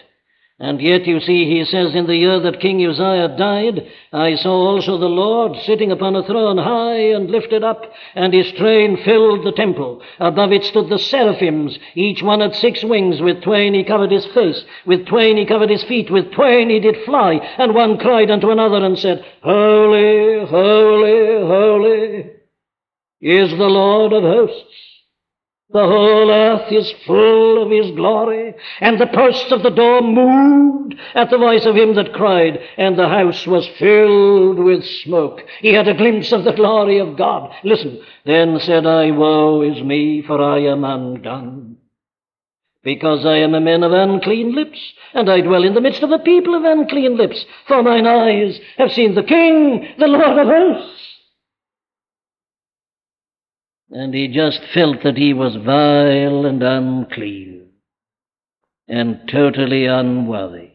And 0.60 0.80
yet, 0.80 1.08
you 1.08 1.20
see, 1.20 1.45
he 1.45 1.66
says, 1.66 1.95
In 1.95 2.06
the 2.06 2.16
year 2.16 2.39
that 2.39 2.60
King 2.60 2.86
Uzziah 2.86 3.36
died, 3.38 3.88
I 4.14 4.36
saw 4.36 4.51
also 4.51 4.97
the 4.97 5.08
Lord 5.08 5.58
sitting 5.64 5.91
upon 5.91 6.16
a 6.16 6.24
throne 6.24 6.60
high 6.60 7.12
and 7.16 7.30
lifted 7.30 7.64
up, 7.64 7.91
and 8.14 8.32
his 8.34 8.51
train 8.51 8.97
filled 9.04 9.45
the 9.45 9.51
temple. 9.51 10.04
Above 10.20 10.51
it 10.51 10.64
stood 10.64 10.89
the 10.89 10.99
seraphims. 10.99 11.80
Each 11.95 12.22
one 12.22 12.39
had 12.39 12.56
six 12.56 12.84
wings. 12.84 13.20
With 13.20 13.41
twain 13.41 13.74
he 13.74 13.84
covered 13.84 14.12
his 14.12 14.28
face. 14.28 14.64
With 14.86 15.08
twain 15.08 15.38
he 15.38 15.45
covered 15.45 15.72
his 15.72 15.84
feet. 15.86 16.12
With 16.12 16.32
twain 16.32 16.70
he 16.70 16.80
did 16.80 17.04
fly. 17.04 17.34
And 17.58 17.74
one 17.74 17.97
cried 17.97 18.30
unto 18.30 18.51
another 18.51 18.86
and 18.86 18.97
said, 18.97 19.26
Holy, 19.41 20.45
holy, 20.45 21.47
holy 21.47 22.32
is 23.22 23.49
the 23.51 23.70
Lord 23.70 24.14
of 24.14 24.22
hosts. 24.22 24.93
The 25.74 25.88
whole 25.88 26.30
earth 26.30 26.72
is 26.72 26.94
full 27.08 27.64
of 27.64 27.72
his 27.72 27.96
glory. 27.96 28.54
And 28.80 29.00
the 29.00 29.08
posts 29.08 29.52
of 29.52 29.64
the 29.64 29.72
door 29.72 30.04
moved 30.04 30.94
at 31.16 31.32
the 31.32 31.38
voice 31.40 31.66
of 31.66 31.76
him 31.76 31.96
that 31.96 32.14
cried, 32.14 32.60
and 32.78 32.96
the 32.96 33.10
house 33.10 33.48
was 33.48 33.68
filled 33.80 34.60
with 34.60 34.86
smoke. 34.86 35.42
He 35.62 35.74
had 35.74 35.88
a 35.88 35.96
glimpse 35.96 36.32
of 36.32 36.44
the 36.44 36.54
glory 36.54 37.00
of 37.00 37.18
God. 37.18 37.52
Listen, 37.64 38.00
then 38.24 38.60
said 38.60 38.86
I, 38.86 39.10
Woe 39.10 39.64
is 39.64 39.82
me, 39.82 40.22
for 40.22 40.40
I 40.40 40.60
am 40.60 40.84
undone. 40.84 41.78
Because 42.84 43.26
I 43.26 43.38
am 43.38 43.56
a 43.56 43.62
man 43.62 43.82
of 43.82 43.94
unclean 43.94 44.54
lips, 44.54 44.80
and 45.16 45.28
I 45.28 45.42
dwell 45.42 45.64
in 45.64 45.74
the 45.74 45.82
midst 45.82 46.04
of 46.04 46.12
a 46.12 46.20
people 46.20 46.54
of 46.54 46.66
unclean 46.66 47.18
lips. 47.18 47.44
For 47.68 47.82
mine 47.82 48.06
eyes 48.06 48.60
have 48.78 48.92
seen 48.92 49.16
the 49.16 49.24
King, 49.24 49.88
the 49.98 50.08
Lord 50.08 50.38
of 50.38 50.48
hosts 50.48 51.12
and 53.94 54.14
he 54.14 54.28
just 54.28 54.60
felt 54.74 55.04
that 55.04 55.18
he 55.18 55.34
was 55.34 55.56
vile 55.56 56.46
and 56.46 56.64
unclean 56.64 57.70
and 58.88 59.30
totally 59.32 59.86
unworthy. 59.86 60.72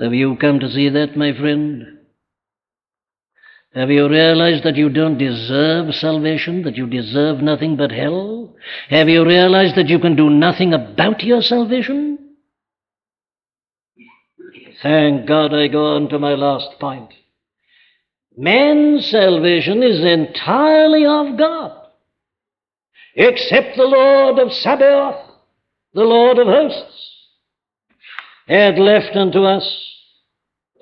Have 0.00 0.14
you 0.14 0.36
come 0.40 0.60
to 0.60 0.70
see 0.70 0.88
that, 0.88 1.16
my 1.16 1.36
friend? 1.38 1.98
Have 3.74 3.90
you 3.90 4.08
realized 4.08 4.64
that 4.64 4.76
you 4.76 4.88
don't 4.88 5.18
deserve 5.18 5.94
salvation, 5.94 6.62
that 6.62 6.76
you 6.76 6.86
deserve 6.86 7.40
nothing 7.40 7.76
but 7.76 7.92
hell? 7.92 8.56
Have 8.88 9.08
you 9.08 9.24
realized 9.24 9.76
that 9.76 9.88
you 9.88 9.98
can 9.98 10.16
do 10.16 10.30
nothing 10.30 10.72
about 10.72 11.22
your 11.22 11.42
salvation? 11.42 12.18
Thank 14.82 15.28
God 15.28 15.52
I 15.54 15.68
go 15.68 15.94
on 15.94 16.08
to 16.08 16.18
my 16.18 16.34
last 16.34 16.80
point. 16.80 17.10
Man's 18.36 19.10
salvation 19.10 19.82
is 19.82 20.00
entirely 20.00 21.04
of 21.04 21.36
God, 21.36 21.86
except 23.14 23.76
the 23.76 23.84
Lord 23.84 24.38
of 24.38 24.52
Sabaoth, 24.52 25.30
the 25.94 26.04
Lord 26.04 26.38
of 26.38 26.46
hosts, 26.46 27.16
had 28.46 28.78
left 28.78 29.16
unto 29.16 29.42
us 29.44 29.90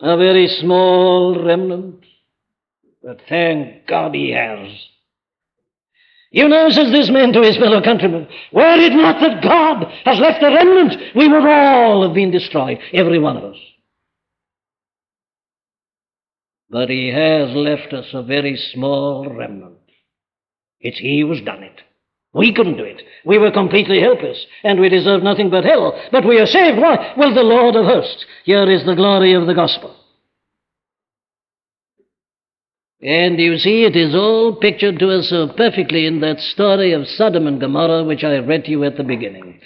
a 0.01 0.17
very 0.17 0.47
small 0.47 1.43
remnant, 1.45 2.05
but 3.03 3.21
thank 3.29 3.87
God 3.87 4.15
he 4.15 4.31
has. 4.33 4.69
You 6.31 6.49
know, 6.49 6.69
says 6.69 6.93
this 6.93 7.11
man 7.11 7.33
to 7.33 7.43
his 7.43 7.57
fellow 7.57 7.83
countrymen, 7.83 8.29
were 8.53 8.77
it 8.79 8.93
not 8.93 9.21
that 9.21 9.43
God 9.43 9.91
has 10.05 10.19
left 10.19 10.43
a 10.43 10.53
remnant, 10.53 11.17
we 11.17 11.27
would 11.27 11.47
all 11.47 12.07
have 12.07 12.15
been 12.15 12.31
destroyed, 12.31 12.79
every 12.93 13.19
one 13.19 13.39
of 13.39 13.45
us. 13.45 13.57
But 16.71 16.91
he 16.91 17.09
has 17.09 17.55
left 17.55 17.93
us 17.93 18.07
a 18.12 18.23
very 18.23 18.57
small 18.57 19.29
remnant. 19.29 19.79
It's 20.81 20.99
he 20.99 21.21
who's 21.21 21.41
done 21.41 21.62
it. 21.62 21.81
We 22.35 22.53
couldn't 22.53 22.77
do 22.77 22.85
it. 22.85 23.03
We 23.25 23.39
were 23.39 23.51
completely 23.51 24.01
helpless, 24.01 24.45
and 24.62 24.79
we 24.79 24.89
deserve 24.91 25.23
nothing 25.23 25.51
but 25.51 25.64
hell. 25.64 25.99
But 26.12 26.27
we 26.27 26.39
are 26.39 26.47
saved. 26.47 26.79
Why? 26.79 27.14
Well, 27.16 27.35
the 27.35 27.43
Lord 27.43 27.75
of 27.75 27.87
hosts. 27.87 28.25
Here 28.45 28.71
is 28.71 28.85
the 28.85 28.95
glory 28.95 29.33
of 29.33 29.47
the 29.47 29.55
gospel. 29.55 29.97
And 33.01 33.39
you 33.39 33.57
see, 33.59 33.85
it 33.85 33.97
is 33.97 34.14
all 34.14 34.57
pictured 34.57 34.99
to 34.99 35.11
us 35.11 35.31
so 35.31 35.49
perfectly 35.57 36.07
in 36.07 36.21
that 36.21 36.41
story 36.41 36.93
of 36.93 37.07
Sodom 37.07 37.47
and 37.47 37.61
Gomorrah, 37.61 38.05
which 38.05 38.25
I 38.25 38.39
read 38.39 38.64
to 38.64 38.71
you 38.73 38.85
at 38.85 38.97
the 38.97 39.05
beginning. 39.05 39.61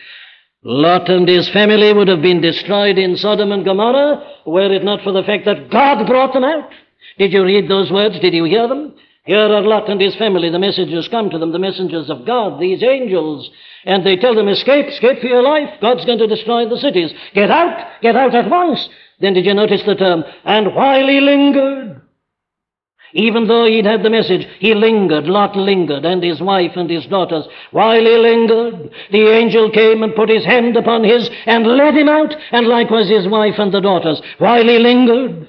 Lot 0.62 1.08
and 1.08 1.26
his 1.26 1.48
family 1.50 1.92
would 1.92 2.08
have 2.08 2.22
been 2.22 2.40
destroyed 2.40 2.98
in 2.98 3.16
Sodom 3.16 3.50
and 3.50 3.64
Gomorrah 3.64 4.22
were 4.46 4.72
it 4.72 4.84
not 4.84 5.02
for 5.02 5.12
the 5.12 5.24
fact 5.24 5.44
that 5.46 5.70
God 5.70 6.06
brought 6.06 6.34
them 6.34 6.44
out. 6.44 6.70
Did 7.18 7.32
you 7.32 7.44
read 7.44 7.68
those 7.68 7.90
words? 7.90 8.18
Did 8.20 8.34
you 8.34 8.44
hear 8.44 8.68
them? 8.68 8.94
Here 9.24 9.38
are 9.38 9.62
Lot 9.62 9.88
and 9.88 10.00
his 10.00 10.16
family. 10.16 10.50
The 10.50 10.58
messengers 10.58 11.08
come 11.08 11.30
to 11.30 11.38
them, 11.38 11.52
the 11.52 11.58
messengers 11.58 12.10
of 12.10 12.26
God, 12.26 12.60
these 12.60 12.82
angels. 12.82 13.48
And 13.84 14.04
they 14.04 14.16
tell 14.16 14.34
them, 14.34 14.48
escape, 14.48 14.86
escape 14.86 15.20
for 15.20 15.28
your 15.28 15.42
life. 15.42 15.80
God's 15.80 16.04
going 16.04 16.18
to 16.18 16.26
destroy 16.26 16.68
the 16.68 16.78
cities. 16.78 17.12
Get 17.34 17.50
out, 17.50 18.00
get 18.02 18.16
out 18.16 18.34
at 18.34 18.50
once. 18.50 18.88
Then 19.20 19.34
did 19.34 19.46
you 19.46 19.54
notice 19.54 19.82
the 19.86 19.94
term? 19.94 20.24
And 20.44 20.74
while 20.74 21.06
he 21.06 21.20
lingered, 21.20 22.02
even 23.14 23.46
though 23.46 23.66
he'd 23.66 23.84
had 23.84 24.02
the 24.02 24.10
message, 24.10 24.46
he 24.58 24.74
lingered, 24.74 25.26
Lot 25.26 25.54
lingered, 25.54 26.04
and 26.04 26.22
his 26.22 26.40
wife 26.40 26.72
and 26.76 26.88
his 26.88 27.06
daughters. 27.06 27.46
While 27.70 28.00
he 28.00 28.16
lingered, 28.16 28.90
the 29.10 29.30
angel 29.30 29.70
came 29.70 30.02
and 30.02 30.14
put 30.14 30.30
his 30.30 30.44
hand 30.44 30.76
upon 30.76 31.04
his 31.04 31.28
and 31.46 31.66
led 31.66 31.94
him 31.94 32.08
out, 32.08 32.34
and 32.50 32.66
likewise 32.66 33.08
his 33.08 33.28
wife 33.28 33.58
and 33.58 33.72
the 33.72 33.80
daughters. 33.80 34.20
While 34.38 34.66
he 34.66 34.78
lingered, 34.78 35.48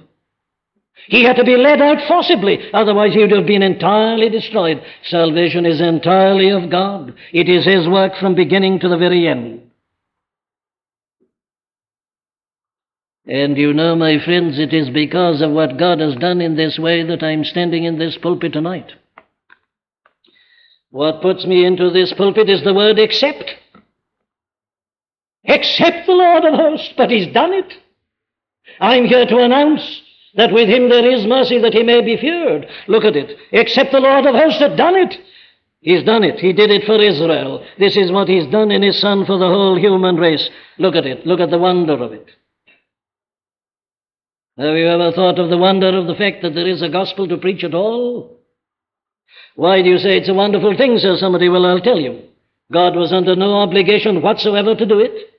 he 1.07 1.23
had 1.23 1.35
to 1.35 1.43
be 1.43 1.57
led 1.57 1.81
out 1.81 2.07
forcibly, 2.07 2.71
otherwise 2.73 3.13
he 3.13 3.19
would 3.19 3.31
have 3.31 3.45
been 3.45 3.63
entirely 3.63 4.29
destroyed. 4.29 4.81
Salvation 5.03 5.65
is 5.65 5.81
entirely 5.81 6.49
of 6.49 6.69
God. 6.69 7.13
It 7.31 7.49
is 7.49 7.65
his 7.65 7.87
work 7.87 8.13
from 8.19 8.35
beginning 8.35 8.79
to 8.79 8.89
the 8.89 8.97
very 8.97 9.27
end. 9.27 9.61
And 13.25 13.57
you 13.57 13.73
know, 13.73 13.95
my 13.95 14.23
friends, 14.23 14.59
it 14.59 14.73
is 14.73 14.89
because 14.89 15.41
of 15.41 15.51
what 15.51 15.77
God 15.77 15.99
has 15.99 16.15
done 16.15 16.41
in 16.41 16.55
this 16.55 16.77
way 16.77 17.03
that 17.03 17.23
I'm 17.23 17.43
standing 17.43 17.85
in 17.85 17.97
this 17.97 18.17
pulpit 18.21 18.53
tonight. 18.53 18.91
What 20.89 21.21
puts 21.21 21.45
me 21.45 21.65
into 21.65 21.89
this 21.89 22.13
pulpit 22.15 22.49
is 22.49 22.63
the 22.63 22.73
word 22.73 22.99
except. 22.99 23.45
Except 25.45 26.05
the 26.05 26.13
Lord 26.13 26.45
of 26.45 26.53
hosts, 26.53 26.93
but 26.95 27.09
He's 27.09 27.33
done 27.33 27.53
it. 27.53 27.73
I'm 28.79 29.05
here 29.05 29.25
to 29.25 29.37
announce 29.37 30.01
that 30.35 30.51
with 30.51 30.67
Him 30.67 30.89
there 30.89 31.09
is 31.09 31.25
mercy 31.25 31.59
that 31.59 31.73
He 31.73 31.83
may 31.83 32.01
be 32.01 32.17
feared. 32.17 32.67
Look 32.87 33.03
at 33.03 33.15
it. 33.15 33.37
Except 33.51 33.91
the 33.91 33.99
Lord 33.99 34.25
of 34.25 34.35
hosts 34.35 34.59
had 34.59 34.77
done 34.77 34.95
it. 34.95 35.15
He's 35.81 36.03
done 36.03 36.23
it. 36.23 36.39
He 36.39 36.53
did 36.53 36.71
it 36.71 36.85
for 36.85 37.01
Israel. 37.01 37.65
This 37.77 37.97
is 37.97 38.11
what 38.11 38.29
He's 38.29 38.47
done 38.47 38.71
in 38.71 38.81
His 38.81 38.99
Son 38.99 39.25
for 39.25 39.37
the 39.37 39.47
whole 39.47 39.77
human 39.77 40.15
race. 40.15 40.49
Look 40.77 40.95
at 40.95 41.05
it. 41.05 41.25
Look 41.27 41.39
at 41.39 41.49
the 41.49 41.59
wonder 41.59 42.01
of 42.01 42.13
it. 42.13 42.29
Have 44.57 44.75
you 44.75 44.87
ever 44.87 45.11
thought 45.11 45.39
of 45.39 45.49
the 45.49 45.57
wonder 45.57 45.97
of 45.97 46.07
the 46.07 46.15
fact 46.15 46.43
that 46.43 46.53
there 46.53 46.67
is 46.67 46.81
a 46.81 46.89
gospel 46.89 47.27
to 47.27 47.37
preach 47.37 47.63
at 47.63 47.73
all? 47.73 48.39
Why 49.55 49.81
do 49.81 49.89
you 49.89 49.97
say 49.97 50.17
it's 50.17 50.29
a 50.29 50.33
wonderful 50.33 50.77
thing, 50.77 50.97
sir? 50.99 51.17
Somebody 51.17 51.49
will, 51.49 51.65
I'll 51.65 51.81
tell 51.81 51.99
you. 51.99 52.21
God 52.71 52.95
was 52.95 53.11
under 53.11 53.35
no 53.35 53.55
obligation 53.55 54.21
whatsoever 54.21 54.75
to 54.75 54.85
do 54.85 54.99
it. 54.99 55.32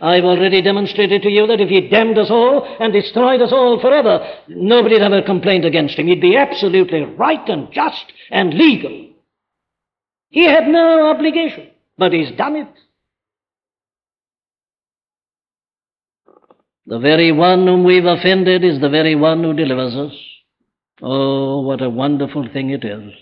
I've 0.00 0.24
already 0.24 0.62
demonstrated 0.62 1.22
to 1.22 1.30
you 1.30 1.46
that 1.46 1.60
if 1.60 1.68
he 1.68 1.88
damned 1.88 2.18
us 2.18 2.30
all 2.30 2.76
and 2.80 2.92
destroyed 2.92 3.40
us 3.42 3.52
all 3.52 3.80
forever, 3.80 4.26
nobody'd 4.48 5.02
ever 5.02 5.22
complained 5.22 5.64
against 5.64 5.98
him. 5.98 6.06
He'd 6.06 6.20
be 6.20 6.36
absolutely 6.36 7.02
right 7.02 7.48
and 7.48 7.72
just 7.72 8.12
and 8.30 8.54
legal. 8.54 9.10
He 10.28 10.44
had 10.44 10.68
no 10.68 11.08
obligation, 11.08 11.70
but 11.96 12.12
he's 12.12 12.30
done 12.36 12.56
it. 12.56 12.68
The 16.86 16.98
very 16.98 17.32
one 17.32 17.66
whom 17.66 17.82
we've 17.82 18.04
offended 18.04 18.62
is 18.62 18.80
the 18.80 18.88
very 18.88 19.16
one 19.16 19.42
who 19.42 19.52
delivers 19.52 19.94
us. 19.96 20.12
Oh, 21.02 21.60
what 21.62 21.82
a 21.82 21.90
wonderful 21.90 22.48
thing 22.52 22.70
it 22.70 22.84
is. 22.84 23.12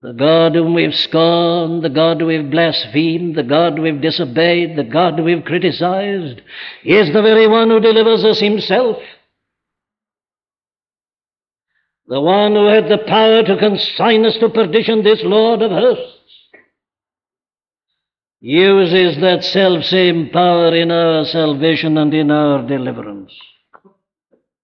The 0.00 0.12
God 0.12 0.54
whom 0.54 0.74
we've 0.74 0.94
scorned, 0.94 1.82
the 1.82 1.88
God 1.88 2.22
we've 2.22 2.50
blasphemed, 2.50 3.34
the 3.34 3.42
God 3.42 3.80
we've 3.80 4.00
disobeyed, 4.00 4.76
the 4.76 4.84
God 4.84 5.18
we've 5.18 5.44
criticized, 5.44 6.40
is 6.84 7.12
the 7.12 7.22
very 7.22 7.48
one 7.48 7.68
who 7.68 7.80
delivers 7.80 8.24
us 8.24 8.38
himself. 8.38 8.98
The 12.06 12.20
one 12.20 12.52
who 12.52 12.66
had 12.66 12.88
the 12.88 13.04
power 13.06 13.42
to 13.42 13.58
consign 13.58 14.24
us 14.24 14.36
to 14.38 14.48
perdition, 14.48 15.02
this 15.02 15.20
Lord 15.24 15.62
of 15.62 15.72
hosts 15.72 16.18
uses 18.40 19.20
that 19.20 19.42
self 19.42 19.84
same 19.84 20.30
power 20.30 20.74
in 20.74 20.90
our 20.90 21.24
salvation 21.24 21.98
and 21.98 22.14
in 22.14 22.30
our 22.30 22.66
deliverance. 22.66 23.32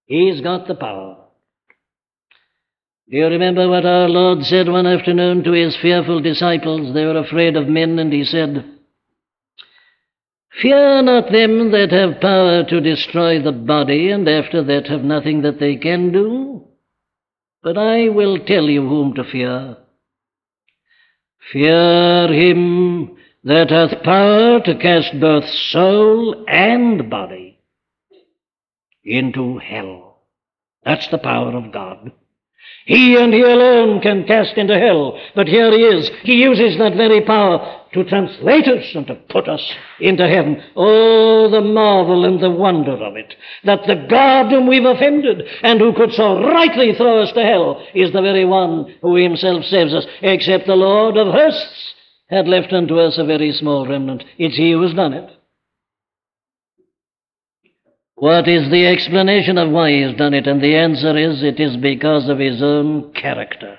He's 0.05 0.39
got 0.41 0.67
the 0.67 0.75
power. 0.75 1.24
Do 3.09 3.17
you 3.17 3.27
remember 3.27 3.69
what 3.69 3.85
our 3.85 4.09
Lord 4.09 4.43
said 4.45 4.67
one 4.67 4.87
afternoon 4.87 5.43
to 5.43 5.51
his 5.51 5.77
fearful 5.77 6.21
disciples? 6.21 6.93
They 6.93 7.05
were 7.05 7.19
afraid 7.19 7.55
of 7.55 7.67
men, 7.67 7.99
and 7.99 8.11
he 8.11 8.25
said, 8.25 8.65
Fear 10.59 11.03
not 11.03 11.31
them 11.31 11.71
that 11.71 11.91
have 11.91 12.19
power 12.19 12.63
to 12.63 12.81
destroy 12.81 13.41
the 13.41 13.51
body, 13.51 14.09
and 14.09 14.27
after 14.27 14.63
that 14.63 14.87
have 14.87 15.03
nothing 15.03 15.43
that 15.43 15.59
they 15.59 15.75
can 15.75 16.11
do. 16.11 16.63
But 17.61 17.77
I 17.77 18.09
will 18.09 18.39
tell 18.39 18.65
you 18.65 18.87
whom 18.87 19.13
to 19.15 19.23
fear. 19.23 19.77
Fear 21.51 22.33
him 22.33 23.17
that 23.43 23.69
hath 23.69 24.01
power 24.03 24.59
to 24.61 24.77
cast 24.79 25.19
both 25.19 25.47
soul 25.47 26.43
and 26.47 27.07
body 27.07 27.59
into 29.03 29.59
hell. 29.59 30.23
That's 30.83 31.07
the 31.09 31.19
power 31.19 31.55
of 31.55 31.71
God. 31.71 32.11
He 32.85 33.17
and 33.17 33.33
He 33.33 33.41
alone 33.41 33.99
can 34.01 34.25
cast 34.25 34.57
into 34.57 34.77
hell. 34.77 35.19
But 35.35 35.47
here 35.47 35.71
He 35.71 35.83
is. 35.83 36.09
He 36.23 36.35
uses 36.35 36.77
that 36.77 36.95
very 36.95 37.21
power 37.21 37.81
to 37.93 38.03
translate 38.03 38.67
us 38.67 38.85
and 38.93 39.07
to 39.07 39.15
put 39.15 39.47
us 39.47 39.73
into 39.99 40.27
heaven. 40.27 40.61
Oh, 40.75 41.49
the 41.49 41.61
marvel 41.61 42.25
and 42.25 42.39
the 42.41 42.51
wonder 42.51 42.91
of 42.91 43.15
it. 43.15 43.33
That 43.63 43.87
the 43.87 44.05
God 44.09 44.51
whom 44.51 44.67
we've 44.67 44.85
offended 44.85 45.47
and 45.63 45.79
who 45.79 45.93
could 45.93 46.13
so 46.13 46.43
rightly 46.43 46.93
throw 46.93 47.21
us 47.23 47.31
to 47.31 47.43
hell 47.43 47.81
is 47.95 48.11
the 48.11 48.21
very 48.21 48.45
one 48.45 48.93
who 49.01 49.15
Himself 49.15 49.65
saves 49.65 49.93
us, 49.93 50.05
except 50.21 50.67
the 50.67 50.75
Lord 50.75 51.17
of 51.17 51.33
hosts 51.33 51.93
had 52.29 52.47
left 52.47 52.73
unto 52.73 52.99
us 52.99 53.17
a 53.17 53.25
very 53.25 53.51
small 53.51 53.87
remnant. 53.87 54.23
It's 54.37 54.57
He 54.57 54.71
who 54.71 54.81
has 54.81 54.93
done 54.93 55.13
it. 55.13 55.31
What 58.15 58.47
is 58.47 58.69
the 58.71 58.87
explanation 58.87 59.57
of 59.57 59.71
why 59.71 59.91
He 59.91 60.01
has 60.01 60.15
done 60.15 60.33
it? 60.33 60.47
And 60.47 60.61
the 60.61 60.75
answer 60.75 61.17
is 61.17 61.43
it 61.43 61.59
is 61.59 61.77
because 61.77 62.29
of 62.29 62.39
His 62.39 62.61
own 62.61 63.13
character. 63.13 63.77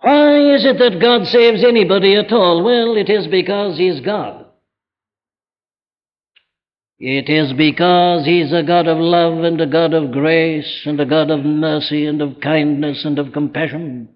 Why 0.00 0.54
is 0.54 0.64
it 0.64 0.78
that 0.78 1.00
God 1.00 1.26
saves 1.26 1.62
anybody 1.62 2.16
at 2.16 2.32
all? 2.32 2.64
Well, 2.64 2.96
it 2.96 3.10
is 3.10 3.26
because 3.26 3.76
He's 3.76 4.00
God. 4.00 4.46
It 6.98 7.28
is 7.28 7.52
because 7.52 8.24
He's 8.24 8.52
a 8.52 8.62
God 8.62 8.86
of 8.86 8.98
love 8.98 9.44
and 9.44 9.60
a 9.60 9.66
God 9.66 9.92
of 9.92 10.10
grace 10.10 10.82
and 10.86 10.98
a 11.00 11.06
God 11.06 11.30
of 11.30 11.44
mercy 11.44 12.06
and 12.06 12.22
of 12.22 12.40
kindness 12.40 13.04
and 13.04 13.18
of 13.18 13.32
compassion. 13.32 14.08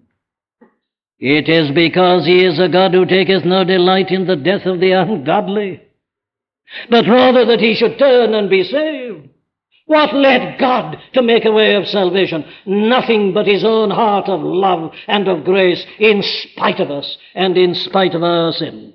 It 1.19 1.47
is 1.47 1.71
because 1.73 2.25
he 2.25 2.45
is 2.45 2.59
a 2.59 2.67
God 2.67 2.93
who 2.93 3.05
taketh 3.05 3.45
no 3.45 3.63
delight 3.63 4.11
in 4.11 4.27
the 4.27 4.35
death 4.35 4.65
of 4.65 4.79
the 4.79 4.91
ungodly, 4.91 5.81
but 6.89 7.05
rather 7.07 7.45
that 7.45 7.59
he 7.59 7.75
should 7.75 7.97
turn 7.97 8.33
and 8.33 8.49
be 8.49 8.63
saved. 8.63 9.29
What 9.87 10.15
led 10.15 10.59
God 10.59 10.97
to 11.13 11.21
make 11.21 11.45
a 11.45 11.51
way 11.51 11.75
of 11.75 11.87
salvation? 11.87 12.43
Nothing 12.65 13.33
but 13.33 13.45
his 13.45 13.63
own 13.63 13.91
heart 13.91 14.27
of 14.27 14.41
love 14.41 14.91
and 15.07 15.27
of 15.27 15.45
grace 15.45 15.85
in 15.99 16.23
spite 16.23 16.79
of 16.79 16.89
us 16.89 17.17
and 17.35 17.55
in 17.55 17.75
spite 17.75 18.15
of 18.15 18.23
our 18.23 18.51
sin. 18.53 18.93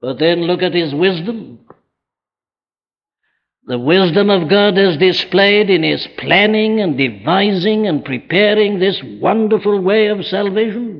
But 0.00 0.18
then 0.18 0.42
look 0.42 0.62
at 0.62 0.74
his 0.74 0.92
wisdom. 0.94 1.60
The 3.68 3.78
wisdom 3.78 4.30
of 4.30 4.48
God 4.48 4.78
is 4.78 4.96
displayed 4.96 5.68
in 5.68 5.82
His 5.82 6.08
planning 6.16 6.80
and 6.80 6.96
devising 6.96 7.86
and 7.86 8.02
preparing 8.02 8.78
this 8.78 8.98
wonderful 9.20 9.82
way 9.82 10.06
of 10.06 10.24
salvation. 10.24 10.97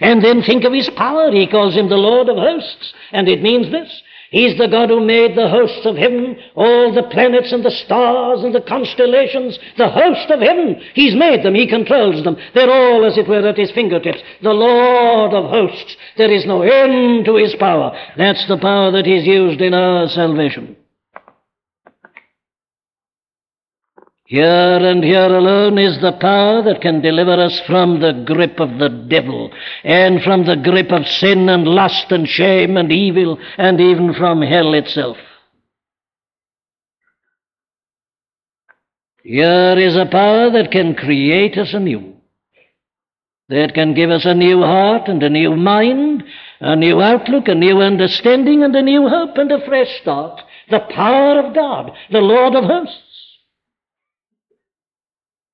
And 0.00 0.24
then 0.24 0.42
think 0.42 0.64
of 0.64 0.72
His 0.72 0.90
power. 0.90 1.30
He 1.30 1.46
calls 1.46 1.74
Him 1.74 1.88
the 1.88 1.96
Lord 1.96 2.28
of 2.28 2.36
hosts. 2.36 2.92
And 3.12 3.28
it 3.28 3.42
means 3.42 3.70
this 3.70 4.02
He's 4.34 4.58
the 4.58 4.66
God 4.66 4.90
who 4.90 4.98
made 4.98 5.36
the 5.36 5.48
hosts 5.48 5.86
of 5.86 5.94
heaven, 5.94 6.36
all 6.56 6.92
the 6.92 7.04
planets 7.04 7.52
and 7.52 7.64
the 7.64 7.70
stars 7.70 8.42
and 8.42 8.52
the 8.52 8.60
constellations, 8.60 9.56
the 9.78 9.88
host 9.88 10.28
of 10.28 10.40
heaven. 10.40 10.82
He's 10.92 11.14
made 11.14 11.44
them, 11.44 11.54
He 11.54 11.68
controls 11.68 12.24
them. 12.24 12.36
They're 12.52 12.68
all, 12.68 13.04
as 13.04 13.16
it 13.16 13.28
were, 13.28 13.46
at 13.46 13.56
His 13.56 13.70
fingertips. 13.70 14.18
The 14.42 14.50
Lord 14.50 15.32
of 15.34 15.50
hosts. 15.50 15.96
There 16.16 16.32
is 16.32 16.46
no 16.46 16.62
end 16.62 17.26
to 17.26 17.36
His 17.36 17.54
power. 17.54 17.96
That's 18.16 18.44
the 18.48 18.58
power 18.58 18.90
that 18.90 19.06
He's 19.06 19.24
used 19.24 19.60
in 19.60 19.72
our 19.72 20.08
salvation. 20.08 20.76
Here 24.26 24.78
and 24.78 25.04
here 25.04 25.26
alone 25.26 25.76
is 25.76 26.00
the 26.00 26.12
power 26.12 26.62
that 26.62 26.80
can 26.80 27.02
deliver 27.02 27.32
us 27.32 27.60
from 27.66 28.00
the 28.00 28.24
grip 28.26 28.58
of 28.58 28.78
the 28.78 28.88
devil, 28.88 29.52
and 29.84 30.22
from 30.22 30.46
the 30.46 30.56
grip 30.56 30.90
of 30.92 31.06
sin 31.06 31.50
and 31.50 31.68
lust 31.68 32.10
and 32.10 32.26
shame 32.26 32.78
and 32.78 32.90
evil, 32.90 33.38
and 33.58 33.78
even 33.80 34.14
from 34.14 34.40
hell 34.40 34.72
itself. 34.72 35.18
Here 39.22 39.78
is 39.78 39.94
a 39.94 40.06
power 40.06 40.50
that 40.50 40.70
can 40.70 40.94
create 40.94 41.58
us 41.58 41.74
anew, 41.74 42.14
that 43.50 43.74
can 43.74 43.92
give 43.92 44.10
us 44.10 44.24
a 44.24 44.34
new 44.34 44.60
heart 44.60 45.06
and 45.08 45.22
a 45.22 45.28
new 45.28 45.54
mind, 45.54 46.24
a 46.60 46.74
new 46.76 47.02
outlook, 47.02 47.48
a 47.48 47.54
new 47.54 47.82
understanding, 47.82 48.62
and 48.62 48.74
a 48.74 48.82
new 48.82 49.06
hope 49.06 49.36
and 49.36 49.52
a 49.52 49.64
fresh 49.66 50.00
start. 50.00 50.40
The 50.70 50.80
power 50.94 51.40
of 51.40 51.54
God, 51.54 51.92
the 52.10 52.22
Lord 52.22 52.54
of 52.54 52.64
hosts. 52.64 53.03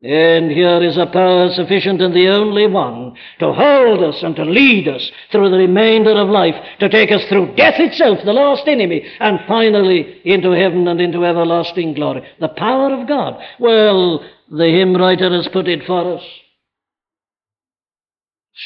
And 0.03 0.51
here 0.51 0.82
is 0.82 0.96
a 0.96 1.05
power 1.05 1.51
sufficient 1.53 2.01
and 2.01 2.14
the 2.14 2.28
only 2.28 2.66
one 2.66 3.14
to 3.38 3.53
hold 3.53 4.03
us 4.03 4.22
and 4.22 4.34
to 4.36 4.44
lead 4.46 4.88
us 4.88 5.11
through 5.30 5.51
the 5.51 5.59
remainder 5.59 6.12
of 6.12 6.30
life, 6.30 6.55
to 6.78 6.88
take 6.88 7.12
us 7.12 7.22
through 7.28 7.55
death 7.55 7.78
itself, 7.78 8.18
the 8.24 8.32
last 8.32 8.66
enemy, 8.66 9.07
and 9.20 9.40
finally 9.46 10.22
into 10.24 10.53
heaven 10.53 10.88
and 10.88 11.03
into 11.03 11.26
everlasting 11.26 11.92
glory. 11.92 12.22
The 12.40 12.48
power 12.48 12.94
of 12.94 13.09
God. 13.09 13.42
Well, 13.59 14.24
the 14.51 14.68
hymn 14.70 14.96
writer 14.96 15.30
has 15.36 15.48
put 15.48 15.68
it 15.68 15.84
for 15.86 16.16
us. 16.16 16.24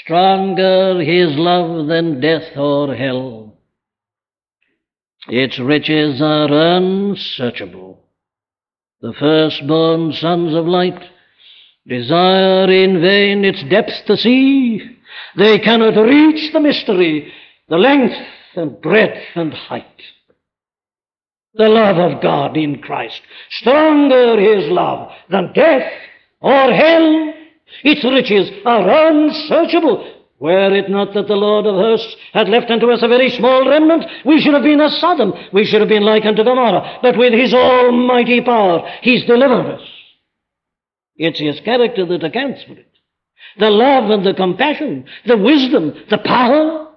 Stronger 0.04 1.00
his 1.02 1.36
love 1.36 1.88
than 1.88 2.20
death 2.20 2.56
or 2.56 2.94
hell. 2.94 3.58
Its 5.28 5.58
riches 5.58 6.22
are 6.22 6.76
unsearchable. 6.76 8.04
The 9.00 9.14
firstborn 9.18 10.12
sons 10.12 10.54
of 10.54 10.66
light 10.66 11.10
desire 11.86 12.70
in 12.70 13.00
vain 13.00 13.44
its 13.44 13.62
depths 13.64 14.02
to 14.06 14.16
see. 14.16 14.80
They 15.36 15.58
cannot 15.58 15.96
reach 15.96 16.52
the 16.52 16.60
mystery, 16.60 17.32
the 17.68 17.76
length 17.76 18.14
and 18.56 18.80
breadth 18.80 19.20
and 19.34 19.52
height. 19.52 19.84
The 21.54 21.68
love 21.68 21.98
of 21.98 22.20
God 22.20 22.56
in 22.56 22.80
Christ, 22.80 23.20
stronger 23.50 24.40
his 24.40 24.70
love 24.70 25.10
than 25.30 25.52
death 25.52 25.92
or 26.40 26.72
hell. 26.72 27.32
Its 27.84 28.04
riches 28.04 28.50
are 28.64 29.08
unsearchable. 29.08 30.10
Were 30.40 30.74
it 30.74 30.90
not 30.90 31.14
that 31.14 31.28
the 31.28 31.36
Lord 31.36 31.64
of 31.64 31.76
hosts 31.76 32.16
had 32.32 32.48
left 32.48 32.70
unto 32.70 32.90
us 32.90 33.02
a 33.02 33.08
very 33.08 33.30
small 33.30 33.68
remnant, 33.68 34.04
we 34.26 34.40
should 34.40 34.52
have 34.52 34.64
been 34.64 34.80
as 34.80 35.00
Sodom, 35.00 35.32
we 35.52 35.64
should 35.64 35.80
have 35.80 35.88
been 35.88 36.02
like 36.02 36.24
unto 36.24 36.42
Gomorrah. 36.42 36.98
But 37.02 37.16
with 37.16 37.32
his 37.32 37.54
almighty 37.54 38.40
power, 38.40 38.86
he's 39.02 39.24
delivered 39.24 39.74
us. 39.74 39.93
It's 41.16 41.38
his 41.38 41.60
character 41.60 42.06
that 42.06 42.24
accounts 42.24 42.64
for 42.64 42.72
it. 42.72 42.90
The 43.58 43.70
love 43.70 44.10
and 44.10 44.26
the 44.26 44.34
compassion, 44.34 45.06
the 45.26 45.36
wisdom, 45.36 45.94
the 46.10 46.18
power. 46.18 46.88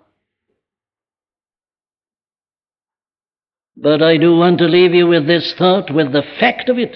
But 3.75 4.01
I 4.01 4.17
do 4.17 4.35
want 4.35 4.57
to 4.59 4.65
leave 4.65 4.95
you 4.95 5.07
with 5.07 5.27
this 5.27 5.53
thought, 5.57 5.93
with 5.93 6.11
the 6.11 6.23
fact 6.39 6.69
of 6.69 6.79
it. 6.79 6.95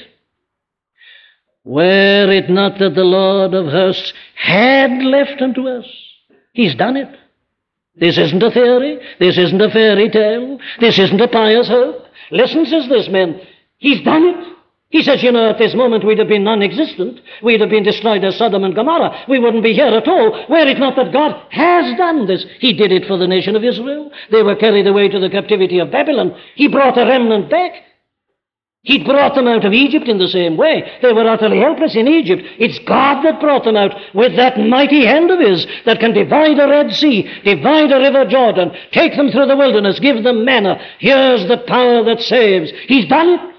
Were 1.63 2.31
it 2.31 2.49
not 2.49 2.79
that 2.79 2.95
the 2.95 3.03
Lord 3.03 3.53
of 3.53 3.67
hosts 3.67 4.13
had 4.35 5.03
left 5.03 5.41
unto 5.41 5.67
us, 5.67 5.85
he's 6.53 6.73
done 6.73 6.97
it. 6.97 7.15
This 7.95 8.17
isn't 8.17 8.41
a 8.41 8.51
theory. 8.51 8.99
This 9.19 9.37
isn't 9.37 9.61
a 9.61 9.69
fairy 9.69 10.09
tale. 10.09 10.57
This 10.79 10.97
isn't 10.97 11.21
a 11.21 11.27
pious 11.27 11.67
hope. 11.67 12.05
Listen, 12.31 12.65
says 12.65 12.87
this 12.87 13.09
man, 13.09 13.41
he's 13.77 14.01
done 14.03 14.23
it. 14.23 14.57
He 14.91 15.01
says, 15.03 15.23
you 15.23 15.31
know, 15.31 15.49
at 15.49 15.57
this 15.57 15.73
moment 15.73 16.05
we'd 16.05 16.19
have 16.19 16.27
been 16.27 16.43
non 16.43 16.61
existent. 16.61 17.21
We'd 17.41 17.61
have 17.61 17.69
been 17.69 17.83
destroyed 17.83 18.25
as 18.25 18.35
Sodom 18.37 18.65
and 18.65 18.75
Gomorrah. 18.75 19.23
We 19.29 19.39
wouldn't 19.39 19.63
be 19.63 19.73
here 19.73 19.87
at 19.87 20.07
all, 20.07 20.31
were 20.49 20.67
it 20.67 20.79
not 20.79 20.97
that 20.97 21.13
God 21.13 21.41
has 21.49 21.97
done 21.97 22.27
this. 22.27 22.45
He 22.59 22.73
did 22.73 22.91
it 22.91 23.07
for 23.07 23.17
the 23.17 23.27
nation 23.27 23.55
of 23.55 23.63
Israel. 23.63 24.11
They 24.31 24.43
were 24.43 24.55
carried 24.55 24.87
away 24.87 25.07
to 25.07 25.19
the 25.19 25.29
captivity 25.29 25.79
of 25.79 25.91
Babylon. 25.91 26.35
He 26.55 26.67
brought 26.67 26.97
a 26.97 27.05
remnant 27.05 27.49
back. 27.49 27.71
He 28.83 29.05
brought 29.05 29.35
them 29.35 29.47
out 29.47 29.63
of 29.63 29.73
Egypt 29.73 30.07
in 30.07 30.17
the 30.17 30.27
same 30.27 30.57
way. 30.57 30.91
They 31.01 31.13
were 31.13 31.29
utterly 31.29 31.59
helpless 31.59 31.95
in 31.95 32.07
Egypt. 32.07 32.41
It's 32.57 32.79
God 32.79 33.23
that 33.23 33.39
brought 33.39 33.63
them 33.63 33.77
out 33.77 33.91
with 34.13 34.35
that 34.35 34.59
mighty 34.59 35.05
hand 35.05 35.29
of 35.31 35.39
His 35.39 35.67
that 35.85 35.99
can 35.99 36.13
divide 36.13 36.59
a 36.59 36.67
Red 36.67 36.91
Sea, 36.91 37.29
divide 37.45 37.91
a 37.91 37.99
river 37.99 38.25
Jordan, 38.25 38.71
take 38.91 39.15
them 39.15 39.29
through 39.29 39.45
the 39.45 39.55
wilderness, 39.55 39.99
give 39.99 40.23
them 40.23 40.43
manna. 40.43 40.81
Here's 40.99 41.47
the 41.47 41.59
power 41.67 42.03
that 42.03 42.21
saves. 42.21 42.71
He's 42.87 43.07
done 43.07 43.29
it. 43.29 43.51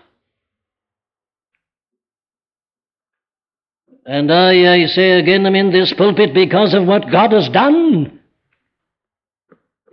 And 4.04 4.32
I, 4.32 4.82
I 4.82 4.86
say 4.86 5.12
again, 5.12 5.46
I'm 5.46 5.54
in 5.54 5.70
this 5.70 5.92
pulpit 5.92 6.34
because 6.34 6.74
of 6.74 6.86
what 6.86 7.10
God 7.10 7.32
has 7.32 7.48
done. 7.48 8.18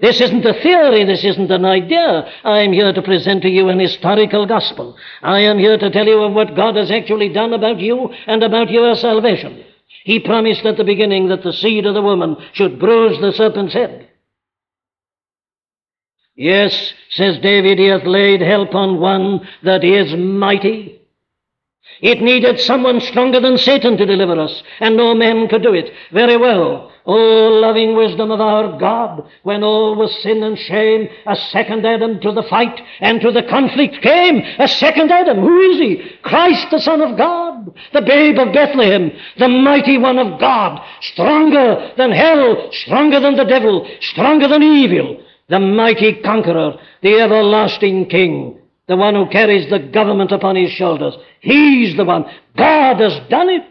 This 0.01 0.21
isn't 0.21 0.45
a 0.45 0.53
theory, 0.61 1.03
this 1.03 1.25
isn't 1.25 1.51
an 1.51 1.65
idea. 1.65 2.31
I 2.43 2.59
am 2.59 2.71
here 2.71 2.93
to 2.93 3.01
present 3.01 3.41
to 3.41 3.49
you 3.49 3.67
an 3.67 3.79
historical 3.79 4.45
gospel. 4.45 4.97
I 5.21 5.41
am 5.41 5.59
here 5.59 5.77
to 5.77 5.91
tell 5.91 6.05
you 6.05 6.23
of 6.23 6.33
what 6.33 6.55
God 6.55 6.77
has 6.77 6.89
actually 6.89 7.29
done 7.33 7.53
about 7.53 7.79
you 7.79 8.09
and 8.25 8.41
about 8.41 8.71
your 8.71 8.95
salvation. 8.95 9.63
He 10.05 10.19
promised 10.19 10.65
at 10.65 10.77
the 10.77 10.85
beginning 10.85 11.27
that 11.27 11.43
the 11.43 11.51
seed 11.51 11.85
of 11.85 11.93
the 11.93 12.01
woman 12.01 12.37
should 12.53 12.79
bruise 12.79 13.19
the 13.19 13.33
serpent's 13.33 13.73
head. 13.73 14.07
Yes, 16.35 16.93
says 17.09 17.37
David, 17.39 17.77
he 17.77 17.87
hath 17.87 18.05
laid 18.05 18.39
help 18.39 18.73
on 18.73 19.01
one 19.01 19.45
that 19.63 19.83
is 19.83 20.15
mighty. 20.15 20.98
It 22.01 22.21
needed 22.21 22.59
someone 22.61 23.01
stronger 23.01 23.41
than 23.41 23.57
Satan 23.57 23.97
to 23.97 24.05
deliver 24.05 24.39
us, 24.39 24.63
and 24.79 24.95
no 24.95 25.13
man 25.13 25.47
could 25.49 25.63
do 25.63 25.73
it. 25.73 25.91
Very 26.11 26.37
well. 26.37 26.91
Oh, 27.05 27.59
loving 27.61 27.95
wisdom 27.95 28.31
of 28.31 28.39
our 28.39 28.77
God, 28.77 29.27
when 29.43 29.63
all 29.63 29.95
was 29.95 30.21
sin 30.21 30.43
and 30.43 30.57
shame, 30.57 31.09
a 31.25 31.35
second 31.35 31.85
Adam 31.85 32.19
to 32.21 32.31
the 32.31 32.43
fight 32.43 32.79
and 32.99 33.19
to 33.21 33.31
the 33.31 33.43
conflict 33.43 34.01
came. 34.01 34.43
A 34.59 34.67
second 34.67 35.11
Adam. 35.11 35.39
Who 35.39 35.59
is 35.71 35.77
he? 35.77 36.11
Christ, 36.21 36.67
the 36.71 36.79
Son 36.79 37.01
of 37.01 37.17
God, 37.17 37.73
the 37.93 38.01
babe 38.01 38.37
of 38.37 38.53
Bethlehem, 38.53 39.11
the 39.37 39.47
mighty 39.47 39.97
one 39.97 40.19
of 40.19 40.39
God, 40.39 40.81
stronger 41.01 41.91
than 41.97 42.11
hell, 42.11 42.69
stronger 42.71 43.19
than 43.19 43.35
the 43.35 43.45
devil, 43.45 43.89
stronger 44.01 44.47
than 44.47 44.63
evil, 44.63 45.21
the 45.47 45.59
mighty 45.59 46.21
conqueror, 46.21 46.79
the 47.01 47.19
everlasting 47.19 48.07
King 48.07 48.58
the 48.89 48.97
one 48.97 49.13
who 49.13 49.29
carries 49.29 49.69
the 49.69 49.79
government 49.79 50.31
upon 50.31 50.55
his 50.55 50.71
shoulders. 50.71 51.13
He's 51.41 51.95
the 51.95 52.03
one. 52.03 52.25
God 52.57 52.99
has 52.99 53.13
done 53.29 53.47
it. 53.49 53.63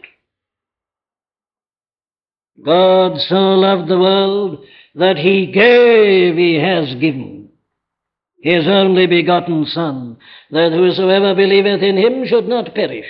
God 2.65 3.19
so 3.29 3.35
loved 3.35 3.91
the 3.91 3.99
world 3.99 4.65
that 4.95 5.17
he 5.17 5.53
gave, 5.53 6.37
he 6.37 6.55
has 6.55 6.95
given 7.01 7.51
his 8.41 8.69
only 8.69 9.07
begotten 9.09 9.67
Son, 9.67 10.17
that 10.53 10.73
whosoever 10.73 11.35
believeth 11.35 11.83
in 11.83 11.97
him 11.97 12.25
should 12.25 12.47
not 12.47 12.75
perish, 12.75 13.07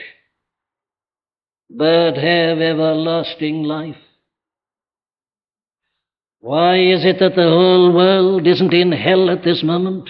but 1.68 2.14
have 2.14 2.58
everlasting 2.58 3.64
life. 3.64 3.96
Why 6.40 6.78
is 6.78 7.04
it 7.04 7.18
that 7.20 7.36
the 7.36 7.42
whole 7.42 7.92
world 7.92 8.46
isn't 8.46 8.72
in 8.72 8.92
hell 8.92 9.28
at 9.28 9.44
this 9.44 9.62
moment? 9.62 10.08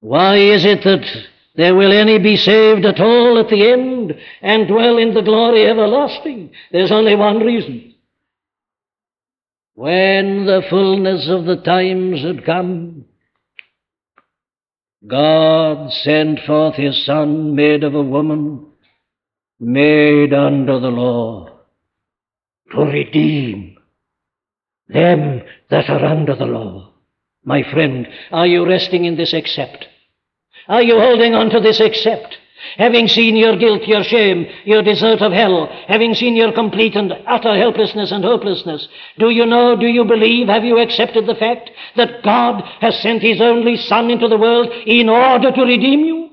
Why 0.00 0.36
is 0.36 0.64
it 0.64 0.82
that 0.84 1.06
there 1.56 1.74
will 1.74 1.92
any 1.92 2.18
be 2.18 2.36
saved 2.36 2.86
at 2.86 3.00
all 3.00 3.38
at 3.38 3.48
the 3.48 3.70
end 3.70 4.14
and 4.40 4.66
dwell 4.66 4.96
in 4.98 5.14
the 5.14 5.22
glory 5.22 5.66
everlasting? 5.66 6.52
There's 6.72 6.90
only 6.90 7.14
one 7.14 7.40
reason. 7.40 7.94
When 9.74 10.46
the 10.46 10.62
fullness 10.68 11.28
of 11.28 11.44
the 11.44 11.56
times 11.56 12.22
had 12.22 12.44
come, 12.44 13.04
God 15.06 15.92
sent 15.92 16.40
forth 16.40 16.74
his 16.74 17.04
Son, 17.06 17.54
made 17.54 17.84
of 17.84 17.94
a 17.94 18.02
woman, 18.02 18.66
made 19.58 20.34
under 20.34 20.78
the 20.78 20.90
law, 20.90 21.48
to 22.72 22.80
redeem 22.80 23.78
them 24.88 25.42
that 25.70 25.88
are 25.88 26.04
under 26.04 26.36
the 26.36 26.46
law. 26.46 26.92
My 27.44 27.62
friend, 27.62 28.06
are 28.30 28.46
you 28.46 28.66
resting 28.66 29.06
in 29.06 29.16
this 29.16 29.32
except? 29.32 29.86
Are 30.70 30.82
you 30.82 31.00
holding 31.00 31.34
on 31.34 31.50
to 31.50 31.58
this 31.58 31.80
except? 31.80 32.38
Having 32.78 33.08
seen 33.08 33.34
your 33.34 33.56
guilt, 33.56 33.82
your 33.88 34.04
shame, 34.04 34.46
your 34.64 34.82
desert 34.82 35.20
of 35.20 35.32
hell, 35.32 35.66
having 35.88 36.14
seen 36.14 36.36
your 36.36 36.52
complete 36.52 36.94
and 36.94 37.12
utter 37.26 37.56
helplessness 37.56 38.12
and 38.12 38.22
hopelessness, 38.22 38.86
do 39.18 39.30
you 39.30 39.46
know, 39.46 39.76
do 39.76 39.86
you 39.86 40.04
believe, 40.04 40.46
have 40.46 40.62
you 40.62 40.78
accepted 40.78 41.26
the 41.26 41.34
fact 41.34 41.70
that 41.96 42.22
God 42.22 42.62
has 42.80 42.96
sent 43.02 43.20
His 43.20 43.40
only 43.40 43.76
Son 43.76 44.10
into 44.10 44.28
the 44.28 44.38
world 44.38 44.68
in 44.86 45.08
order 45.08 45.50
to 45.50 45.62
redeem 45.62 46.04
you? 46.04 46.30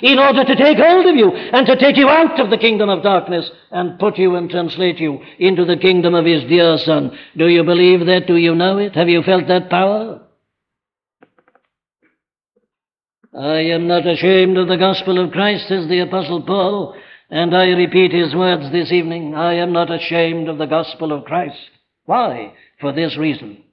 In 0.00 0.18
order 0.18 0.44
to 0.44 0.56
take 0.56 0.78
hold 0.78 1.04
of 1.04 1.16
you 1.16 1.30
and 1.32 1.66
to 1.66 1.76
take 1.76 1.98
you 1.98 2.08
out 2.08 2.40
of 2.40 2.48
the 2.48 2.56
kingdom 2.56 2.88
of 2.88 3.02
darkness 3.02 3.50
and 3.70 3.98
put 3.98 4.16
you 4.16 4.36
and 4.36 4.48
translate 4.48 4.98
you 4.98 5.20
into 5.38 5.66
the 5.66 5.76
kingdom 5.76 6.14
of 6.14 6.24
His 6.24 6.42
dear 6.44 6.78
Son. 6.78 7.18
Do 7.36 7.48
you 7.48 7.62
believe 7.64 8.06
that? 8.06 8.26
Do 8.26 8.36
you 8.36 8.54
know 8.54 8.78
it? 8.78 8.94
Have 8.94 9.10
you 9.10 9.22
felt 9.22 9.46
that 9.48 9.68
power? 9.68 10.23
I 13.36 13.60
am 13.62 13.88
not 13.88 14.06
ashamed 14.06 14.56
of 14.58 14.68
the 14.68 14.76
gospel 14.76 15.22
of 15.22 15.32
Christ, 15.32 15.66
says 15.68 15.88
the 15.88 16.00
Apostle 16.00 16.42
Paul, 16.42 16.94
and 17.30 17.56
I 17.56 17.66
repeat 17.66 18.12
his 18.12 18.34
words 18.34 18.70
this 18.70 18.92
evening. 18.92 19.34
I 19.34 19.54
am 19.54 19.72
not 19.72 19.90
ashamed 19.90 20.48
of 20.48 20.58
the 20.58 20.66
gospel 20.66 21.12
of 21.12 21.24
Christ. 21.24 21.58
Why? 22.04 22.52
For 22.80 22.92
this 22.92 23.16
reason. 23.18 23.64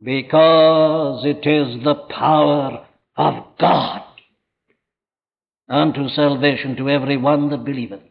Because 0.00 1.24
it 1.26 1.46
is 1.46 1.84
the 1.84 1.96
power 2.16 2.86
of 3.16 3.44
God 3.60 4.02
unto 5.68 6.08
salvation 6.08 6.76
to 6.76 6.88
every 6.88 7.18
one 7.18 7.50
that 7.50 7.64
believeth. 7.64 8.07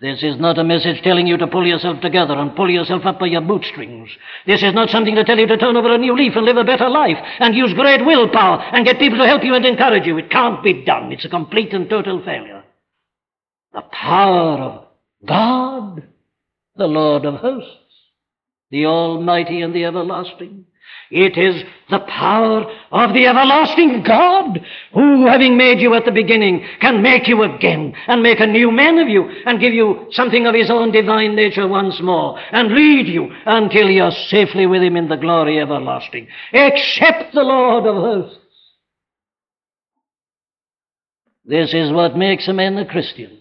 This 0.00 0.22
is 0.24 0.40
not 0.40 0.58
a 0.58 0.64
message 0.64 1.02
telling 1.02 1.26
you 1.26 1.36
to 1.36 1.46
pull 1.46 1.66
yourself 1.66 2.00
together 2.00 2.34
and 2.34 2.56
pull 2.56 2.68
yourself 2.68 3.06
up 3.06 3.20
by 3.20 3.26
your 3.26 3.40
bootstrings. 3.40 4.10
This 4.44 4.62
is 4.62 4.74
not 4.74 4.90
something 4.90 5.14
to 5.14 5.24
tell 5.24 5.38
you 5.38 5.46
to 5.46 5.56
turn 5.56 5.76
over 5.76 5.94
a 5.94 5.98
new 5.98 6.16
leaf 6.16 6.32
and 6.34 6.44
live 6.44 6.56
a 6.56 6.64
better 6.64 6.88
life 6.88 7.16
and 7.38 7.54
use 7.54 7.72
great 7.74 8.04
willpower 8.04 8.60
and 8.72 8.84
get 8.84 8.98
people 8.98 9.18
to 9.18 9.26
help 9.26 9.44
you 9.44 9.54
and 9.54 9.64
encourage 9.64 10.04
you. 10.04 10.18
It 10.18 10.30
can't 10.30 10.64
be 10.64 10.84
done. 10.84 11.12
It's 11.12 11.24
a 11.24 11.28
complete 11.28 11.72
and 11.72 11.88
total 11.88 12.22
failure. 12.24 12.64
The 13.72 13.82
power 13.82 14.58
of 14.58 14.84
God, 15.24 16.02
the 16.76 16.86
Lord 16.86 17.24
of 17.24 17.36
hosts, 17.36 17.70
the 18.70 18.86
Almighty 18.86 19.60
and 19.60 19.74
the 19.74 19.84
Everlasting. 19.84 20.66
It 21.10 21.36
is 21.36 21.62
the 21.90 22.00
power 22.00 22.64
of 22.90 23.14
the 23.14 23.26
everlasting 23.26 24.02
God 24.04 24.58
who, 24.92 25.26
having 25.26 25.56
made 25.56 25.78
you 25.78 25.94
at 25.94 26.04
the 26.04 26.10
beginning, 26.10 26.66
can 26.80 27.02
make 27.02 27.28
you 27.28 27.42
again 27.42 27.94
and 28.08 28.22
make 28.22 28.40
a 28.40 28.46
new 28.46 28.70
man 28.70 28.98
of 28.98 29.08
you 29.08 29.28
and 29.46 29.60
give 29.60 29.74
you 29.74 30.08
something 30.10 30.46
of 30.46 30.54
his 30.54 30.70
own 30.70 30.92
divine 30.92 31.36
nature 31.36 31.68
once 31.68 32.00
more 32.00 32.38
and 32.52 32.72
lead 32.72 33.06
you 33.06 33.30
until 33.46 33.88
you're 33.88 34.10
safely 34.28 34.66
with 34.66 34.82
him 34.82 34.96
in 34.96 35.08
the 35.08 35.16
glory 35.16 35.60
everlasting. 35.60 36.26
Except 36.52 37.34
the 37.34 37.42
Lord 37.42 37.86
of 37.86 37.94
hosts. 37.94 38.38
This 41.44 41.74
is 41.74 41.92
what 41.92 42.16
makes 42.16 42.48
a 42.48 42.54
man 42.54 42.78
a 42.78 42.86
Christian. 42.86 43.38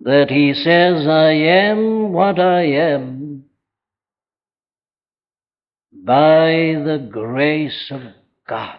That 0.00 0.30
he 0.30 0.52
says, 0.52 1.06
I 1.06 1.30
am 1.30 2.12
what 2.12 2.38
I 2.38 2.64
am 2.64 3.23
by 6.04 6.50
the 6.84 7.08
grace 7.10 7.90
of 7.90 8.02
God. 8.46 8.78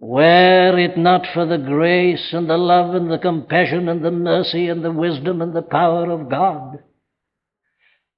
Were 0.00 0.78
it 0.78 0.96
not 0.96 1.26
for 1.34 1.46
the 1.46 1.58
grace 1.58 2.32
and 2.32 2.48
the 2.48 2.56
love 2.56 2.94
and 2.94 3.10
the 3.10 3.18
compassion 3.18 3.88
and 3.88 4.02
the 4.02 4.10
mercy 4.10 4.68
and 4.68 4.82
the 4.82 4.90
wisdom 4.90 5.42
and 5.42 5.54
the 5.54 5.62
power 5.62 6.10
of 6.10 6.30
God, 6.30 6.82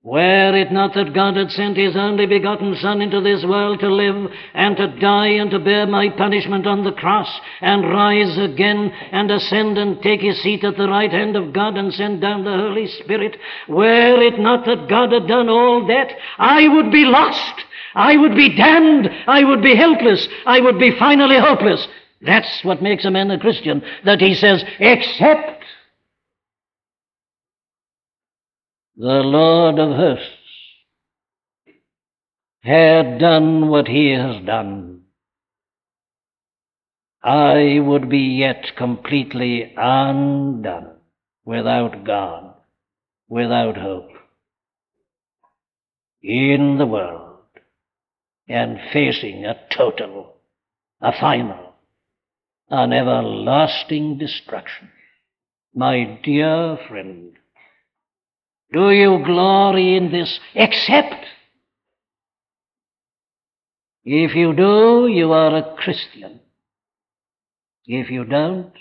were 0.05 0.55
it 0.55 0.70
not 0.70 0.92
that 0.92 1.14
God 1.14 1.34
had 1.34 1.50
sent 1.50 1.78
His 1.78 1.96
only 1.96 2.26
begotten 2.26 2.76
Son 2.76 3.00
into 3.00 3.22
this 3.22 3.42
world 3.42 3.80
to 3.80 3.88
live 3.88 4.30
and 4.52 4.76
to 4.76 5.00
die 5.00 5.28
and 5.28 5.50
to 5.50 5.59
bear 5.59 5.86
my 5.86 6.11
punishment 6.11 6.66
on 6.66 6.84
the 6.84 6.92
cross 6.92 7.40
and 7.62 7.88
rise 7.88 8.36
again 8.36 8.92
and 9.12 9.30
ascend 9.30 9.78
and 9.78 10.02
take 10.02 10.20
His 10.20 10.42
seat 10.42 10.62
at 10.62 10.76
the 10.76 10.88
right 10.88 11.11
hand 11.11 11.36
of 11.36 11.55
God 11.55 11.78
and 11.78 11.90
send 11.90 12.20
down 12.20 12.44
the 12.44 12.50
Holy 12.50 12.86
Spirit, 12.86 13.38
were 13.66 14.20
it 14.20 14.38
not 14.38 14.66
that 14.66 14.90
God 14.90 15.11
had 15.11 15.26
done 15.26 15.48
all 15.48 15.86
that, 15.86 16.12
I 16.36 16.68
would 16.68 16.92
be 16.92 17.07
lost. 17.07 17.64
I 17.94 18.18
would 18.18 18.34
be 18.34 18.55
damned. 18.55 19.09
I 19.26 19.42
would 19.42 19.62
be 19.62 19.74
helpless. 19.74 20.28
I 20.44 20.61
would 20.61 20.78
be 20.78 20.98
finally 20.98 21.38
hopeless. 21.38 21.88
That's 22.20 22.61
what 22.62 22.82
makes 22.82 23.05
a 23.05 23.11
man 23.11 23.30
a 23.30 23.38
Christian, 23.38 23.82
that 24.05 24.20
he 24.20 24.34
says, 24.34 24.64
except 24.80 25.53
the 28.97 29.07
Lord 29.07 29.78
of 29.80 29.97
hosts 29.97 30.28
had 32.62 33.18
done 33.18 33.68
what 33.68 33.88
he 33.88 34.11
has 34.11 34.45
done, 34.47 35.03
I 37.22 37.80
would 37.80 38.09
be 38.09 38.38
yet 38.38 38.76
completely 38.76 39.74
undone 39.76 40.92
without 41.45 42.05
God, 42.05 42.55
without 43.28 43.76
hope 43.76 44.11
in 46.22 46.78
the 46.78 46.86
world, 46.86 47.40
and 48.49 48.78
facing 48.92 49.45
a 49.45 49.61
total, 49.76 50.36
a 51.01 51.12
final, 51.18 51.74
an 52.70 52.92
everlasting 52.92 54.18
destruction. 54.18 54.88
My 55.74 56.18
dear 56.22 56.78
friend, 56.88 57.32
do 58.74 58.90
you 58.90 59.22
glory 59.24 59.96
in 59.96 60.10
this? 60.10 60.38
Except 60.54 61.24
if 64.04 64.34
you 64.34 64.52
do, 64.54 65.06
you 65.06 65.32
are 65.32 65.56
a 65.56 65.76
Christian. 65.76 66.40
If 67.86 68.10
you 68.10 68.24
don't, 68.24 68.72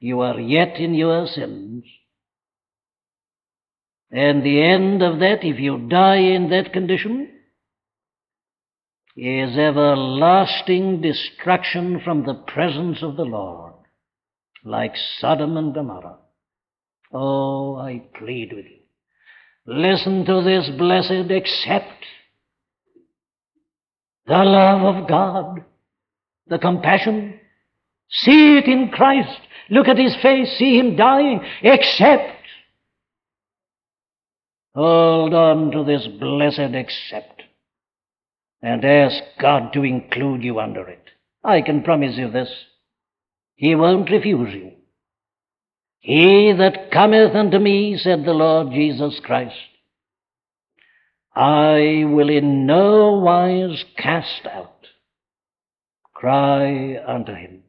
you 0.00 0.20
are 0.20 0.40
yet 0.40 0.76
in 0.76 0.94
your 0.94 1.26
sins. 1.26 1.84
And 4.10 4.42
the 4.42 4.60
end 4.62 5.02
of 5.02 5.20
that, 5.20 5.44
if 5.44 5.60
you 5.60 5.86
die 5.88 6.16
in 6.16 6.50
that 6.50 6.72
condition, 6.72 7.28
is 9.16 9.56
everlasting 9.56 11.00
destruction 11.00 12.00
from 12.04 12.24
the 12.24 12.34
presence 12.34 13.02
of 13.02 13.16
the 13.16 13.24
Lord, 13.24 13.74
like 14.64 14.94
Sodom 15.18 15.56
and 15.56 15.74
Gomorrah. 15.74 16.18
Oh, 17.12 17.76
I 17.76 18.02
plead 18.18 18.52
with 18.52 18.64
you. 18.64 18.81
Listen 19.66 20.24
to 20.24 20.42
this 20.42 20.70
blessed 20.76 21.30
except 21.30 22.04
the 24.26 24.44
love 24.44 24.96
of 24.96 25.08
God, 25.08 25.64
the 26.46 26.58
compassion. 26.58 27.38
See 28.10 28.58
it 28.58 28.64
in 28.64 28.90
Christ. 28.90 29.40
Look 29.70 29.88
at 29.88 29.98
his 29.98 30.16
face, 30.20 30.56
see 30.58 30.78
him 30.78 30.96
dying, 30.96 31.40
Except. 31.62 32.38
Hold 34.74 35.34
on 35.34 35.70
to 35.72 35.84
this 35.84 36.08
blessed 36.18 36.74
except 36.74 37.42
and 38.62 38.84
ask 38.84 39.22
God 39.40 39.72
to 39.74 39.82
include 39.82 40.42
you 40.42 40.60
under 40.60 40.88
it. 40.88 41.04
I 41.44 41.60
can 41.60 41.82
promise 41.82 42.16
you 42.16 42.30
this. 42.30 42.50
He 43.56 43.74
won't 43.74 44.10
refuse 44.10 44.54
you. 44.54 44.72
He 46.02 46.52
that 46.58 46.90
cometh 46.90 47.32
unto 47.36 47.60
me, 47.60 47.96
said 47.96 48.24
the 48.24 48.32
Lord 48.32 48.72
Jesus 48.72 49.20
Christ, 49.24 49.54
I 51.34 52.02
will 52.04 52.28
in 52.28 52.66
no 52.66 53.12
wise 53.24 53.84
cast 53.96 54.44
out. 54.52 54.88
Cry 56.12 56.96
unto 57.06 57.32
him, 57.32 57.62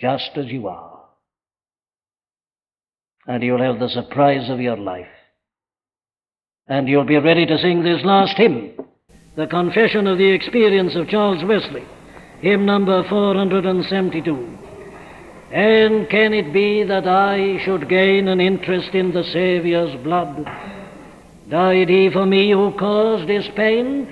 just 0.00 0.30
as 0.36 0.46
you 0.46 0.68
are. 0.68 1.00
And 3.26 3.42
you'll 3.42 3.62
have 3.62 3.80
the 3.80 3.88
surprise 3.88 4.48
of 4.48 4.60
your 4.60 4.76
life. 4.76 5.06
And 6.68 6.88
you'll 6.88 7.04
be 7.04 7.18
ready 7.18 7.46
to 7.46 7.58
sing 7.58 7.82
this 7.82 8.04
last 8.04 8.36
hymn, 8.36 8.74
the 9.36 9.48
Confession 9.48 10.06
of 10.06 10.18
the 10.18 10.30
Experience 10.30 10.94
of 10.94 11.08
Charles 11.08 11.44
Wesley, 11.44 11.84
hymn 12.40 12.64
number 12.64 13.02
472. 13.08 14.61
And 15.52 16.08
can 16.08 16.32
it 16.32 16.50
be 16.50 16.82
that 16.84 17.06
I 17.06 17.58
should 17.62 17.88
gain 17.88 18.26
an 18.28 18.40
interest 18.40 18.94
in 18.94 19.12
the 19.12 19.22
Saviour's 19.22 19.94
blood? 20.02 20.46
Died 21.50 21.90
he 21.90 22.08
for 22.10 22.24
me 22.24 22.50
who 22.50 22.72
caused 22.78 23.28
his 23.28 23.46
pain? 23.54 24.10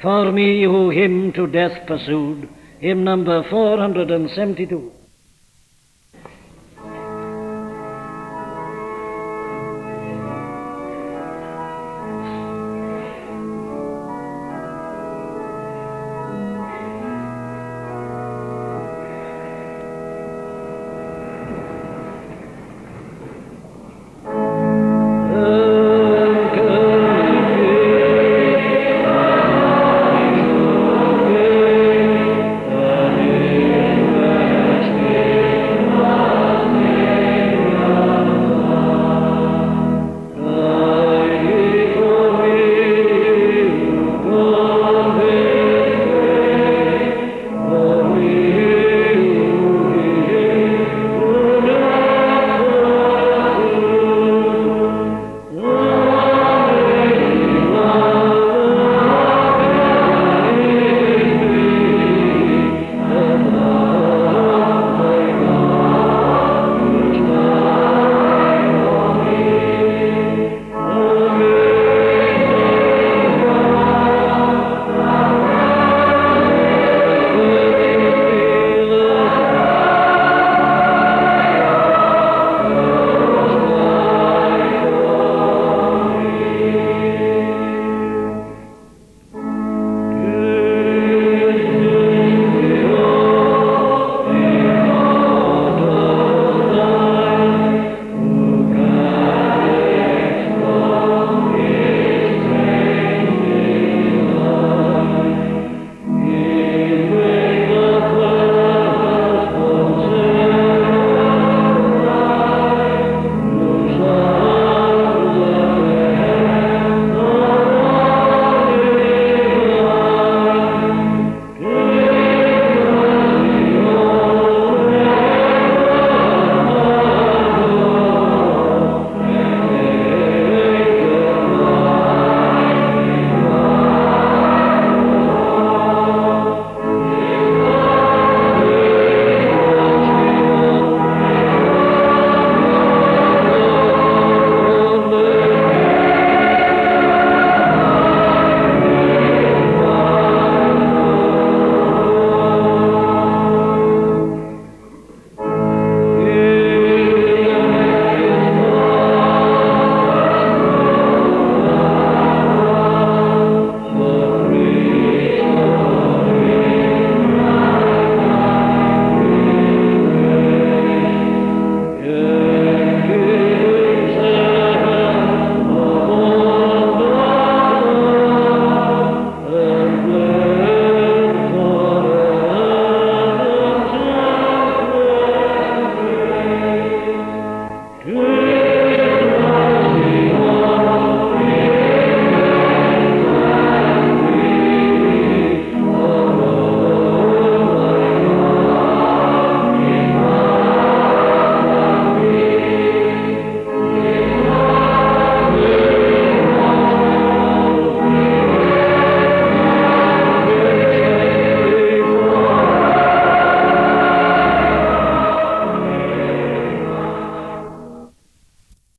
For 0.00 0.32
me 0.32 0.62
who 0.62 0.88
him 0.88 1.32
to 1.34 1.46
death 1.46 1.86
pursued? 1.86 2.48
Hymn 2.78 3.04
number 3.04 3.42
472. 3.50 4.90